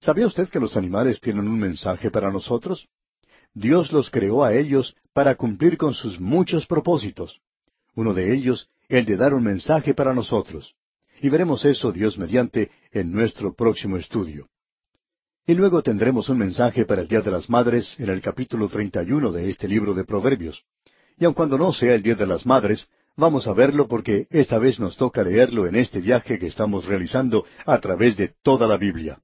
¿Sabía 0.00 0.26
usted 0.26 0.48
que 0.48 0.60
los 0.60 0.76
animales 0.76 1.20
tienen 1.20 1.46
un 1.46 1.58
mensaje 1.58 2.10
para 2.10 2.30
nosotros? 2.30 2.88
Dios 3.52 3.92
los 3.92 4.10
creó 4.10 4.44
a 4.44 4.54
ellos 4.54 4.94
para 5.12 5.34
cumplir 5.34 5.76
con 5.76 5.92
sus 5.92 6.18
muchos 6.18 6.66
propósitos 6.66 7.40
uno 7.94 8.14
de 8.14 8.32
ellos 8.34 8.68
el 8.88 9.04
de 9.04 9.16
dar 9.16 9.34
un 9.34 9.44
mensaje 9.44 9.94
para 9.94 10.14
nosotros. 10.14 10.74
Y 11.20 11.28
veremos 11.28 11.64
eso, 11.64 11.92
Dios 11.92 12.18
mediante, 12.18 12.70
en 12.92 13.12
nuestro 13.12 13.54
próximo 13.54 13.96
estudio. 13.96 14.48
Y 15.46 15.54
luego 15.54 15.82
tendremos 15.82 16.28
un 16.28 16.38
mensaje 16.38 16.84
para 16.84 17.02
el 17.02 17.08
Día 17.08 17.20
de 17.20 17.30
las 17.30 17.48
Madres 17.50 17.94
en 17.98 18.08
el 18.08 18.20
capítulo 18.20 18.68
31 18.68 19.32
de 19.32 19.48
este 19.48 19.68
libro 19.68 19.94
de 19.94 20.04
Proverbios. 20.04 20.64
Y 21.18 21.24
aun 21.24 21.34
cuando 21.34 21.58
no 21.58 21.72
sea 21.72 21.94
el 21.94 22.02
Día 22.02 22.14
de 22.14 22.26
las 22.26 22.46
Madres, 22.46 22.88
vamos 23.16 23.46
a 23.46 23.52
verlo 23.52 23.86
porque 23.86 24.26
esta 24.30 24.58
vez 24.58 24.80
nos 24.80 24.96
toca 24.96 25.22
leerlo 25.22 25.66
en 25.66 25.76
este 25.76 26.00
viaje 26.00 26.38
que 26.38 26.46
estamos 26.46 26.86
realizando 26.86 27.44
a 27.66 27.78
través 27.80 28.16
de 28.16 28.32
toda 28.42 28.66
la 28.66 28.76
Biblia. 28.76 29.20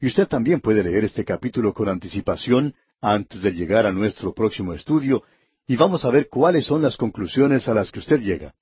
Y 0.00 0.06
usted 0.06 0.28
también 0.28 0.60
puede 0.60 0.82
leer 0.82 1.04
este 1.04 1.24
capítulo 1.24 1.74
con 1.74 1.88
anticipación 1.88 2.74
antes 3.00 3.42
de 3.42 3.52
llegar 3.52 3.86
a 3.86 3.92
nuestro 3.92 4.32
próximo 4.32 4.72
estudio 4.72 5.22
y 5.68 5.76
vamos 5.76 6.06
a 6.06 6.10
ver 6.10 6.28
cuáles 6.28 6.66
son 6.66 6.80
las 6.80 6.96
conclusiones 6.96 7.68
a 7.68 7.74
las 7.74 7.92
que 7.92 7.98
usted 7.98 8.20
llega. 8.20 8.54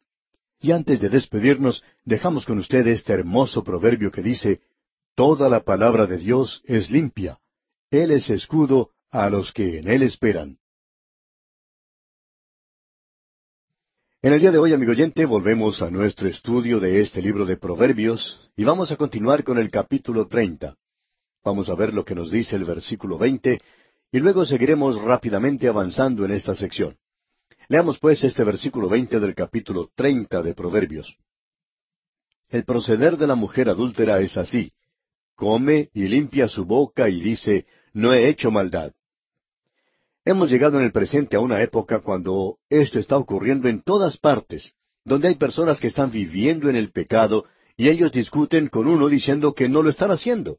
Y 0.61 0.73
antes 0.73 1.01
de 1.01 1.09
despedirnos, 1.09 1.85
dejamos 2.05 2.45
con 2.45 2.59
usted 2.59 2.85
este 2.89 3.13
hermoso 3.13 3.63
proverbio 3.63 4.11
que 4.11 4.23
dice, 4.23 4.61
Toda 5.15 5.49
la 5.49 5.61
palabra 5.61 6.07
de 6.07 6.19
Dios 6.19 6.63
es 6.65 6.91
limpia. 6.91 7.39
Él 7.91 8.11
es 8.11 8.29
escudo 8.29 8.91
a 9.11 9.31
los 9.31 9.53
que 9.53 9.79
en 9.79 9.89
Él 9.89 10.03
esperan. 10.03 10.59
En 14.21 14.33
el 14.33 14.41
día 14.41 14.51
de 14.51 14.59
hoy, 14.59 14.73
amigo 14.73 14.91
oyente, 14.91 15.25
volvemos 15.25 15.81
a 15.83 15.91
nuestro 15.91 16.29
estudio 16.29 16.81
de 16.81 17.01
este 17.01 17.23
libro 17.23 17.47
de 17.47 17.57
Proverbios 17.57 18.51
y 18.57 18.65
vamos 18.65 18.91
a 18.91 18.97
continuar 18.97 19.45
con 19.45 19.59
el 19.59 19.71
capítulo 19.71 20.27
treinta. 20.27 20.77
Vamos 21.45 21.69
a 21.69 21.77
ver 21.77 21.95
lo 21.95 22.05
que 22.05 22.17
nos 22.17 22.33
dice 22.33 22.57
el 22.57 22.65
versículo 22.65 23.17
veinte 23.17 23.61
y 24.13 24.19
luego 24.19 24.45
seguiremos 24.47 25.01
rápidamente 25.03 25.69
avanzando 25.69 26.25
en 26.25 26.33
esta 26.33 26.55
sección. 26.55 26.97
Leamos 27.69 27.99
pues 27.99 28.23
este 28.23 28.45
versículo 28.45 28.89
veinte 28.89 29.19
del 29.19 29.35
capítulo 29.35 29.91
treinta 29.95 30.43
de 30.43 30.55
Proverbios. 30.55 31.17
El 32.49 32.65
proceder 32.65 33.17
de 33.17 33.27
la 33.27 33.35
mujer 33.35 33.69
adúltera 33.69 34.21
es 34.21 34.37
así. 34.37 34.73
Come 35.35 35.91
y 35.93 36.07
limpia 36.07 36.49
su 36.49 36.65
boca 36.65 37.09
y 37.09 37.21
dice, 37.21 37.67
no 37.93 38.15
he 38.15 38.29
hecho 38.29 38.51
maldad. 38.51 38.93
Hemos 40.25 40.51
llegado 40.51 40.79
en 40.79 40.85
el 40.85 40.93
presente 40.93 41.37
a 41.37 41.41
una 41.41 41.61
época 41.63 42.01
cuando 42.01 42.59
esto 42.69 42.99
está 42.99 43.17
ocurriendo 43.17 43.69
en 43.69 43.83
todas 43.83 44.17
partes, 44.17 44.73
donde 45.05 45.29
hay 45.29 45.35
personas 45.35 45.81
que 45.81 45.89
están 45.89 46.11
viviendo 46.11 46.69
en 46.71 46.77
el 46.77 46.91
pecado 46.91 47.45
y 47.77 47.89
ellos 47.89 48.13
discuten 48.13 48.69
con 48.69 48.87
uno 48.87 49.09
diciendo 49.09 49.55
que 49.55 49.69
no 49.69 49.83
lo 49.83 49.91
están 49.91 50.11
haciendo. 50.11 50.59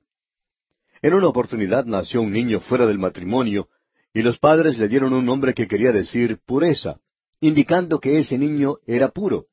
En 1.01 1.13
una 1.13 1.27
oportunidad 1.27 1.85
nació 1.85 2.21
un 2.21 2.31
niño 2.31 2.59
fuera 2.59 2.85
del 2.85 2.99
matrimonio 2.99 3.67
y 4.13 4.21
los 4.21 4.39
padres 4.39 4.77
le 4.77 4.87
dieron 4.87 5.13
un 5.13 5.25
nombre 5.25 5.53
que 5.53 5.67
quería 5.67 5.91
decir 5.91 6.39
pureza, 6.45 6.99
indicando 7.39 7.99
que 7.99 8.17
ese 8.17 8.37
niño 8.37 8.77
era 8.87 9.09
puro. 9.09 9.45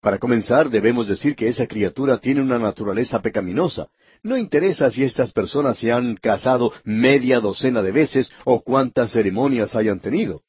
Para 0.00 0.18
comenzar, 0.18 0.68
debemos 0.68 1.08
decir 1.08 1.36
que 1.36 1.48
esa 1.48 1.66
criatura 1.66 2.18
tiene 2.18 2.42
una 2.42 2.58
naturaleza 2.58 3.22
pecaminosa, 3.22 3.88
no 4.22 4.36
interesa 4.36 4.90
si 4.90 5.04
estas 5.04 5.32
personas 5.32 5.78
se 5.78 5.92
han 5.92 6.16
casado 6.16 6.72
media 6.82 7.40
docena 7.40 7.82
de 7.82 7.92
veces 7.92 8.30
o 8.44 8.62
cuántas 8.62 9.12
ceremonias 9.12 9.76
hayan 9.76 10.00
tenido. 10.00 10.42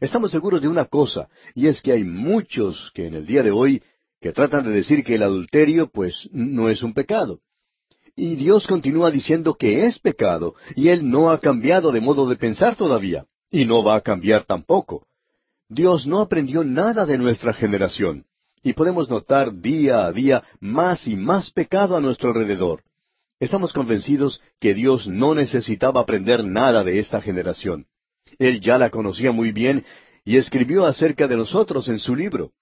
Estamos 0.00 0.30
seguros 0.30 0.62
de 0.62 0.68
una 0.68 0.86
cosa, 0.86 1.28
y 1.54 1.66
es 1.66 1.82
que 1.82 1.92
hay 1.92 2.04
muchos 2.04 2.90
que 2.94 3.06
en 3.06 3.14
el 3.14 3.26
día 3.26 3.42
de 3.42 3.50
hoy 3.50 3.82
que 4.20 4.32
tratan 4.32 4.64
de 4.64 4.70
decir 4.70 5.04
que 5.04 5.14
el 5.14 5.22
adulterio 5.22 5.90
pues 5.90 6.28
no 6.32 6.68
es 6.70 6.82
un 6.82 6.92
pecado. 6.92 7.40
Y 8.16 8.36
Dios 8.36 8.66
continúa 8.66 9.10
diciendo 9.10 9.54
que 9.54 9.86
es 9.86 9.98
pecado, 9.98 10.54
y 10.76 10.88
Él 10.88 11.08
no 11.08 11.30
ha 11.30 11.38
cambiado 11.38 11.92
de 11.92 12.00
modo 12.00 12.28
de 12.28 12.36
pensar 12.36 12.76
todavía, 12.76 13.26
y 13.50 13.64
no 13.64 13.82
va 13.82 13.96
a 13.96 14.00
cambiar 14.00 14.44
tampoco. 14.44 15.06
Dios 15.68 16.06
no 16.06 16.20
aprendió 16.20 16.64
nada 16.64 17.06
de 17.06 17.16
nuestra 17.16 17.52
generación, 17.52 18.26
y 18.62 18.72
podemos 18.72 19.08
notar 19.08 19.52
día 19.52 20.06
a 20.06 20.12
día 20.12 20.42
más 20.60 21.06
y 21.06 21.16
más 21.16 21.50
pecado 21.50 21.96
a 21.96 22.00
nuestro 22.00 22.30
alrededor. 22.30 22.82
Estamos 23.38 23.72
convencidos 23.72 24.42
que 24.58 24.74
Dios 24.74 25.06
no 25.06 25.34
necesitaba 25.34 26.00
aprender 26.00 26.44
nada 26.44 26.84
de 26.84 26.98
esta 26.98 27.22
generación. 27.22 27.86
Él 28.38 28.60
ya 28.60 28.76
la 28.76 28.90
conocía 28.90 29.32
muy 29.32 29.50
bien 29.50 29.84
y 30.24 30.36
escribió 30.36 30.86
acerca 30.86 31.26
de 31.26 31.36
nosotros 31.36 31.88
en 31.88 31.98
su 31.98 32.14
libro. 32.14 32.52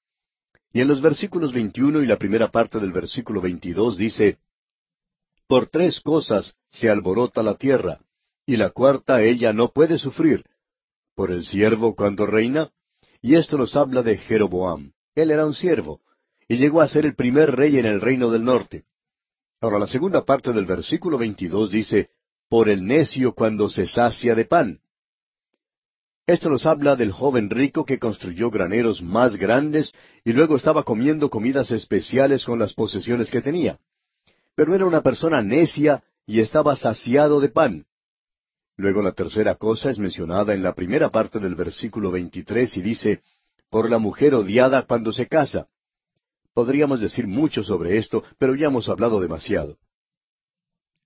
Y 0.72 0.80
en 0.80 0.88
los 0.88 1.00
versículos 1.00 1.52
21 1.52 2.02
y 2.02 2.06
la 2.06 2.16
primera 2.16 2.48
parte 2.48 2.78
del 2.78 2.92
versículo 2.92 3.40
22 3.40 3.96
dice, 3.96 4.38
Por 5.48 5.70
tres 5.70 6.00
cosas 6.02 6.56
se 6.70 6.90
alborota 6.90 7.42
la 7.42 7.54
tierra, 7.54 8.00
y 8.44 8.56
la 8.56 8.68
cuarta 8.68 9.22
ella 9.22 9.54
no 9.54 9.72
puede 9.72 9.98
sufrir. 9.98 10.44
Por 11.14 11.30
el 11.30 11.42
siervo 11.44 11.96
cuando 11.96 12.26
reina, 12.26 12.70
y 13.22 13.34
esto 13.34 13.56
nos 13.56 13.74
habla 13.74 14.02
de 14.02 14.18
Jeroboam. 14.18 14.92
Él 15.14 15.30
era 15.30 15.46
un 15.46 15.54
siervo, 15.54 16.02
y 16.46 16.58
llegó 16.58 16.82
a 16.82 16.88
ser 16.88 17.06
el 17.06 17.14
primer 17.14 17.56
rey 17.56 17.78
en 17.78 17.86
el 17.86 18.02
reino 18.02 18.30
del 18.30 18.44
norte. 18.44 18.84
Ahora 19.62 19.78
la 19.78 19.86
segunda 19.86 20.26
parte 20.26 20.52
del 20.52 20.66
versículo 20.66 21.16
22 21.16 21.70
dice, 21.70 22.10
por 22.50 22.68
el 22.68 22.84
necio 22.84 23.34
cuando 23.34 23.70
se 23.70 23.86
sacia 23.86 24.34
de 24.34 24.44
pan. 24.44 24.80
Esto 26.26 26.50
nos 26.50 26.66
habla 26.66 26.94
del 26.94 27.10
joven 27.10 27.48
rico 27.48 27.86
que 27.86 27.98
construyó 27.98 28.50
graneros 28.50 29.00
más 29.00 29.36
grandes 29.36 29.94
y 30.24 30.34
luego 30.34 30.56
estaba 30.56 30.82
comiendo 30.82 31.30
comidas 31.30 31.70
especiales 31.70 32.44
con 32.44 32.58
las 32.58 32.74
posesiones 32.74 33.30
que 33.30 33.40
tenía. 33.40 33.80
Pero 34.58 34.74
era 34.74 34.86
una 34.86 35.02
persona 35.02 35.40
necia 35.40 36.02
y 36.26 36.40
estaba 36.40 36.74
saciado 36.74 37.38
de 37.38 37.48
pan. 37.48 37.86
Luego 38.76 39.02
la 39.02 39.12
tercera 39.12 39.54
cosa 39.54 39.88
es 39.88 40.00
mencionada 40.00 40.52
en 40.52 40.64
la 40.64 40.74
primera 40.74 41.10
parte 41.10 41.38
del 41.38 41.54
versículo 41.54 42.10
23 42.10 42.76
y 42.76 42.82
dice, 42.82 43.22
por 43.70 43.88
la 43.88 43.98
mujer 43.98 44.34
odiada 44.34 44.82
cuando 44.82 45.12
se 45.12 45.28
casa. 45.28 45.68
Podríamos 46.54 47.00
decir 47.00 47.28
mucho 47.28 47.62
sobre 47.62 47.98
esto, 47.98 48.24
pero 48.36 48.56
ya 48.56 48.66
hemos 48.66 48.88
hablado 48.88 49.20
demasiado. 49.20 49.78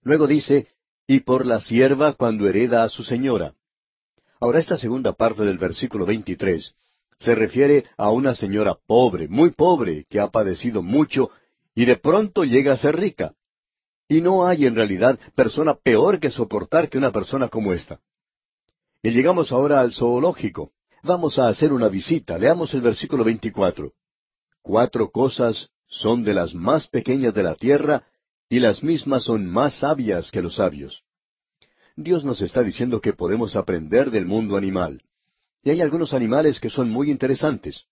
Luego 0.01 0.27
dice, 0.27 0.69
y 1.07 1.21
por 1.21 1.45
la 1.45 1.61
sierva 1.61 2.15
cuando 2.15 2.49
hereda 2.49 2.85
a 2.85 2.89
su 2.89 3.03
señora. 3.03 3.53
Ahora 4.41 4.61
esta 4.61 4.79
segunda 4.79 5.13
parte 5.13 5.45
del 5.45 5.59
versículo 5.59 6.07
23 6.07 6.75
se 7.19 7.35
refiere 7.35 7.85
a 7.99 8.13
una 8.13 8.35
señora 8.35 8.79
pobre, 8.87 9.29
muy 9.29 9.51
pobre, 9.51 10.07
que 10.09 10.21
ha 10.21 10.31
padecido 10.31 10.83
mucho 10.83 11.31
y 11.75 11.85
de 11.85 11.97
pronto 11.97 12.45
llega 12.45 12.73
a 12.73 12.79
ser 12.79 12.97
rica. 12.97 13.35
Y 14.13 14.21
no 14.21 14.47
hay 14.47 14.67
en 14.67 14.77
realidad 14.77 15.19
persona 15.35 15.73
peor 15.73 16.21
que 16.21 16.31
soportar 16.31 16.91
que 16.91 16.99
una 16.99 17.11
persona 17.11 17.49
como 17.49 17.73
esta. 17.73 17.99
Y 19.03 19.11
llegamos 19.11 19.53
ahora 19.53 19.81
al 19.81 19.95
zoológico. 19.95 20.73
Vamos 21.03 21.39
a 21.39 21.49
hacer 21.49 21.73
una 21.73 21.89
visita. 21.89 22.39
Leamos 22.39 22.75
el 22.75 22.83
versículo 22.83 23.25
24. 23.25 23.91
Cuatro 24.61 25.11
cosas 25.11 25.71
son 25.87 26.25
de 26.25 26.35
las 26.35 26.53
más 26.53 26.89
pequeñas 26.89 27.33
de 27.33 27.43
la 27.43 27.55
tierra, 27.55 28.05
y 28.51 28.61
las 28.61 28.83
mismas 28.83 29.25
son 29.25 29.47
más 29.47 29.79
sabias 29.79 30.31
que 30.31 30.43
los 30.43 30.57
sabios. 30.57 31.05
Dios 31.97 32.23
nos 32.23 32.43
está 32.43 32.63
diciendo 32.63 33.01
que 33.01 33.15
podemos 33.15 33.57
aprender 33.57 34.11
del 34.11 34.27
mundo 34.27 34.59
animal. 34.59 35.01
Y 35.65 35.71
hay 35.71 35.81
algunos 35.81 36.13
animales 36.13 36.61
que 36.61 36.69
son 36.69 36.91
muy 36.91 37.11
interesantes. 37.11 37.87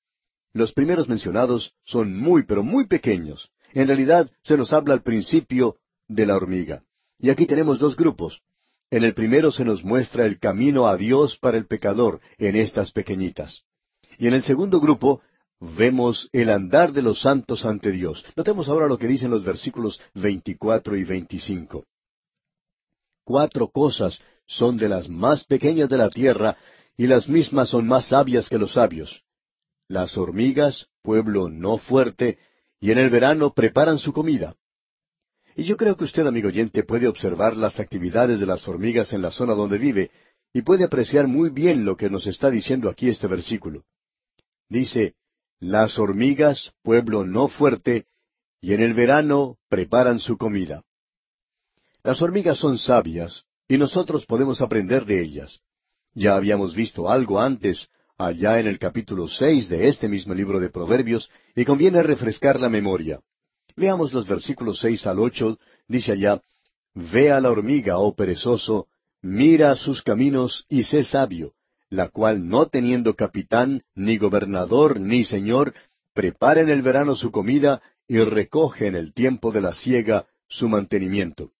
Los 0.52 0.72
primeros 0.72 1.08
mencionados 1.08 1.72
son 1.82 2.14
muy, 2.14 2.42
pero 2.42 2.62
muy 2.62 2.86
pequeños. 2.86 3.50
En 3.72 3.86
realidad 3.86 4.30
se 4.42 4.58
nos 4.58 4.74
habla 4.74 4.92
al 4.92 5.02
principio 5.02 5.76
de 6.10 6.26
la 6.26 6.36
hormiga. 6.36 6.82
Y 7.18 7.30
aquí 7.30 7.46
tenemos 7.46 7.78
dos 7.78 7.96
grupos. 7.96 8.42
En 8.90 9.04
el 9.04 9.14
primero 9.14 9.52
se 9.52 9.64
nos 9.64 9.84
muestra 9.84 10.26
el 10.26 10.38
camino 10.38 10.88
a 10.88 10.96
Dios 10.96 11.38
para 11.38 11.56
el 11.56 11.66
pecador 11.66 12.20
en 12.38 12.56
estas 12.56 12.90
pequeñitas. 12.90 13.62
Y 14.18 14.26
en 14.26 14.34
el 14.34 14.42
segundo 14.42 14.80
grupo 14.80 15.22
vemos 15.60 16.28
el 16.32 16.50
andar 16.50 16.92
de 16.92 17.02
los 17.02 17.20
santos 17.20 17.64
ante 17.64 17.92
Dios. 17.92 18.24
Notemos 18.34 18.68
ahora 18.68 18.88
lo 18.88 18.98
que 18.98 19.06
dicen 19.06 19.30
los 19.30 19.44
versículos 19.44 20.00
24 20.14 20.96
y 20.96 21.04
25. 21.04 21.86
Cuatro 23.22 23.68
cosas 23.68 24.20
son 24.46 24.76
de 24.76 24.88
las 24.88 25.08
más 25.08 25.44
pequeñas 25.44 25.88
de 25.88 25.98
la 25.98 26.10
tierra, 26.10 26.56
y 26.96 27.06
las 27.06 27.28
mismas 27.28 27.68
son 27.68 27.86
más 27.86 28.08
sabias 28.08 28.48
que 28.48 28.58
los 28.58 28.72
sabios. 28.72 29.22
Las 29.86 30.18
hormigas, 30.18 30.88
pueblo 31.02 31.48
no 31.48 31.78
fuerte, 31.78 32.38
y 32.80 32.90
en 32.90 32.98
el 32.98 33.10
verano 33.10 33.52
preparan 33.54 33.98
su 33.98 34.12
comida. 34.12 34.56
Y 35.60 35.64
yo 35.64 35.76
creo 35.76 35.94
que 35.94 36.04
usted, 36.04 36.26
amigo 36.26 36.48
oyente, 36.48 36.84
puede 36.84 37.06
observar 37.06 37.54
las 37.54 37.80
actividades 37.80 38.40
de 38.40 38.46
las 38.46 38.66
hormigas 38.66 39.12
en 39.12 39.20
la 39.20 39.30
zona 39.30 39.52
donde 39.52 39.76
vive, 39.76 40.10
y 40.54 40.62
puede 40.62 40.84
apreciar 40.84 41.28
muy 41.28 41.50
bien 41.50 41.84
lo 41.84 41.98
que 41.98 42.08
nos 42.08 42.26
está 42.26 42.50
diciendo 42.50 42.88
aquí 42.88 43.10
este 43.10 43.26
versículo. 43.26 43.84
Dice, 44.70 45.16
las 45.58 45.98
hormigas, 45.98 46.72
pueblo 46.82 47.26
no 47.26 47.48
fuerte, 47.48 48.06
y 48.62 48.72
en 48.72 48.80
el 48.80 48.94
verano 48.94 49.58
preparan 49.68 50.18
su 50.18 50.38
comida. 50.38 50.82
Las 52.02 52.22
hormigas 52.22 52.58
son 52.58 52.78
sabias, 52.78 53.44
y 53.68 53.76
nosotros 53.76 54.24
podemos 54.24 54.62
aprender 54.62 55.04
de 55.04 55.20
ellas. 55.20 55.60
Ya 56.14 56.36
habíamos 56.36 56.74
visto 56.74 57.10
algo 57.10 57.38
antes, 57.38 57.88
allá 58.16 58.60
en 58.60 58.66
el 58.66 58.78
capítulo 58.78 59.28
seis 59.28 59.68
de 59.68 59.88
este 59.88 60.08
mismo 60.08 60.32
libro 60.32 60.58
de 60.58 60.70
Proverbios, 60.70 61.30
y 61.54 61.66
conviene 61.66 62.02
refrescar 62.02 62.58
la 62.58 62.70
memoria. 62.70 63.20
Veamos 63.80 64.12
los 64.12 64.28
versículos 64.28 64.78
seis 64.78 65.06
al 65.06 65.18
ocho, 65.18 65.58
dice 65.88 66.12
allá, 66.12 66.42
Ve 66.92 67.32
a 67.32 67.40
la 67.40 67.50
hormiga, 67.50 67.96
oh 67.96 68.14
perezoso, 68.14 68.88
mira 69.22 69.74
sus 69.74 70.02
caminos 70.02 70.66
y 70.68 70.82
sé 70.82 71.02
sabio, 71.02 71.54
la 71.88 72.10
cual 72.10 72.46
no 72.46 72.66
teniendo 72.66 73.16
capitán, 73.16 73.82
ni 73.94 74.18
gobernador, 74.18 75.00
ni 75.00 75.24
señor, 75.24 75.72
prepara 76.12 76.60
en 76.60 76.68
el 76.68 76.82
verano 76.82 77.14
su 77.14 77.30
comida 77.30 77.80
y 78.06 78.18
recoge 78.18 78.86
en 78.86 78.96
el 78.96 79.14
tiempo 79.14 79.50
de 79.50 79.62
la 79.62 79.72
siega 79.72 80.26
su 80.46 80.68
mantenimiento. 80.68 81.52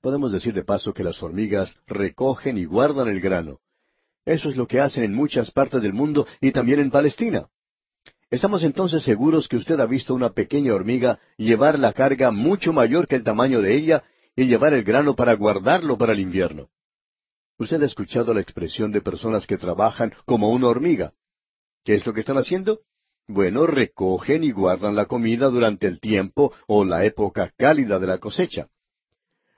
Podemos 0.00 0.30
decir 0.30 0.54
de 0.54 0.62
paso 0.62 0.94
que 0.94 1.02
las 1.02 1.20
hormigas 1.24 1.80
recogen 1.88 2.56
y 2.56 2.66
guardan 2.66 3.08
el 3.08 3.20
grano. 3.20 3.58
Eso 4.24 4.48
es 4.48 4.56
lo 4.56 4.68
que 4.68 4.78
hacen 4.78 5.02
en 5.02 5.12
muchas 5.12 5.50
partes 5.50 5.82
del 5.82 5.92
mundo 5.92 6.24
y 6.40 6.52
también 6.52 6.78
en 6.78 6.92
Palestina. 6.92 7.48
Estamos 8.30 8.62
entonces 8.62 9.02
seguros 9.04 9.48
que 9.48 9.56
usted 9.56 9.80
ha 9.80 9.86
visto 9.86 10.14
una 10.14 10.30
pequeña 10.30 10.74
hormiga 10.74 11.18
llevar 11.38 11.78
la 11.78 11.94
carga 11.94 12.30
mucho 12.30 12.74
mayor 12.74 13.06
que 13.06 13.16
el 13.16 13.24
tamaño 13.24 13.62
de 13.62 13.74
ella 13.74 14.04
y 14.36 14.44
llevar 14.44 14.74
el 14.74 14.84
grano 14.84 15.16
para 15.16 15.34
guardarlo 15.34 15.96
para 15.96 16.12
el 16.12 16.20
invierno. 16.20 16.68
Usted 17.56 17.82
ha 17.82 17.86
escuchado 17.86 18.34
la 18.34 18.42
expresión 18.42 18.92
de 18.92 19.00
personas 19.00 19.46
que 19.46 19.56
trabajan 19.56 20.12
como 20.26 20.50
una 20.50 20.68
hormiga. 20.68 21.14
¿Qué 21.84 21.94
es 21.94 22.06
lo 22.06 22.12
que 22.12 22.20
están 22.20 22.36
haciendo? 22.36 22.80
Bueno, 23.26 23.66
recogen 23.66 24.44
y 24.44 24.52
guardan 24.52 24.94
la 24.94 25.06
comida 25.06 25.48
durante 25.48 25.86
el 25.86 25.98
tiempo 25.98 26.52
o 26.66 26.84
la 26.84 27.06
época 27.06 27.52
cálida 27.56 27.98
de 27.98 28.06
la 28.06 28.18
cosecha. 28.18 28.68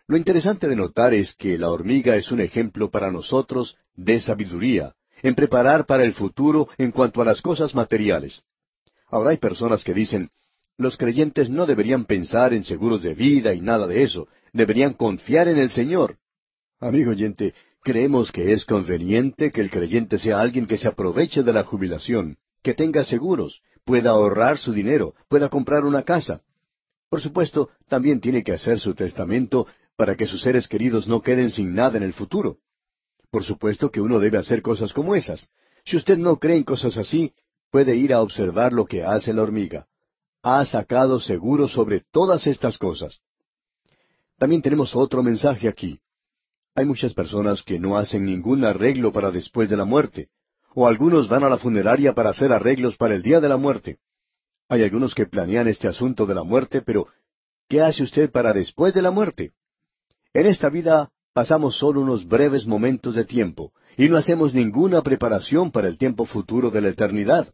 Lo 0.06 0.16
interesante 0.16 0.68
de 0.68 0.76
notar 0.76 1.12
es 1.12 1.34
que 1.34 1.58
la 1.58 1.70
hormiga 1.70 2.14
es 2.14 2.30
un 2.30 2.40
ejemplo 2.40 2.88
para 2.88 3.10
nosotros 3.10 3.76
de 3.94 4.20
sabiduría, 4.20 4.94
en 5.22 5.34
preparar 5.34 5.86
para 5.86 6.04
el 6.04 6.14
futuro 6.14 6.68
en 6.78 6.92
cuanto 6.92 7.20
a 7.20 7.24
las 7.24 7.42
cosas 7.42 7.74
materiales. 7.74 8.44
Ahora 9.10 9.30
hay 9.30 9.38
personas 9.38 9.84
que 9.84 9.94
dicen, 9.94 10.30
los 10.78 10.96
creyentes 10.96 11.50
no 11.50 11.66
deberían 11.66 12.04
pensar 12.04 12.54
en 12.54 12.64
seguros 12.64 13.02
de 13.02 13.14
vida 13.14 13.52
y 13.52 13.60
nada 13.60 13.86
de 13.86 14.02
eso, 14.02 14.28
deberían 14.52 14.94
confiar 14.94 15.48
en 15.48 15.58
el 15.58 15.70
Señor. 15.70 16.16
Amigo 16.80 17.10
oyente, 17.10 17.54
creemos 17.82 18.32
que 18.32 18.52
es 18.52 18.64
conveniente 18.64 19.50
que 19.52 19.60
el 19.60 19.70
creyente 19.70 20.18
sea 20.18 20.40
alguien 20.40 20.66
que 20.66 20.78
se 20.78 20.88
aproveche 20.88 21.42
de 21.42 21.52
la 21.52 21.64
jubilación, 21.64 22.38
que 22.62 22.74
tenga 22.74 23.04
seguros, 23.04 23.62
pueda 23.84 24.10
ahorrar 24.10 24.58
su 24.58 24.72
dinero, 24.72 25.14
pueda 25.28 25.48
comprar 25.48 25.84
una 25.84 26.02
casa. 26.02 26.42
Por 27.10 27.20
supuesto, 27.20 27.70
también 27.88 28.20
tiene 28.20 28.44
que 28.44 28.52
hacer 28.52 28.78
su 28.78 28.94
testamento 28.94 29.66
para 29.96 30.16
que 30.16 30.26
sus 30.26 30.40
seres 30.40 30.68
queridos 30.68 31.08
no 31.08 31.20
queden 31.20 31.50
sin 31.50 31.74
nada 31.74 31.98
en 31.98 32.04
el 32.04 32.12
futuro. 32.12 32.58
Por 33.30 33.44
supuesto 33.44 33.90
que 33.90 34.00
uno 34.00 34.18
debe 34.18 34.38
hacer 34.38 34.62
cosas 34.62 34.92
como 34.92 35.14
esas. 35.14 35.50
Si 35.84 35.96
usted 35.96 36.16
no 36.16 36.38
cree 36.38 36.56
en 36.56 36.64
cosas 36.64 36.96
así, 36.96 37.34
puede 37.70 37.96
ir 37.96 38.12
a 38.12 38.20
observar 38.20 38.72
lo 38.72 38.84
que 38.84 39.04
hace 39.04 39.32
la 39.32 39.42
hormiga. 39.42 39.86
Ha 40.42 40.64
sacado 40.64 41.20
seguro 41.20 41.68
sobre 41.68 42.02
todas 42.10 42.46
estas 42.46 42.78
cosas. 42.78 43.20
También 44.38 44.62
tenemos 44.62 44.96
otro 44.96 45.22
mensaje 45.22 45.68
aquí. 45.68 46.00
Hay 46.74 46.86
muchas 46.86 47.12
personas 47.14 47.62
que 47.62 47.78
no 47.78 47.98
hacen 47.98 48.24
ningún 48.24 48.64
arreglo 48.64 49.12
para 49.12 49.30
después 49.30 49.68
de 49.68 49.76
la 49.76 49.84
muerte, 49.84 50.28
o 50.74 50.86
algunos 50.86 51.28
van 51.28 51.44
a 51.44 51.48
la 51.48 51.58
funeraria 51.58 52.14
para 52.14 52.30
hacer 52.30 52.52
arreglos 52.52 52.96
para 52.96 53.14
el 53.14 53.22
día 53.22 53.40
de 53.40 53.48
la 53.48 53.56
muerte. 53.56 53.98
Hay 54.68 54.82
algunos 54.84 55.14
que 55.14 55.26
planean 55.26 55.68
este 55.68 55.88
asunto 55.88 56.26
de 56.26 56.34
la 56.34 56.44
muerte, 56.44 56.80
pero 56.80 57.08
¿qué 57.68 57.82
hace 57.82 58.02
usted 58.02 58.30
para 58.30 58.52
después 58.52 58.94
de 58.94 59.02
la 59.02 59.10
muerte? 59.10 59.52
En 60.32 60.46
esta 60.46 60.68
vida 60.68 61.10
pasamos 61.32 61.76
solo 61.76 62.00
unos 62.00 62.26
breves 62.26 62.66
momentos 62.66 63.14
de 63.14 63.24
tiempo 63.24 63.72
y 63.96 64.08
no 64.08 64.16
hacemos 64.16 64.54
ninguna 64.54 65.02
preparación 65.02 65.70
para 65.70 65.88
el 65.88 65.98
tiempo 65.98 66.24
futuro 66.24 66.70
de 66.70 66.80
la 66.80 66.88
eternidad. 66.88 67.52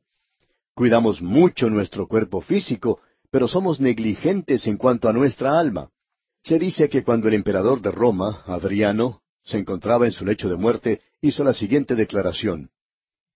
Cuidamos 0.77 1.23
mucho 1.23 1.71
nuestro 1.71 2.07
cuerpo 2.07 2.43
físico, 2.43 3.01
pero 3.31 3.49
somos 3.49 3.81
negligentes 3.81 4.67
en 4.67 4.77
cuanto 4.77 5.09
a 5.09 5.15
nuestra 5.15 5.59
alma. 5.59 5.89
Se 6.43 6.59
dice 6.59 6.91
que 6.91 7.03
cuando 7.03 7.29
el 7.29 7.35
emperador 7.35 7.81
de 7.81 7.91
Roma, 7.91 8.43
Adriano, 8.45 9.23
se 9.43 9.57
encontraba 9.57 10.05
en 10.05 10.13
su 10.13 10.27
lecho 10.27 10.51
de 10.51 10.57
muerte, 10.57 11.01
hizo 11.23 11.45
la 11.45 11.55
siguiente 11.55 11.95
declaración. 11.95 12.69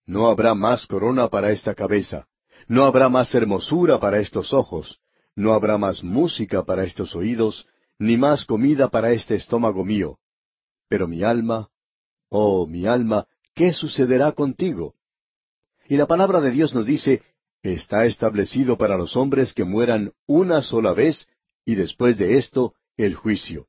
No 0.05 0.29
habrá 0.29 0.53
más 0.53 0.85
corona 0.85 1.29
para 1.29 1.51
esta 1.51 1.73
cabeza, 1.73 2.27
no 2.67 2.85
habrá 2.85 3.09
más 3.09 3.33
hermosura 3.33 3.99
para 3.99 4.19
estos 4.19 4.53
ojos, 4.53 4.99
no 5.35 5.53
habrá 5.53 5.79
más 5.79 6.03
música 6.03 6.63
para 6.63 6.83
estos 6.83 7.15
oídos, 7.15 7.67
ni 7.97 8.17
más 8.17 8.45
comida 8.45 8.89
para 8.89 9.13
este 9.13 9.33
estómago 9.33 9.83
mío. 9.83 10.19
Pero 10.89 11.07
mi 11.07 11.23
alma, 11.23 11.69
oh 12.29 12.67
mi 12.67 12.85
alma, 12.85 13.25
¿qué 13.55 13.73
sucederá 13.73 14.31
contigo? 14.33 14.93
Y 15.87 15.97
la 15.97 16.05
palabra 16.05 16.39
de 16.39 16.51
Dios 16.51 16.73
nos 16.73 16.85
dice, 16.85 17.21
está 17.63 18.05
establecido 18.05 18.77
para 18.77 18.97
los 18.97 19.15
hombres 19.15 19.53
que 19.53 19.63
mueran 19.63 20.13
una 20.25 20.61
sola 20.61 20.93
vez, 20.93 21.27
y 21.65 21.75
después 21.75 22.17
de 22.17 22.37
esto, 22.37 22.73
el 22.97 23.15
juicio. 23.15 23.67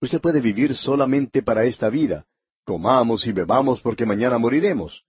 Usted 0.00 0.20
puede 0.20 0.40
vivir 0.40 0.74
solamente 0.74 1.42
para 1.42 1.64
esta 1.64 1.90
vida. 1.90 2.26
Comamos 2.64 3.26
y 3.26 3.32
bebamos 3.32 3.80
porque 3.80 4.06
mañana 4.06 4.38
moriremos. 4.38 5.04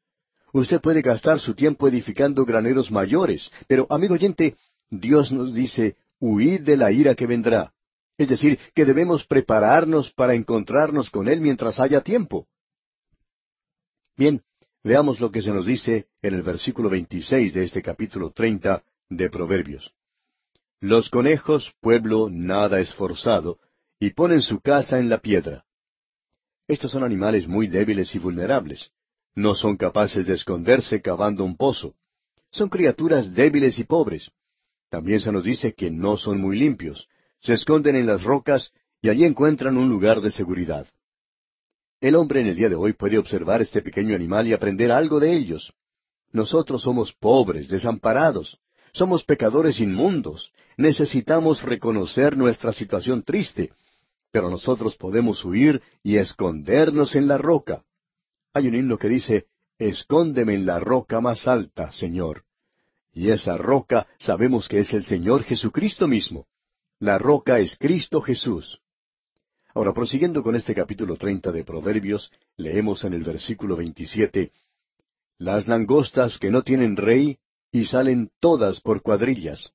Usted 0.53 0.81
puede 0.81 1.01
gastar 1.01 1.39
su 1.39 1.53
tiempo 1.53 1.87
edificando 1.87 2.43
graneros 2.43 2.91
mayores, 2.91 3.49
pero, 3.67 3.87
amigo 3.89 4.15
oyente, 4.15 4.57
Dios 4.89 5.31
nos 5.31 5.53
dice, 5.53 5.95
huid 6.19 6.61
de 6.61 6.75
la 6.75 6.91
ira 6.91 7.15
que 7.15 7.25
vendrá. 7.25 7.73
Es 8.17 8.29
decir, 8.29 8.59
que 8.75 8.85
debemos 8.85 9.25
prepararnos 9.25 10.11
para 10.11 10.35
encontrarnos 10.35 11.09
con 11.09 11.29
Él 11.29 11.39
mientras 11.39 11.79
haya 11.79 12.01
tiempo. 12.01 12.47
Bien, 14.17 14.43
veamos 14.83 15.19
lo 15.19 15.31
que 15.31 15.41
se 15.41 15.51
nos 15.51 15.65
dice 15.65 16.07
en 16.21 16.33
el 16.33 16.41
versículo 16.41 16.89
26 16.89 17.53
de 17.53 17.63
este 17.63 17.81
capítulo 17.81 18.31
30 18.31 18.83
de 19.09 19.29
Proverbios. 19.29 19.93
Los 20.79 21.09
conejos, 21.09 21.73
pueblo 21.79 22.29
nada 22.31 22.79
esforzado, 22.79 23.59
y 23.99 24.11
ponen 24.11 24.41
su 24.41 24.59
casa 24.59 24.97
en 24.97 25.09
la 25.09 25.19
piedra. 25.19 25.65
Estos 26.67 26.91
son 26.91 27.03
animales 27.03 27.47
muy 27.47 27.67
débiles 27.67 28.15
y 28.15 28.19
vulnerables. 28.19 28.91
No 29.35 29.55
son 29.55 29.77
capaces 29.77 30.25
de 30.25 30.33
esconderse 30.33 31.01
cavando 31.01 31.43
un 31.43 31.55
pozo. 31.55 31.95
Son 32.49 32.67
criaturas 32.69 33.33
débiles 33.33 33.77
y 33.77 33.83
pobres. 33.83 34.31
También 34.89 35.21
se 35.21 35.31
nos 35.31 35.43
dice 35.43 35.73
que 35.73 35.91
no 35.91 36.17
son 36.17 36.41
muy 36.41 36.57
limpios, 36.57 37.07
se 37.41 37.53
esconden 37.53 37.95
en 37.95 38.07
las 38.07 38.23
rocas 38.23 38.71
y 39.01 39.09
allí 39.09 39.23
encuentran 39.23 39.77
un 39.77 39.89
lugar 39.89 40.21
de 40.21 40.31
seguridad. 40.31 40.87
El 42.01 42.15
hombre 42.15 42.41
en 42.41 42.47
el 42.47 42.55
día 42.55 42.67
de 42.67 42.73
hoy 42.73 42.93
puede 42.93 43.19
observar 43.19 43.61
este 43.61 43.83
pequeño 43.83 44.15
animal 44.15 44.47
y 44.47 44.53
aprender 44.53 44.91
algo 44.91 45.19
de 45.19 45.35
ellos. 45.35 45.71
Nosotros 46.31 46.81
somos 46.81 47.13
pobres, 47.13 47.69
desamparados, 47.69 48.57
somos 48.91 49.23
pecadores 49.23 49.79
inmundos, 49.79 50.51
necesitamos 50.77 51.61
reconocer 51.61 52.35
nuestra 52.35 52.73
situación 52.73 53.21
triste, 53.21 53.71
pero 54.31 54.49
nosotros 54.49 54.95
podemos 54.95 55.45
huir 55.45 55.83
y 56.01 56.17
escondernos 56.17 57.15
en 57.15 57.27
la 57.27 57.37
roca. 57.37 57.83
Hay 58.51 58.67
un 58.67 58.73
himno 58.73 58.97
que 58.97 59.07
dice, 59.07 59.45
Escóndeme 59.77 60.55
en 60.55 60.65
la 60.65 60.79
roca 60.79 61.21
más 61.21 61.47
alta, 61.47 61.91
Señor. 61.91 62.45
Y 63.13 63.29
esa 63.29 63.57
roca 63.57 64.07
sabemos 64.17 64.67
que 64.67 64.79
es 64.79 64.93
el 64.93 65.03
Señor 65.03 65.43
Jesucristo 65.43 66.07
mismo. 66.07 66.47
La 66.97 67.19
roca 67.19 67.59
es 67.59 67.77
Cristo 67.77 68.21
Jesús. 68.21 68.79
Ahora, 69.73 69.93
prosiguiendo 69.93 70.43
con 70.43 70.55
este 70.55 70.75
capítulo 70.75 71.15
treinta 71.15 71.51
de 71.51 71.63
Proverbios, 71.63 72.29
leemos 72.57 73.03
en 73.05 73.13
el 73.13 73.23
versículo 73.23 73.77
veintisiete 73.77 74.51
Las 75.37 75.67
langostas 75.67 76.37
que 76.39 76.51
no 76.51 76.61
tienen 76.61 76.97
rey 76.97 77.37
y 77.71 77.85
salen 77.85 78.29
todas 78.41 78.81
por 78.81 79.01
cuadrillas. 79.01 79.71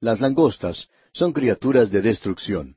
Las 0.00 0.20
langostas 0.20 0.88
son 1.12 1.32
criaturas 1.32 1.90
de 1.90 2.00
destrucción. 2.00 2.76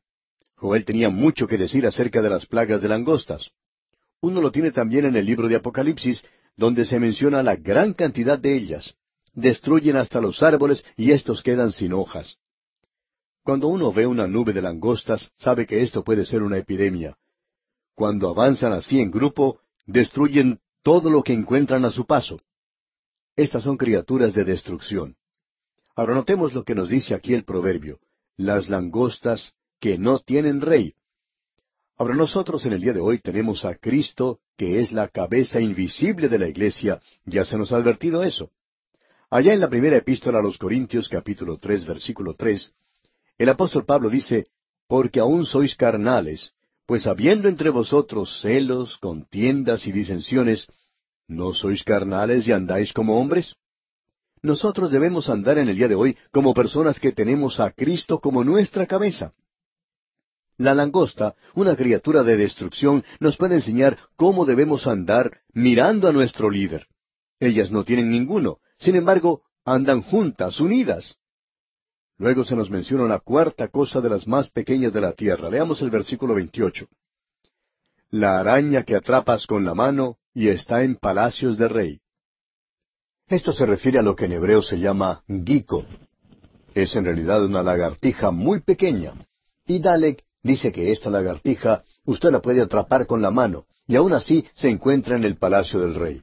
Joel 0.55 0.83
tenía 0.83 1.09
mucho 1.09 1.47
que 1.47 1.57
decir 1.57 1.85
acerca 1.85 2.21
de 2.21 2.29
las 2.31 2.47
plagas 2.47 2.81
de 2.81 2.89
langostas. 2.89 3.51
Uno 4.19 4.41
lo 4.41 4.51
tiene 4.51 4.71
también 4.71 5.05
en 5.05 5.15
el 5.15 5.25
libro 5.25 5.47
de 5.47 5.57
Apocalipsis, 5.57 6.23
donde 6.55 6.85
se 6.85 6.99
menciona 6.99 7.43
la 7.43 7.55
gran 7.55 7.93
cantidad 7.93 8.39
de 8.39 8.55
ellas. 8.55 8.95
Destruyen 9.33 9.95
hasta 9.95 10.19
los 10.19 10.41
árboles 10.41 10.83
y 10.97 11.11
éstos 11.11 11.43
quedan 11.43 11.71
sin 11.71 11.93
hojas. 11.93 12.37
Cuando 13.43 13.67
uno 13.67 13.91
ve 13.91 14.05
una 14.05 14.27
nube 14.27 14.53
de 14.53 14.61
langostas, 14.61 15.31
sabe 15.37 15.65
que 15.65 15.81
esto 15.81 16.03
puede 16.03 16.25
ser 16.25 16.43
una 16.43 16.57
epidemia. 16.57 17.17
Cuando 17.95 18.29
avanzan 18.29 18.73
así 18.73 18.99
en 18.99 19.09
grupo, 19.09 19.59
destruyen 19.85 20.59
todo 20.83 21.09
lo 21.09 21.23
que 21.23 21.33
encuentran 21.33 21.85
a 21.85 21.91
su 21.91 22.05
paso. 22.05 22.39
Estas 23.35 23.63
son 23.63 23.77
criaturas 23.77 24.33
de 24.33 24.43
destrucción. 24.43 25.15
Ahora 25.95 26.13
notemos 26.13 26.53
lo 26.53 26.63
que 26.63 26.75
nos 26.75 26.89
dice 26.89 27.13
aquí 27.13 27.33
el 27.33 27.43
proverbio, 27.43 27.99
las 28.37 28.69
langostas 28.69 29.53
que 29.79 29.97
no 29.97 30.19
tienen 30.19 30.61
rey. 30.61 30.93
Ahora 31.97 32.15
nosotros 32.15 32.65
en 32.65 32.73
el 32.73 32.81
día 32.81 32.93
de 32.93 32.99
hoy 32.99 33.19
tenemos 33.19 33.65
a 33.65 33.75
Cristo, 33.75 34.39
que 34.57 34.79
es 34.79 34.91
la 34.91 35.07
cabeza 35.07 35.59
invisible 35.59 36.29
de 36.29 36.39
la 36.39 36.47
iglesia, 36.47 37.01
ya 37.25 37.45
se 37.45 37.57
nos 37.57 37.71
ha 37.71 37.77
advertido 37.77 38.23
eso. 38.23 38.51
Allá 39.29 39.53
en 39.53 39.59
la 39.59 39.69
primera 39.69 39.97
epístola 39.97 40.39
a 40.39 40.41
los 40.41 40.57
Corintios 40.57 41.07
capítulo 41.09 41.57
tres 41.57 41.85
versículo 41.85 42.35
tres, 42.35 42.73
el 43.41 43.49
apóstol 43.49 43.85
Pablo 43.85 44.09
dice, 44.09 44.45
Porque 44.87 45.19
aún 45.19 45.45
sois 45.45 45.75
carnales, 45.75 46.53
pues 46.85 47.07
habiendo 47.07 47.47
entre 47.47 47.71
vosotros 47.71 48.39
celos, 48.39 48.99
contiendas 48.99 49.87
y 49.87 49.91
disensiones, 49.91 50.67
¿no 51.27 51.51
sois 51.51 51.83
carnales 51.83 52.47
y 52.47 52.51
andáis 52.51 52.93
como 52.93 53.19
hombres? 53.19 53.55
Nosotros 54.43 54.91
debemos 54.91 55.27
andar 55.27 55.57
en 55.57 55.69
el 55.69 55.75
día 55.75 55.87
de 55.87 55.95
hoy 55.95 56.17
como 56.31 56.53
personas 56.53 56.99
que 56.99 57.13
tenemos 57.13 57.59
a 57.59 57.71
Cristo 57.71 58.19
como 58.19 58.43
nuestra 58.43 58.85
cabeza. 58.85 59.33
La 60.57 60.75
langosta, 60.75 61.33
una 61.55 61.75
criatura 61.75 62.21
de 62.21 62.37
destrucción, 62.37 63.03
nos 63.19 63.37
puede 63.37 63.55
enseñar 63.55 63.97
cómo 64.15 64.45
debemos 64.45 64.85
andar 64.85 65.41
mirando 65.51 66.07
a 66.07 66.11
nuestro 66.11 66.51
líder. 66.51 66.85
Ellas 67.39 67.71
no 67.71 67.83
tienen 67.83 68.11
ninguno, 68.11 68.59
sin 68.77 68.95
embargo, 68.95 69.41
andan 69.65 70.03
juntas, 70.03 70.59
unidas. 70.59 71.17
Luego 72.21 72.43
se 72.43 72.55
nos 72.55 72.69
menciona 72.69 73.03
una 73.03 73.17
cuarta 73.17 73.69
cosa 73.69 73.99
de 73.99 74.07
las 74.07 74.27
más 74.27 74.51
pequeñas 74.51 74.93
de 74.93 75.01
la 75.01 75.13
tierra. 75.13 75.49
Leamos 75.49 75.81
el 75.81 75.89
versículo 75.89 76.35
28. 76.35 76.85
La 78.11 78.39
araña 78.39 78.83
que 78.83 78.95
atrapas 78.95 79.47
con 79.47 79.65
la 79.65 79.73
mano 79.73 80.17
y 80.31 80.49
está 80.49 80.83
en 80.83 80.97
palacios 80.97 81.57
de 81.57 81.67
rey. 81.67 81.99
Esto 83.27 83.53
se 83.53 83.65
refiere 83.65 83.97
a 83.97 84.03
lo 84.03 84.15
que 84.15 84.25
en 84.25 84.33
hebreo 84.33 84.61
se 84.61 84.77
llama 84.77 85.23
gico. 85.47 85.83
Es 86.75 86.95
en 86.95 87.05
realidad 87.05 87.43
una 87.43 87.63
lagartija 87.63 88.29
muy 88.29 88.59
pequeña. 88.59 89.13
Y 89.65 89.79
Dalek 89.79 90.23
dice 90.43 90.71
que 90.71 90.91
esta 90.91 91.09
lagartija 91.09 91.83
usted 92.05 92.29
la 92.29 92.39
puede 92.39 92.61
atrapar 92.61 93.07
con 93.07 93.23
la 93.23 93.31
mano, 93.31 93.65
y 93.87 93.95
aún 93.95 94.13
así 94.13 94.45
se 94.53 94.69
encuentra 94.69 95.15
en 95.15 95.23
el 95.23 95.37
palacio 95.37 95.79
del 95.79 95.95
rey. 95.95 96.21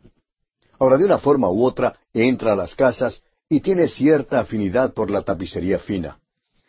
Ahora, 0.78 0.96
de 0.96 1.07
una 1.07 1.18
forma 1.18 1.51
u 1.51 1.64
otra, 1.64 1.99
entra 2.12 2.53
a 2.53 2.57
las 2.57 2.76
casas 2.76 3.24
y 3.49 3.61
tiene 3.61 3.88
cierta 3.88 4.40
afinidad 4.40 4.92
por 4.92 5.11
la 5.11 5.22
tapicería 5.22 5.78
fina. 5.78 6.18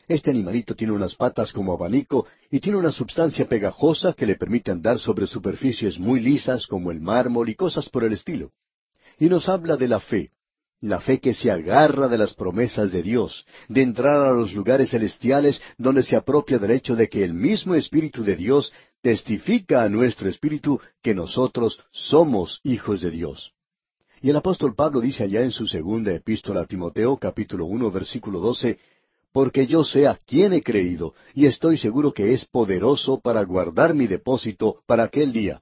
Este 0.08 0.32
animalito 0.32 0.76
tiene 0.76 0.94
unas 0.94 1.14
patas 1.16 1.52
como 1.54 1.74
abanico 1.74 2.26
y 2.50 2.60
tiene 2.60 2.80
una 2.80 2.92
sustancia 2.92 3.48
pegajosa 3.48 4.14
que 4.14 4.26
le 4.26 4.36
permite 4.36 4.72
andar 4.72 4.98
sobre 4.98 5.28
superficies 5.28 6.00
muy 6.00 6.20
lisas 6.20 6.66
como 6.66 6.92
el 6.92 7.00
mármol 7.00 7.50
y 7.50 7.56
cosas 7.56 7.90
por 7.90 8.04
el 8.04 8.14
estilo. 8.14 8.52
Y 9.20 9.28
nos 9.28 9.50
habla 9.50 9.76
de 9.76 9.88
la 9.88 10.00
fe, 10.00 10.32
la 10.82 11.00
fe 11.00 11.20
que 11.20 11.34
se 11.34 11.52
agarra 11.52 12.08
de 12.08 12.18
las 12.18 12.34
promesas 12.34 12.92
de 12.92 13.04
Dios, 13.04 13.46
de 13.68 13.82
entrar 13.82 14.22
a 14.22 14.32
los 14.32 14.54
lugares 14.54 14.92
celestiales 14.92 15.62
donde 15.78 16.02
se 16.02 16.16
apropia 16.16 16.58
del 16.58 16.72
hecho 16.72 16.96
de 16.96 17.10
que 17.10 17.24
el 17.24 17.34
mismo 17.34 17.76
Espíritu 17.76 18.24
de 18.24 18.36
Dios 18.36 18.72
testifica 19.02 19.84
a 19.84 19.90
nuestro 19.90 20.30
espíritu 20.30 20.80
que 21.04 21.14
nosotros 21.14 21.80
somos 21.92 22.62
hijos 22.64 23.02
de 23.02 23.12
Dios. 23.12 23.54
Y 24.22 24.30
el 24.30 24.36
apóstol 24.36 24.76
Pablo 24.76 25.00
dice 25.00 25.24
allá 25.24 25.42
en 25.42 25.52
su 25.52 25.66
segunda 25.66 26.14
epístola 26.14 26.62
a 26.62 26.66
Timoteo, 26.66 27.18
capítulo 27.18 27.66
uno, 27.66 27.90
versículo 27.90 28.42
doce, 28.42 28.78
porque 29.32 29.66
yo 29.66 29.86
sé 29.86 30.08
a 30.08 30.20
quién 30.26 30.52
he 30.52 30.62
creído, 30.62 31.14
y 31.34 31.46
estoy 31.46 31.78
seguro 31.78 32.12
que 32.12 32.34
es 32.34 32.44
poderoso 32.46 33.22
para 33.22 33.44
guardar 33.44 33.94
mi 33.94 34.08
depósito 34.08 34.82
para 34.86 35.04
aquel 35.04 35.32
día. 35.32 35.62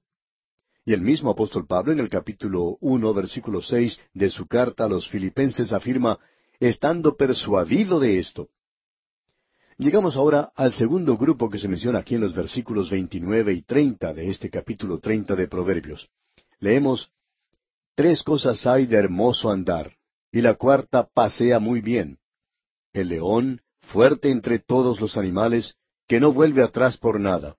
Y 0.86 0.94
el 0.94 1.02
mismo 1.02 1.30
apóstol 1.30 1.68
Pablo 1.68 1.92
en 1.92 2.00
el 2.00 2.10
capítulo 2.10 2.78
uno, 2.80 3.14
versículo 3.14 3.62
seis 3.62 4.00
de 4.14 4.30
su 4.30 4.48
carta 4.48 4.86
a 4.86 4.90
los 4.90 5.08
filipenses 5.08 5.72
afirma, 5.72 6.18
estando 6.60 7.16
persuadido 7.16 8.00
de 8.00 8.18
esto. 8.18 8.50
Llegamos 9.78 10.16
ahora 10.16 10.52
al 10.56 10.74
segundo 10.74 11.16
grupo 11.18 11.50
que 11.52 11.60
se 11.60 11.68
menciona 11.68 12.00
aquí 12.00 12.16
en 12.16 12.22
los 12.22 12.34
versículos 12.34 12.90
veintinueve 12.90 13.54
y 13.54 13.62
treinta 13.62 14.16
de 14.16 14.32
este 14.32 14.50
capítulo 14.50 14.98
treinta 14.98 15.36
de 15.36 15.48
Proverbios. 15.48 16.10
Leemos 16.60 17.12
Tres 17.98 18.22
cosas 18.22 18.68
hay 18.68 18.86
de 18.86 18.96
hermoso 18.96 19.50
andar, 19.50 19.92
y 20.32 20.42
la 20.42 20.54
cuarta 20.54 21.10
pasea 21.12 21.58
muy 21.58 21.82
bien. 21.82 22.20
El 22.94 23.08
león, 23.08 23.62
fuerte 23.80 24.30
entre 24.30 24.60
todos 24.60 25.02
los 25.02 25.18
animales, 25.18 25.74
que 26.08 26.20
no 26.20 26.32
vuelve 26.32 26.62
atrás 26.62 26.98
por 26.98 27.20
nada. 27.20 27.56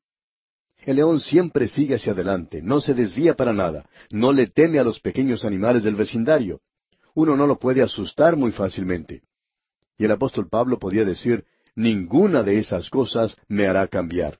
El 0.86 0.94
león 0.94 1.18
siempre 1.18 1.66
sigue 1.66 1.96
hacia 1.96 2.12
adelante, 2.12 2.62
no 2.62 2.80
se 2.80 2.94
desvía 2.94 3.34
para 3.34 3.52
nada, 3.52 3.90
no 4.10 4.32
le 4.32 4.46
teme 4.46 4.78
a 4.78 4.84
los 4.84 5.00
pequeños 5.00 5.44
animales 5.44 5.82
del 5.82 5.96
vecindario. 5.96 6.60
Uno 7.14 7.36
no 7.36 7.48
lo 7.48 7.58
puede 7.58 7.82
asustar 7.82 8.36
muy 8.36 8.52
fácilmente. 8.52 9.22
Y 9.96 10.04
el 10.04 10.12
apóstol 10.12 10.48
Pablo 10.48 10.78
podía 10.78 11.04
decir, 11.04 11.46
ninguna 11.74 12.44
de 12.44 12.58
esas 12.58 12.90
cosas 12.90 13.36
me 13.48 13.66
hará 13.66 13.88
cambiar. 13.88 14.38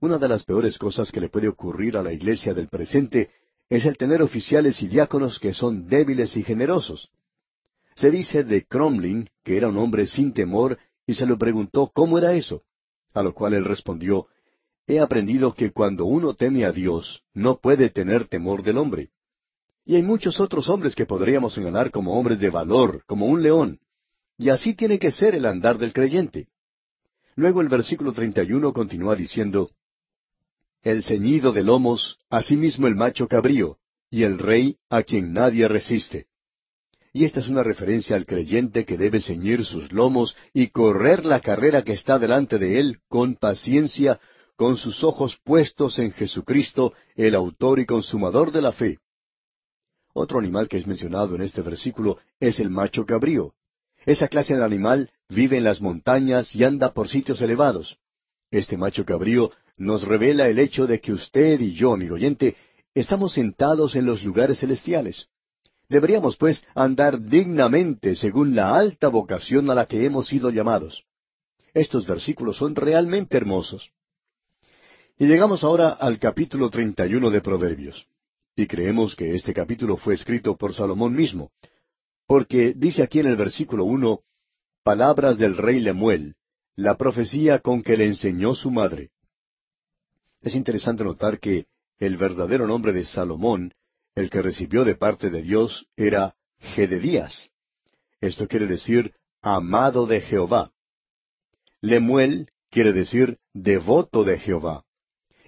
Una 0.00 0.18
de 0.18 0.28
las 0.28 0.44
peores 0.44 0.76
cosas 0.76 1.10
que 1.10 1.20
le 1.20 1.30
puede 1.30 1.48
ocurrir 1.48 1.96
a 1.96 2.02
la 2.02 2.12
iglesia 2.12 2.52
del 2.52 2.68
presente 2.68 3.30
es 3.76 3.86
el 3.86 3.96
tener 3.96 4.20
oficiales 4.20 4.82
y 4.82 4.86
diáconos 4.86 5.38
que 5.38 5.54
son 5.54 5.88
débiles 5.88 6.36
y 6.36 6.42
generosos. 6.42 7.08
Se 7.94 8.10
dice 8.10 8.44
de 8.44 8.66
Cromlin 8.66 9.30
que 9.42 9.56
era 9.56 9.68
un 9.68 9.78
hombre 9.78 10.04
sin 10.04 10.34
temor 10.34 10.78
y 11.06 11.14
se 11.14 11.24
le 11.24 11.36
preguntó 11.36 11.90
cómo 11.94 12.18
era 12.18 12.34
eso, 12.34 12.64
a 13.14 13.22
lo 13.22 13.32
cual 13.32 13.54
él 13.54 13.64
respondió, 13.64 14.26
He 14.86 15.00
aprendido 15.00 15.54
que 15.54 15.70
cuando 15.70 16.04
uno 16.04 16.34
teme 16.34 16.66
a 16.66 16.72
Dios, 16.72 17.22
no 17.32 17.60
puede 17.60 17.88
tener 17.88 18.26
temor 18.26 18.62
del 18.62 18.76
hombre. 18.76 19.08
Y 19.86 19.94
hay 19.96 20.02
muchos 20.02 20.38
otros 20.38 20.68
hombres 20.68 20.94
que 20.94 21.06
podríamos 21.06 21.56
enganar 21.56 21.90
como 21.90 22.18
hombres 22.18 22.40
de 22.40 22.50
valor, 22.50 23.02
como 23.06 23.24
un 23.24 23.42
león. 23.42 23.80
Y 24.36 24.50
así 24.50 24.74
tiene 24.74 24.98
que 24.98 25.12
ser 25.12 25.34
el 25.34 25.46
andar 25.46 25.78
del 25.78 25.94
creyente. 25.94 26.48
Luego 27.36 27.62
el 27.62 27.70
versículo 27.70 28.12
31 28.12 28.70
continúa 28.74 29.16
diciendo, 29.16 29.70
el 30.82 31.04
ceñido 31.04 31.52
de 31.52 31.62
lomos, 31.62 32.18
asimismo 32.28 32.86
el 32.88 32.96
macho 32.96 33.28
cabrío, 33.28 33.78
y 34.10 34.24
el 34.24 34.38
rey 34.38 34.76
a 34.90 35.02
quien 35.02 35.32
nadie 35.32 35.68
resiste. 35.68 36.26
Y 37.12 37.24
esta 37.24 37.40
es 37.40 37.48
una 37.48 37.62
referencia 37.62 38.16
al 38.16 38.26
creyente 38.26 38.84
que 38.84 38.96
debe 38.96 39.20
ceñir 39.20 39.64
sus 39.64 39.92
lomos 39.92 40.36
y 40.52 40.68
correr 40.68 41.24
la 41.24 41.40
carrera 41.40 41.82
que 41.82 41.92
está 41.92 42.18
delante 42.18 42.58
de 42.58 42.80
él 42.80 43.00
con 43.08 43.36
paciencia, 43.36 44.18
con 44.56 44.76
sus 44.76 45.04
ojos 45.04 45.38
puestos 45.44 45.98
en 45.98 46.12
Jesucristo, 46.12 46.94
el 47.14 47.34
autor 47.34 47.80
y 47.80 47.86
consumador 47.86 48.50
de 48.50 48.62
la 48.62 48.72
fe. 48.72 48.98
Otro 50.14 50.38
animal 50.38 50.68
que 50.68 50.78
es 50.78 50.86
mencionado 50.86 51.34
en 51.34 51.42
este 51.42 51.62
versículo 51.62 52.18
es 52.40 52.60
el 52.60 52.70
macho 52.70 53.06
cabrío. 53.06 53.54
Esa 54.04 54.28
clase 54.28 54.56
de 54.56 54.64
animal 54.64 55.10
vive 55.28 55.58
en 55.58 55.64
las 55.64 55.80
montañas 55.80 56.54
y 56.54 56.64
anda 56.64 56.92
por 56.92 57.08
sitios 57.08 57.40
elevados. 57.40 57.98
Este 58.50 58.76
macho 58.76 59.04
cabrío 59.04 59.52
nos 59.76 60.04
revela 60.04 60.48
el 60.48 60.58
hecho 60.58 60.86
de 60.86 61.00
que 61.00 61.12
usted 61.12 61.60
y 61.60 61.72
yo, 61.72 61.94
amigo 61.94 62.14
oyente, 62.14 62.56
estamos 62.94 63.32
sentados 63.34 63.96
en 63.96 64.06
los 64.06 64.22
lugares 64.24 64.60
celestiales. 64.60 65.28
Deberíamos, 65.88 66.36
pues, 66.36 66.64
andar 66.74 67.20
dignamente 67.20 68.16
según 68.16 68.54
la 68.54 68.74
alta 68.74 69.08
vocación 69.08 69.70
a 69.70 69.74
la 69.74 69.86
que 69.86 70.06
hemos 70.06 70.26
sido 70.26 70.50
llamados. 70.50 71.04
Estos 71.74 72.06
versículos 72.06 72.56
son 72.56 72.74
realmente 72.74 73.36
hermosos. 73.36 73.90
Y 75.18 75.26
llegamos 75.26 75.64
ahora 75.64 75.90
al 75.90 76.18
capítulo 76.18 76.70
31 76.70 77.30
de 77.30 77.40
Proverbios. 77.40 78.06
Y 78.56 78.66
creemos 78.66 79.16
que 79.16 79.34
este 79.34 79.54
capítulo 79.54 79.96
fue 79.96 80.14
escrito 80.14 80.56
por 80.56 80.74
Salomón 80.74 81.14
mismo, 81.14 81.50
porque 82.26 82.74
dice 82.76 83.02
aquí 83.02 83.20
en 83.20 83.26
el 83.26 83.36
versículo 83.36 83.84
uno, 83.84 84.20
palabras 84.82 85.38
del 85.38 85.56
rey 85.56 85.80
Lemuel, 85.80 86.34
la 86.76 86.96
profecía 86.96 87.60
con 87.60 87.82
que 87.82 87.96
le 87.96 88.06
enseñó 88.06 88.54
su 88.54 88.70
madre. 88.70 89.10
Es 90.42 90.56
interesante 90.56 91.04
notar 91.04 91.38
que 91.38 91.66
el 91.98 92.16
verdadero 92.16 92.66
nombre 92.66 92.92
de 92.92 93.04
Salomón, 93.04 93.72
el 94.16 94.28
que 94.28 94.42
recibió 94.42 94.84
de 94.84 94.96
parte 94.96 95.30
de 95.30 95.42
Dios, 95.42 95.86
era 95.96 96.34
Gededías. 96.58 97.50
Esto 98.20 98.48
quiere 98.48 98.66
decir 98.66 99.14
amado 99.40 100.06
de 100.06 100.20
Jehová. 100.20 100.72
Lemuel 101.80 102.50
quiere 102.70 102.92
decir 102.92 103.38
devoto 103.52 104.24
de 104.24 104.38
Jehová. 104.38 104.84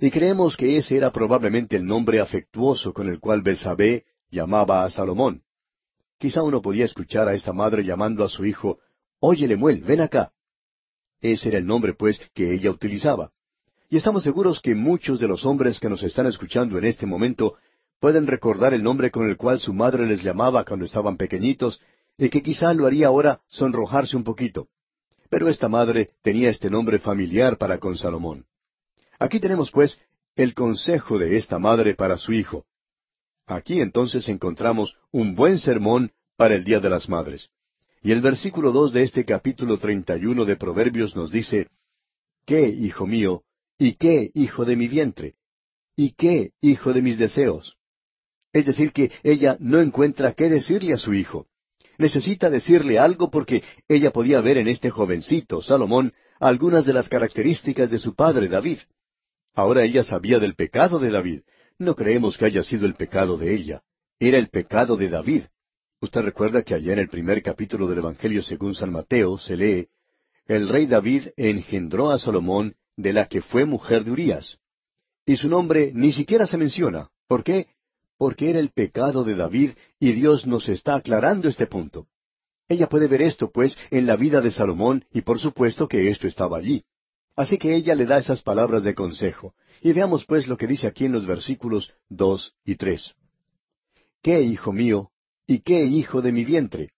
Y 0.01 0.11
creemos 0.11 0.57
que 0.57 0.77
ese 0.77 0.97
era 0.97 1.13
probablemente 1.13 1.77
el 1.77 1.87
nombre 1.87 2.21
afectuoso 2.21 2.93
con 2.93 3.09
el 3.09 3.21
cual 3.21 3.43
Belsabé 3.43 4.05
llamaba 4.31 4.85
a 4.85 4.91
Salomón. 4.91 5.43
Quizá 6.19 6.43
uno 6.43 6.63
podía 6.63 6.85
escuchar 6.85 7.29
a 7.29 7.35
esta 7.35 7.53
madre 7.53 7.85
llamando 7.85 8.25
a 8.25 8.29
su 8.29 8.45
hijo, 8.45 8.79
Oye 9.21 9.49
Lemuel, 9.49 9.81
ven 9.83 10.01
acá. 10.01 10.33
Ese 11.21 11.49
era 11.49 11.59
el 11.59 11.67
nombre, 11.67 11.95
pues, 11.95 12.21
que 12.35 12.53
ella 12.53 12.71
utilizaba. 12.71 13.33
Y 13.95 13.99
estamos 13.99 14.25
seguros 14.25 14.61
que 14.61 14.75
muchos 14.75 15.21
de 15.21 15.29
los 15.29 15.47
hombres 15.47 15.79
que 15.79 15.89
nos 15.89 16.03
están 16.03 16.27
escuchando 16.27 16.77
en 16.79 16.85
este 16.85 17.07
momento 17.07 17.55
pueden 18.01 18.27
recordar 18.27 18.75
el 18.75 18.83
nombre 18.83 19.13
con 19.13 19.29
el 19.29 19.37
cual 19.37 19.61
su 19.61 19.73
madre 19.73 20.05
les 20.05 20.21
llamaba 20.21 20.65
cuando 20.65 20.85
estaban 20.85 21.17
pequeñitos, 21.17 21.81
y 22.19 22.29
que 22.29 22.43
quizá 22.43 22.75
lo 22.75 22.87
haría 22.87 23.07
ahora 23.07 23.43
sonrojarse 23.47 24.17
un 24.17 24.25
poquito. 24.25 24.67
Pero 25.31 25.49
esta 25.49 25.69
madre 25.69 26.11
tenía 26.23 26.51
este 26.51 26.71
nombre 26.71 26.99
familiar 26.99 27.57
para 27.57 27.79
con 27.79 27.97
Salomón. 27.97 28.47
Aquí 29.21 29.39
tenemos, 29.39 29.71
pues, 29.71 30.01
el 30.35 30.55
consejo 30.55 31.17
de 31.17 31.37
esta 31.37 31.61
madre 31.61 31.95
para 31.95 32.19
su 32.19 32.33
hijo. 32.33 32.65
Aquí 33.47 33.81
entonces 33.81 34.29
encontramos 34.29 34.97
un 35.13 35.37
buen 35.37 35.61
sermón 35.61 36.11
para 36.37 36.57
el 36.57 36.65
Día 36.65 36.81
de 36.81 36.91
las 36.91 37.09
Madres. 37.09 37.49
Y 38.03 38.11
el 38.11 38.23
versículo 38.23 38.73
dos 38.73 38.93
de 38.93 39.05
este 39.05 39.25
capítulo 39.25 39.79
treinta 39.79 40.17
y 40.17 40.27
uno 40.27 40.45
de 40.45 40.57
Proverbios 40.57 41.15
nos 41.15 41.31
dice 41.31 41.69
¿Qué, 42.45 42.69
hijo 42.69 43.07
mío, 43.07 43.45
¿Y 43.79 43.95
qué, 43.95 44.31
hijo 44.35 44.65
de 44.65 44.77
mi 44.77 44.89
vientre? 44.89 45.35
¿Y 45.97 46.13
qué, 46.13 46.53
hijo 46.61 46.93
de 46.93 47.03
mis 47.03 47.19
deseos? 47.19 47.77
Es 48.53 48.67
decir, 48.67 48.93
que 48.93 49.11
ella 49.23 49.57
no 49.59 49.81
encuentra 49.81 50.33
qué 50.33 50.49
decirle 50.49 50.95
a 50.95 50.99
su 50.99 51.13
hijo. 51.13 51.49
Necesita 51.99 52.51
decirle 52.51 52.99
algo 52.99 53.31
porque 53.31 53.63
ella 53.89 54.11
podía 54.13 54.41
ver 54.41 54.59
en 54.59 54.69
este 54.69 54.91
jovencito, 54.91 55.63
Salomón, 55.63 56.13
algunas 56.41 56.85
de 56.87 56.93
las 56.93 57.09
características 57.09 57.91
de 57.91 57.99
su 57.99 58.15
padre 58.15 58.49
David. 58.49 58.79
Ahora 59.55 59.85
ella 59.85 60.03
sabía 60.05 60.39
del 60.39 60.55
pecado 60.55 60.99
de 60.99 61.11
David. 61.11 61.41
No 61.79 61.95
creemos 61.95 62.39
que 62.39 62.47
haya 62.47 62.63
sido 62.63 62.87
el 62.87 62.95
pecado 62.95 63.37
de 63.37 63.55
ella. 63.55 63.83
Era 64.19 64.39
el 64.39 64.49
pecado 64.49 64.97
de 64.97 65.09
David. 65.09 65.45
Usted 66.01 66.23
recuerda 66.23 66.63
que 66.63 66.75
allá 66.75 66.93
en 66.93 66.99
el 66.99 67.09
primer 67.09 67.43
capítulo 67.43 67.87
del 67.87 67.99
Evangelio 67.99 68.43
según 68.43 68.75
San 68.75 68.93
Mateo 68.93 69.39
se 69.39 69.57
lee, 69.57 69.89
El 70.47 70.69
rey 70.69 70.87
David 70.87 71.29
engendró 71.37 72.11
a 72.11 72.19
Salomón 72.19 72.77
de 72.97 73.13
la 73.13 73.27
que 73.27 73.43
fue 73.43 73.65
mujer 73.65 74.05
de 74.05 74.11
Urías. 74.11 74.59
Y 75.27 75.37
su 75.37 75.49
nombre 75.49 75.93
ni 75.95 76.13
siquiera 76.13 76.47
se 76.47 76.59
menciona. 76.59 77.11
¿Por 77.27 77.43
qué? 77.43 77.69
Porque 78.19 78.51
era 78.51 78.59
el 78.59 78.71
pecado 78.71 79.25
de 79.25 79.35
David 79.35 79.73
y 79.99 80.13
Dios 80.13 80.47
nos 80.47 80.69
está 80.69 80.97
aclarando 80.97 81.49
este 81.49 81.67
punto. 81.67 82.07
Ella 82.69 82.89
puede 82.89 83.09
ver 83.09 83.23
esto, 83.23 83.51
pues, 83.51 83.77
en 83.91 84.07
la 84.07 84.17
vida 84.17 84.41
de 84.41 84.51
Salomón 84.51 85.05
y 85.13 85.23
por 85.23 85.39
supuesto 85.39 85.89
que 85.89 86.09
esto 86.09 86.27
estaba 86.27 86.59
allí. 86.59 86.85
Así 87.37 87.59
que 87.59 87.75
ella 87.75 87.95
le 87.95 88.07
da 88.07 88.19
esas 88.19 88.43
palabras 88.43 88.85
de 88.85 88.95
consejo. 88.95 89.55
Y 89.83 89.93
veamos 89.93 90.25
pues 90.25 90.47
lo 90.47 90.57
que 90.57 90.67
dice 90.67 90.87
aquí 90.87 91.05
en 91.05 91.13
los 91.13 91.27
versículos 91.27 91.93
dos 92.09 92.55
y 92.65 92.77
tres. 92.77 93.15
¿Qué 94.23 94.41
hijo 94.41 94.73
mío? 94.73 95.11
¿Y 95.47 95.61
qué 95.61 95.85
hijo 95.85 96.23
de 96.23 96.33
mi 96.33 96.45
vientre? 96.45 96.93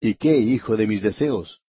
¿Y 0.00 0.14
qué 0.14 0.36
hijo 0.36 0.76
de 0.76 0.86
mis 0.86 1.00
deseos? 1.00 1.60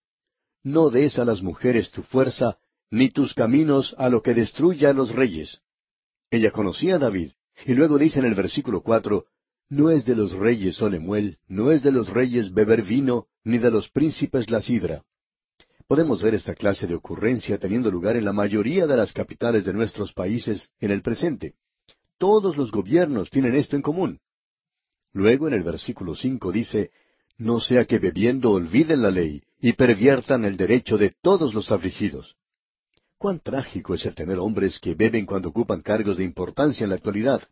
No 0.63 0.89
des 0.89 1.17
a 1.19 1.25
las 1.25 1.41
mujeres 1.41 1.91
tu 1.91 2.03
fuerza, 2.03 2.57
ni 2.91 3.11
tus 3.11 3.33
caminos 3.33 3.95
a 3.97 4.09
lo 4.09 4.21
que 4.21 4.33
destruya 4.33 4.89
a 4.89 4.93
los 4.93 5.13
reyes. 5.13 5.61
Ella 6.31 6.51
conocía 6.51 6.95
a 6.95 6.99
David, 6.99 7.31
y 7.65 7.73
luego 7.73 7.97
dice 7.97 8.19
en 8.19 8.25
el 8.25 8.35
versículo 8.35 8.81
cuatro, 8.81 9.25
No 9.69 9.91
es 9.91 10.05
de 10.05 10.15
los 10.15 10.33
reyes 10.33 10.81
Olemuel, 10.81 11.37
no 11.47 11.71
es 11.71 11.83
de 11.83 11.91
los 11.91 12.09
reyes 12.09 12.53
beber 12.53 12.81
vino, 12.81 13.27
ni 13.43 13.57
de 13.57 13.71
los 13.71 13.89
príncipes 13.89 14.49
la 14.49 14.61
sidra. 14.61 15.03
Podemos 15.87 16.21
ver 16.21 16.35
esta 16.35 16.53
clase 16.53 16.87
de 16.87 16.95
ocurrencia 16.95 17.57
teniendo 17.57 17.89
lugar 17.89 18.15
en 18.15 18.25
la 18.25 18.33
mayoría 18.33 18.85
de 18.85 18.95
las 18.95 19.11
capitales 19.11 19.65
de 19.65 19.73
nuestros 19.73 20.13
países 20.13 20.71
en 20.79 20.91
el 20.91 21.01
presente. 21.01 21.55
Todos 22.17 22.57
los 22.57 22.71
gobiernos 22.71 23.29
tienen 23.29 23.55
esto 23.55 23.75
en 23.75 23.81
común. 23.81 24.19
Luego 25.13 25.47
en 25.47 25.53
el 25.53 25.63
versículo 25.63 26.15
cinco 26.15 26.51
dice, 26.51 26.91
No 27.37 27.59
sea 27.59 27.85
que 27.85 27.97
bebiendo 27.97 28.51
olviden 28.51 29.01
la 29.01 29.09
ley 29.09 29.41
y 29.59 29.73
perviertan 29.73 30.45
el 30.45 30.57
derecho 30.57 30.97
de 30.97 31.15
todos 31.21 31.53
los 31.53 31.71
afligidos. 31.71 32.35
Cuán 33.19 33.41
trágico 33.41 33.95
es 33.95 34.05
el 34.05 34.15
tener 34.15 34.39
hombres 34.39 34.79
que 34.79 34.95
beben 34.95 35.25
cuando 35.25 35.49
ocupan 35.49 35.81
cargos 35.81 36.15
de 36.15 36.23
importancia 36.23 36.85
en 36.85 36.89
la 36.91 36.95
actualidad. 36.95 37.43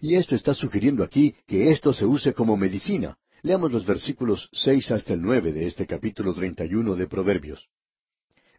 Y 0.00 0.14
esto 0.14 0.34
está 0.34 0.54
sugiriendo 0.54 1.04
aquí 1.04 1.34
que 1.46 1.70
esto 1.70 1.92
se 1.92 2.06
use 2.06 2.32
como 2.32 2.56
medicina. 2.56 3.18
Leamos 3.42 3.70
los 3.70 3.84
versículos 3.84 4.48
seis 4.52 4.90
hasta 4.90 5.12
el 5.12 5.20
nueve 5.20 5.52
de 5.52 5.66
este 5.66 5.86
capítulo 5.86 6.32
treinta 6.32 6.64
y 6.64 6.74
uno 6.74 6.96
de 6.96 7.06
Proverbios. 7.06 7.68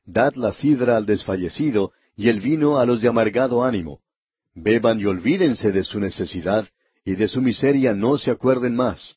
Dad 0.05 0.35
la 0.35 0.53
sidra 0.53 0.97
al 0.97 1.07
desfallecido 1.07 1.93
y 2.15 2.29
el 2.29 2.41
vino 2.41 2.77
a 2.77 2.85
los 2.85 3.01
de 3.01 3.07
amargado 3.07 3.63
ánimo. 3.63 4.01
Beban 4.53 4.99
y 4.99 5.05
olvídense 5.05 5.71
de 5.71 5.83
su 5.83 5.99
necesidad, 5.99 6.67
y 7.03 7.15
de 7.15 7.27
su 7.27 7.41
miseria 7.41 7.95
no 7.95 8.19
se 8.19 8.29
acuerden 8.29 8.75
más. 8.75 9.15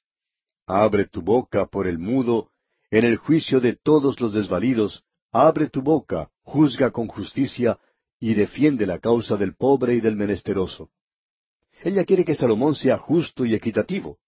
Abre 0.67 1.05
tu 1.05 1.21
boca 1.21 1.67
por 1.67 1.87
el 1.87 1.99
mudo, 1.99 2.49
en 2.91 3.05
el 3.05 3.19
juicio 3.19 3.61
de 3.61 3.75
todos 3.75 4.19
los 4.19 4.33
desvalidos, 4.33 5.05
abre 5.31 5.69
tu 5.69 5.83
boca, 5.83 6.31
juzga 6.49 6.91
con 6.91 7.09
justicia, 7.09 7.79
y 8.19 8.35
defiende 8.35 8.87
la 8.87 8.99
causa 8.99 9.37
del 9.37 9.55
pobre 9.55 9.95
y 9.95 10.01
del 10.01 10.17
menesteroso. 10.17 10.91
Ella 11.83 12.05
quiere 12.05 12.25
que 12.25 12.35
Salomón 12.35 12.75
sea 12.75 12.97
justo 12.97 13.45
y 13.45 13.55
equitativo. 13.55 14.19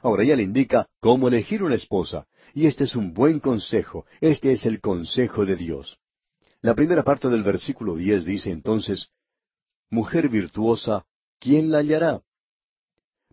Ahora 0.00 0.22
ella 0.22 0.36
le 0.36 0.42
indica 0.42 0.88
cómo 1.00 1.28
elegir 1.28 1.62
una 1.62 1.74
esposa, 1.74 2.26
y 2.54 2.66
este 2.66 2.84
es 2.84 2.96
un 2.96 3.12
buen 3.12 3.40
consejo, 3.40 4.06
este 4.20 4.52
es 4.52 4.64
el 4.64 4.80
consejo 4.80 5.44
de 5.44 5.56
Dios. 5.56 5.98
La 6.62 6.74
primera 6.74 7.04
parte 7.04 7.28
del 7.28 7.42
versículo 7.42 7.94
diez 7.94 8.24
dice 8.24 8.50
entonces, 8.50 9.10
Mujer 9.90 10.28
virtuosa, 10.28 11.04
¿quién 11.38 11.70
la 11.70 11.78
hallará? 11.78 12.22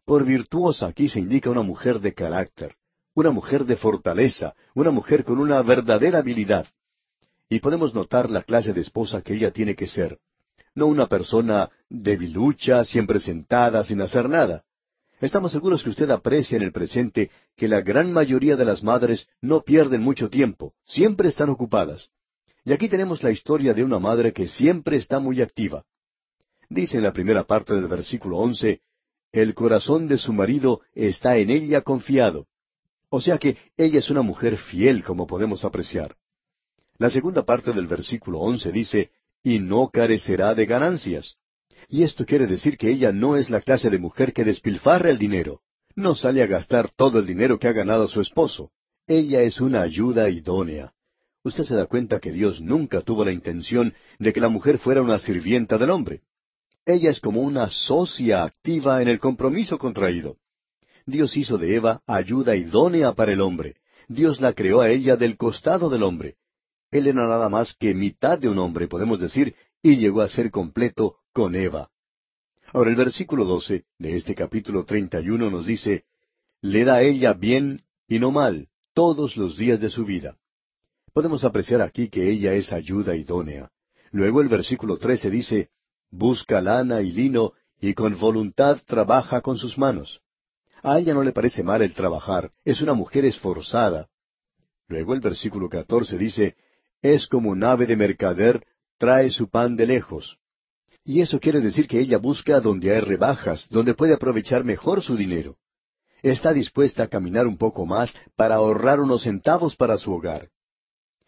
Por 0.06 0.26
virtuosa 0.26 0.88
aquí 0.88 1.08
se 1.08 1.20
indica 1.20 1.50
una 1.50 1.64
mujer 1.64 2.02
de 2.02 2.14
carácter, 2.14 2.76
una 3.16 3.32
mujer 3.32 3.66
de 3.66 3.78
fortaleza, 3.78 4.54
una 4.76 4.92
mujer 4.92 5.24
con 5.24 5.40
una 5.40 5.62
verdadera 5.62 6.20
habilidad. 6.20 6.68
Y 7.54 7.60
podemos 7.60 7.94
notar 7.94 8.32
la 8.32 8.42
clase 8.42 8.74
de 8.74 8.82
esposa 8.82 9.22
que 9.22 9.36
ella 9.36 9.52
tiene 9.52 9.76
que 9.76 9.86
ser 9.86 10.18
no 10.74 10.88
una 10.88 11.06
persona 11.06 11.70
debilucha, 11.88 12.84
siempre 12.84 13.20
sentada, 13.20 13.84
sin 13.84 14.02
hacer 14.02 14.28
nada. 14.28 14.64
Estamos 15.22 15.52
seguros 15.52 15.84
que 15.84 15.92
usted 15.92 16.10
aprecia 16.10 16.58
en 16.58 16.64
el 16.64 16.72
presente 16.72 17.30
que 17.56 17.68
la 17.68 17.82
gran 17.82 18.12
mayoría 18.12 18.56
de 18.56 18.66
las 18.66 18.82
madres 18.82 19.28
no 19.40 19.62
pierden 19.62 20.02
mucho 20.02 20.32
tiempo, 20.32 20.74
siempre 20.84 21.30
están 21.30 21.52
ocupadas. 21.52 22.10
Y 22.66 22.74
aquí 22.74 22.90
tenemos 22.90 23.22
la 23.22 23.30
historia 23.30 23.76
de 23.76 23.84
una 23.84 24.00
madre 24.00 24.34
que 24.34 24.48
siempre 24.48 24.98
está 24.98 25.20
muy 25.20 25.40
activa. 25.40 25.86
Dice 26.70 26.98
en 26.98 27.04
la 27.04 27.14
primera 27.14 27.44
parte 27.44 27.76
del 27.76 27.86
versículo 27.86 28.38
once, 28.38 28.82
el 29.32 29.54
corazón 29.54 30.08
de 30.08 30.18
su 30.18 30.34
marido 30.34 30.82
está 30.96 31.38
en 31.38 31.52
ella 31.52 31.82
confiado. 31.82 32.48
O 33.10 33.22
sea 33.22 33.38
que 33.38 33.58
ella 33.78 34.00
es 34.00 34.10
una 34.10 34.24
mujer 34.24 34.58
fiel, 34.58 35.04
como 35.04 35.28
podemos 35.28 35.64
apreciar. 35.64 36.16
La 36.98 37.10
segunda 37.10 37.44
parte 37.44 37.72
del 37.72 37.88
versículo 37.88 38.40
once 38.40 38.72
dice, 38.72 39.12
y 39.44 39.60
no 39.60 39.90
carecerá 39.90 40.56
de 40.56 40.66
ganancias. 40.66 41.36
Y 41.90 42.04
esto 42.04 42.26
quiere 42.26 42.48
decir 42.48 42.78
que 42.78 42.90
ella 42.90 43.12
no 43.12 43.36
es 43.36 43.50
la 43.50 43.62
clase 43.62 43.90
de 43.90 43.98
mujer 43.98 44.32
que 44.32 44.46
despilfarra 44.46 45.10
el 45.10 45.18
dinero. 45.18 45.62
No 45.96 46.16
sale 46.16 46.42
a 46.42 46.48
gastar 46.48 46.90
todo 46.96 47.20
el 47.20 47.26
dinero 47.26 47.60
que 47.60 47.68
ha 47.68 47.74
ganado 47.74 48.08
su 48.08 48.22
esposo. 48.22 48.72
Ella 49.08 49.42
es 49.42 49.60
una 49.60 49.82
ayuda 49.82 50.30
idónea. 50.30 50.94
Usted 51.44 51.66
se 51.66 51.76
da 51.76 51.88
cuenta 51.88 52.20
que 52.20 52.32
Dios 52.32 52.62
nunca 52.62 53.02
tuvo 53.02 53.26
la 53.26 53.34
intención 53.34 53.94
de 54.18 54.32
que 54.32 54.40
la 54.40 54.48
mujer 54.48 54.78
fuera 54.78 55.02
una 55.02 55.20
sirvienta 55.20 55.78
del 55.78 55.90
hombre. 55.90 56.22
Ella 56.86 57.10
es 57.10 57.20
como 57.20 57.42
una 57.42 57.70
socia 57.70 58.44
activa 58.44 59.02
en 59.02 59.10
el 59.10 59.20
compromiso 59.20 59.78
contraído. 59.78 60.38
Dios 61.06 61.36
hizo 61.36 61.58
de 61.58 61.76
Eva 61.76 62.02
ayuda 62.08 62.56
idónea 62.56 63.12
para 63.14 63.34
el 63.34 63.42
hombre. 63.42 63.76
Dios 64.08 64.40
la 64.40 64.54
creó 64.54 64.82
a 64.82 64.90
ella 64.90 65.18
del 65.18 65.36
costado 65.36 65.90
del 65.90 66.04
hombre. 66.04 66.38
Él 66.94 67.08
era 67.08 67.26
nada 67.26 67.50
más 67.50 67.76
que 67.76 67.96
mitad 67.96 68.38
de 68.38 68.48
un 68.48 68.60
hombre, 68.60 68.88
podemos 68.88 69.20
decir, 69.20 69.56
y 69.82 69.98
llegó 69.98 70.22
a 70.22 70.30
ser 70.30 70.52
completo 70.52 71.18
con 71.34 71.56
Eva. 71.56 71.90
Ahora 72.72 72.92
el 72.92 72.96
versículo 72.96 73.46
doce 73.46 73.86
de 73.98 74.16
este 74.16 74.36
capítulo 74.36 74.86
treinta 74.86 75.20
y 75.20 75.32
uno 75.32 75.50
nos 75.50 75.66
dice, 75.66 76.06
le 76.62 76.86
da 76.86 76.98
a 76.98 77.02
ella 77.02 77.34
bien 77.34 77.82
y 78.08 78.20
no 78.20 78.30
mal 78.30 78.68
todos 78.94 79.38
los 79.38 79.58
días 79.58 79.80
de 79.82 79.90
su 79.90 80.06
vida. 80.06 80.38
Podemos 81.14 81.44
apreciar 81.44 81.82
aquí 81.82 82.10
que 82.10 82.30
ella 82.30 82.54
es 82.54 82.72
ayuda 82.72 83.16
idónea. 83.16 83.72
Luego 84.12 84.42
el 84.42 84.48
versículo 84.48 84.98
trece 84.98 85.32
dice, 85.32 85.70
busca 86.12 86.62
lana 86.62 87.02
y 87.02 87.12
lino 87.12 87.54
y 87.82 87.96
con 87.96 88.20
voluntad 88.20 88.78
trabaja 88.86 89.42
con 89.42 89.58
sus 89.58 89.80
manos. 89.80 90.22
A 90.84 91.00
ella 91.00 91.16
no 91.16 91.24
le 91.24 91.32
parece 91.32 91.64
mal 91.64 91.82
el 91.82 91.96
trabajar, 91.96 92.52
es 92.64 92.82
una 92.82 92.94
mujer 92.94 93.26
esforzada. 93.26 94.10
Luego 94.88 95.16
el 95.16 95.22
versículo 95.22 95.70
catorce 95.70 96.20
dice, 96.20 96.56
es 97.04 97.28
como 97.28 97.52
un 97.52 97.64
ave 97.64 97.86
de 97.86 97.98
mercader, 97.98 98.66
trae 98.98 99.30
su 99.30 99.50
pan 99.50 99.76
de 99.76 99.86
lejos. 99.86 100.40
Y 101.04 101.20
eso 101.20 101.40
quiere 101.40 101.60
decir 101.60 101.86
que 101.86 102.00
ella 102.00 102.18
busca 102.18 102.62
donde 102.62 102.96
hay 102.96 103.02
rebajas, 103.02 103.68
donde 103.70 103.94
puede 103.94 104.14
aprovechar 104.14 104.64
mejor 104.64 105.04
su 105.04 105.18
dinero. 105.18 105.58
Está 106.22 106.54
dispuesta 106.54 107.04
a 107.04 107.08
caminar 107.10 107.46
un 107.46 107.58
poco 107.58 107.86
más 107.86 108.16
para 108.38 108.56
ahorrar 108.56 109.02
unos 109.02 109.24
centavos 109.24 109.76
para 109.76 109.98
su 109.98 110.14
hogar. 110.14 110.50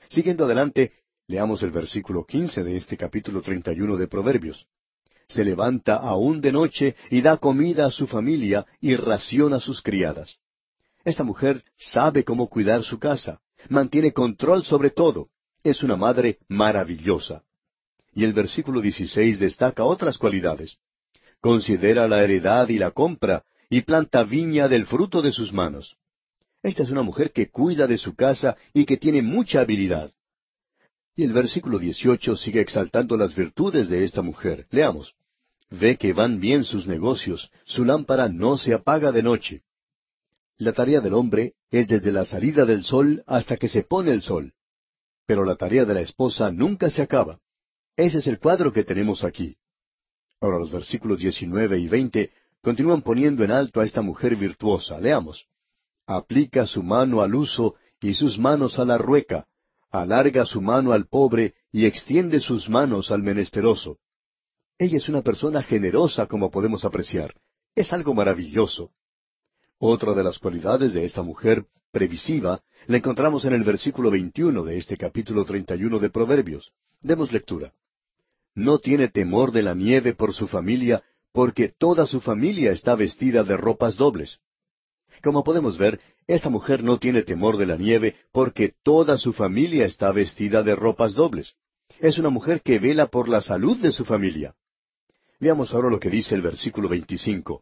Siguiendo 0.08 0.46
adelante, 0.46 0.94
leamos 1.28 1.62
el 1.62 1.72
versículo 1.72 2.24
quince 2.24 2.64
de 2.64 2.78
este 2.78 2.96
capítulo 2.96 3.42
treinta 3.42 3.74
y 3.74 3.82
uno 3.82 3.98
de 3.98 4.08
Proverbios. 4.08 4.66
Se 5.28 5.44
levanta 5.44 5.96
aún 5.98 6.40
de 6.40 6.54
noche 6.54 6.96
y 7.10 7.22
da 7.22 7.36
comida 7.38 7.88
a 7.88 7.92
su 7.92 8.08
familia 8.08 8.66
y 8.80 8.96
raciona 8.96 9.58
a 9.58 9.60
sus 9.60 9.82
criadas. 9.82 10.38
Esta 11.04 11.26
mujer 11.26 11.66
sabe 11.76 12.24
cómo 12.24 12.48
cuidar 12.48 12.84
su 12.84 12.98
casa, 12.98 13.42
mantiene 13.68 14.14
control 14.14 14.64
sobre 14.64 14.92
todo, 14.92 15.30
es 15.66 15.82
una 15.82 15.96
madre 15.96 16.38
maravillosa. 16.48 17.44
Y 18.14 18.24
el 18.24 18.34
versículo 18.34 18.82
16 18.82 19.40
destaca 19.40 19.84
otras 19.84 20.20
cualidades. 20.20 20.78
Considera 21.42 22.08
la 22.08 22.24
heredad 22.24 22.70
y 22.70 22.78
la 22.78 22.92
compra, 22.92 23.44
y 23.68 23.82
planta 23.82 24.24
viña 24.24 24.68
del 24.68 24.86
fruto 24.86 25.24
de 25.24 25.32
sus 25.32 25.52
manos. 25.52 25.98
Esta 26.62 26.84
es 26.84 26.92
una 26.92 27.02
mujer 27.02 27.32
que 27.32 27.50
cuida 27.50 27.88
de 27.88 27.98
su 27.98 28.16
casa 28.16 28.56
y 28.74 28.86
que 28.86 28.98
tiene 28.98 29.24
mucha 29.24 29.62
habilidad. 29.62 30.12
Y 31.16 31.24
el 31.24 31.34
versículo 31.34 31.80
18 31.80 32.36
sigue 32.36 32.62
exaltando 32.62 33.18
las 33.18 33.36
virtudes 33.36 33.90
de 33.90 34.04
esta 34.04 34.22
mujer. 34.22 34.68
Leamos. 34.70 35.16
Ve 35.72 35.98
que 35.98 36.14
van 36.14 36.40
bien 36.40 36.64
sus 36.64 36.86
negocios, 36.86 37.50
su 37.64 37.86
lámpara 37.86 38.30
no 38.30 38.58
se 38.58 38.74
apaga 38.76 39.12
de 39.12 39.24
noche. 39.24 39.64
La 40.58 40.74
tarea 40.74 41.02
del 41.02 41.14
hombre 41.14 41.54
es 41.72 41.88
desde 41.88 42.12
la 42.12 42.24
salida 42.24 42.66
del 42.66 42.84
sol 42.84 43.24
hasta 43.26 43.58
que 43.58 43.68
se 43.68 43.82
pone 43.82 44.12
el 44.12 44.22
sol. 44.22 44.54
Pero 45.26 45.44
la 45.46 45.56
tarea 45.56 45.86
de 45.86 45.94
la 45.94 46.02
esposa 46.02 46.52
nunca 46.52 46.90
se 46.90 47.02
acaba. 47.02 47.40
Ese 47.96 48.20
es 48.20 48.28
el 48.28 48.40
cuadro 48.40 48.72
que 48.72 48.84
tenemos 48.84 49.24
aquí. 49.24 49.58
Ahora 50.42 50.60
los 50.60 50.72
versículos 50.72 51.20
19 51.20 51.80
y 51.80 51.88
20 51.88 52.32
continúan 52.62 53.02
poniendo 53.02 53.44
en 53.44 53.52
alto 53.52 53.80
a 53.80 53.86
esta 53.86 54.02
mujer 54.02 54.36
virtuosa. 54.36 55.00
Leamos. 55.00 55.48
Aplica 56.06 56.66
su 56.66 56.84
mano 56.84 57.22
al 57.22 57.34
uso 57.34 57.76
y 58.02 58.14
sus 58.14 58.38
manos 58.38 58.78
a 58.78 58.86
la 58.86 58.98
rueca. 58.98 59.48
Alarga 59.92 60.46
su 60.46 60.62
mano 60.62 60.92
al 60.92 61.08
pobre 61.08 61.56
y 61.72 61.86
extiende 61.86 62.40
sus 62.40 62.70
manos 62.70 63.12
al 63.12 63.24
menesteroso. 63.24 63.98
Ella 64.78 64.98
es 64.98 65.08
una 65.08 65.22
persona 65.22 65.64
generosa 65.64 66.28
como 66.28 66.52
podemos 66.52 66.84
apreciar. 66.84 67.34
Es 67.76 67.94
algo 67.94 68.14
maravilloso. 68.14 68.92
Otra 69.80 70.14
de 70.14 70.24
las 70.24 70.40
cualidades 70.40 70.94
de 70.94 71.04
esta 71.04 71.22
mujer 71.22 71.66
previsiva 71.92 72.62
la 72.88 72.98
encontramos 72.98 73.44
en 73.44 73.54
el 73.54 73.64
versículo 73.64 74.10
21 74.10 74.64
de 74.64 74.78
este 74.78 74.96
capítulo 74.96 75.44
31 75.44 76.00
de 76.00 76.10
Proverbios. 76.10 76.72
Demos 77.02 77.34
lectura. 77.34 77.74
No 78.54 78.80
tiene 78.80 79.10
temor 79.10 79.52
de 79.52 79.64
la 79.64 79.74
nieve 79.74 80.14
por 80.14 80.34
su 80.34 80.48
familia, 80.48 81.04
porque 81.34 81.74
toda 81.78 82.08
su 82.08 82.22
familia 82.22 82.72
está 82.72 82.96
vestida 82.96 83.44
de 83.44 83.58
ropas 83.58 83.98
dobles. 83.98 84.40
Como 85.22 85.44
podemos 85.44 85.78
ver, 85.78 86.00
esta 86.26 86.50
mujer 86.50 86.82
no 86.82 86.98
tiene 86.98 87.24
temor 87.24 87.58
de 87.58 87.66
la 87.66 87.76
nieve 87.76 88.16
porque 88.32 88.74
toda 88.82 89.18
su 89.18 89.34
familia 89.34 89.86
está 89.86 90.12
vestida 90.14 90.64
de 90.64 90.74
ropas 90.76 91.14
dobles. 91.14 91.56
Es 92.00 92.18
una 92.18 92.30
mujer 92.30 92.62
que 92.62 92.80
vela 92.80 93.08
por 93.08 93.28
la 93.28 93.42
salud 93.42 93.78
de 93.78 93.92
su 93.92 94.06
familia. 94.06 94.56
Veamos 95.42 95.74
ahora 95.74 95.90
lo 95.90 96.00
que 96.00 96.10
dice 96.10 96.34
el 96.34 96.42
versículo 96.42 96.88
25. 96.88 97.62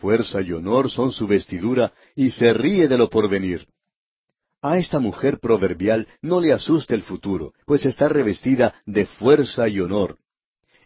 Fuerza 0.00 0.40
y 0.40 0.52
honor 0.52 0.90
son 0.90 1.12
su 1.12 1.26
vestidura, 1.26 1.92
y 2.16 2.30
se 2.30 2.54
ríe 2.54 2.88
de 2.88 2.96
lo 2.96 3.10
porvenir. 3.10 3.66
A 4.62 4.78
esta 4.78 4.98
mujer 4.98 5.38
proverbial 5.38 6.08
no 6.22 6.40
le 6.40 6.54
asusta 6.54 6.94
el 6.94 7.02
futuro, 7.02 7.52
pues 7.66 7.84
está 7.84 8.08
revestida 8.08 8.74
de 8.86 9.04
fuerza 9.04 9.68
y 9.68 9.78
honor. 9.78 10.16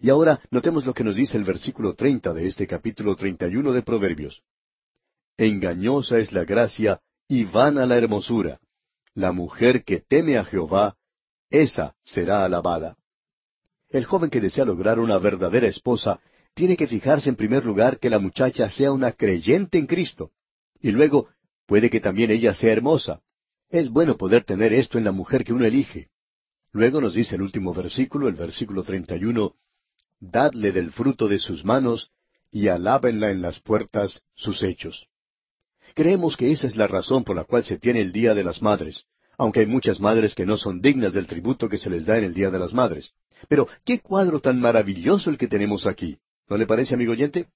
Y 0.01 0.11
ahora 0.11 0.41
notemos 0.51 0.85
lo 0.85 0.93
que 0.93 1.05
nos 1.05 1.15
dice 1.15 1.37
el 1.37 1.45
versículo 1.45 1.95
treinta 1.95 2.33
de 2.33 2.49
este 2.49 2.67
capítulo 2.67 3.15
treinta 3.15 3.47
y 3.47 3.55
uno 3.55 3.73
de 3.73 3.83
Proverbios. 3.83 4.43
engañosa 5.37 6.19
es 6.19 6.33
la 6.33 6.45
gracia 6.45 7.01
y 7.29 7.45
vana 7.45 7.87
la 7.87 7.97
hermosura. 7.97 8.59
La 9.15 9.31
mujer 9.31 9.85
que 9.85 10.01
teme 10.01 10.39
a 10.39 10.45
Jehová, 10.45 10.97
esa 11.51 11.95
será 12.03 12.45
alabada. 12.45 12.97
El 13.91 14.07
joven 14.07 14.29
que 14.29 14.41
desea 14.41 14.65
lograr 14.65 14.99
una 14.99 15.19
verdadera 15.19 15.69
esposa 15.69 16.19
tiene 16.55 16.77
que 16.77 16.87
fijarse 16.87 17.29
en 17.29 17.37
primer 17.37 17.65
lugar 17.65 17.99
que 17.99 18.11
la 18.11 18.19
muchacha 18.19 18.69
sea 18.69 18.93
una 18.93 19.13
creyente 19.13 19.79
en 19.79 19.87
Cristo. 19.87 20.31
Y 20.81 20.93
luego, 20.93 21.29
puede 21.67 21.91
que 21.91 22.01
también 22.01 22.31
ella 22.31 22.55
sea 22.55 22.73
hermosa. 22.73 23.21
Es 23.69 23.91
bueno 23.91 24.17
poder 24.17 24.45
tener 24.45 24.73
esto 24.73 24.99
en 24.99 25.05
la 25.05 25.13
mujer 25.13 25.45
que 25.45 25.53
uno 25.53 25.67
elige. 25.67 26.09
Luego 26.73 27.01
nos 27.01 27.15
dice 27.15 27.37
el 27.37 27.43
último 27.43 27.75
versículo, 27.75 28.29
el 28.29 28.35
versículo 28.35 28.83
31, 28.83 29.55
Dadle 30.21 30.73
del 30.73 30.91
fruto 30.91 31.29
de 31.29 31.39
sus 31.39 31.65
manos, 31.65 32.13
y 32.51 32.69
alábenla 32.69 33.31
en 33.31 33.43
las 33.43 33.61
puertas 33.61 34.23
sus 34.35 34.63
hechos. 34.63 35.09
Creemos 35.95 36.37
que 36.37 36.51
esa 36.53 36.67
es 36.67 36.77
la 36.77 36.87
razón 36.87 37.25
por 37.25 37.37
la 37.37 37.45
cual 37.45 37.65
se 37.65 37.79
tiene 37.79 38.01
el 38.01 38.13
Día 38.13 38.35
de 38.35 38.45
las 38.45 38.63
Madres, 38.63 39.07
aunque 39.37 39.61
hay 39.61 39.67
muchas 39.67 40.01
madres 40.01 40.35
que 40.35 40.47
no 40.47 40.57
son 40.57 40.81
dignas 40.81 41.13
del 41.13 41.27
tributo 41.27 41.69
que 41.69 41.79
se 41.79 41.91
les 41.91 42.07
da 42.07 42.19
en 42.19 42.25
el 42.25 42.35
Día 42.35 42.51
de 42.51 42.59
las 42.59 42.73
Madres. 42.73 43.13
Pero, 43.49 43.69
¿qué 43.85 44.01
cuadro 44.01 44.41
tan 44.41 44.61
maravilloso 44.61 45.31
el 45.31 45.39
que 45.39 45.49
tenemos 45.49 45.87
aquí? 45.87 46.19
¿No 46.49 46.57
le 46.57 46.67
parece, 46.67 46.95
amigo 46.95 47.13
oyente? 47.13 47.49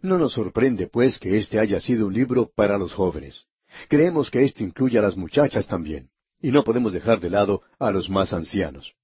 No 0.00 0.18
nos 0.18 0.32
sorprende, 0.32 0.88
pues, 0.88 1.18
que 1.18 1.38
este 1.38 1.58
haya 1.58 1.80
sido 1.80 2.06
un 2.06 2.14
libro 2.14 2.50
para 2.54 2.76
los 2.78 2.92
jóvenes. 2.92 3.46
Creemos 3.88 4.30
que 4.30 4.44
esto 4.44 4.62
incluye 4.62 4.98
a 4.98 5.02
las 5.02 5.16
muchachas 5.16 5.66
también, 5.66 6.10
y 6.40 6.50
no 6.50 6.64
podemos 6.64 6.92
dejar 6.92 7.20
de 7.20 7.30
lado 7.30 7.62
a 7.78 7.90
los 7.90 8.10
más 8.10 8.32
ancianos. 8.32 8.94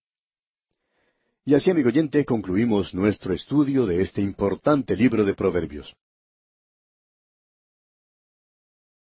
Y 1.44 1.54
así, 1.54 1.70
amigo 1.70 1.88
oyente, 1.88 2.24
concluimos 2.24 2.92
nuestro 2.94 3.32
estudio 3.32 3.86
de 3.86 4.02
este 4.02 4.20
importante 4.20 4.94
libro 4.96 5.24
de 5.24 5.34
Proverbios. 5.34 5.96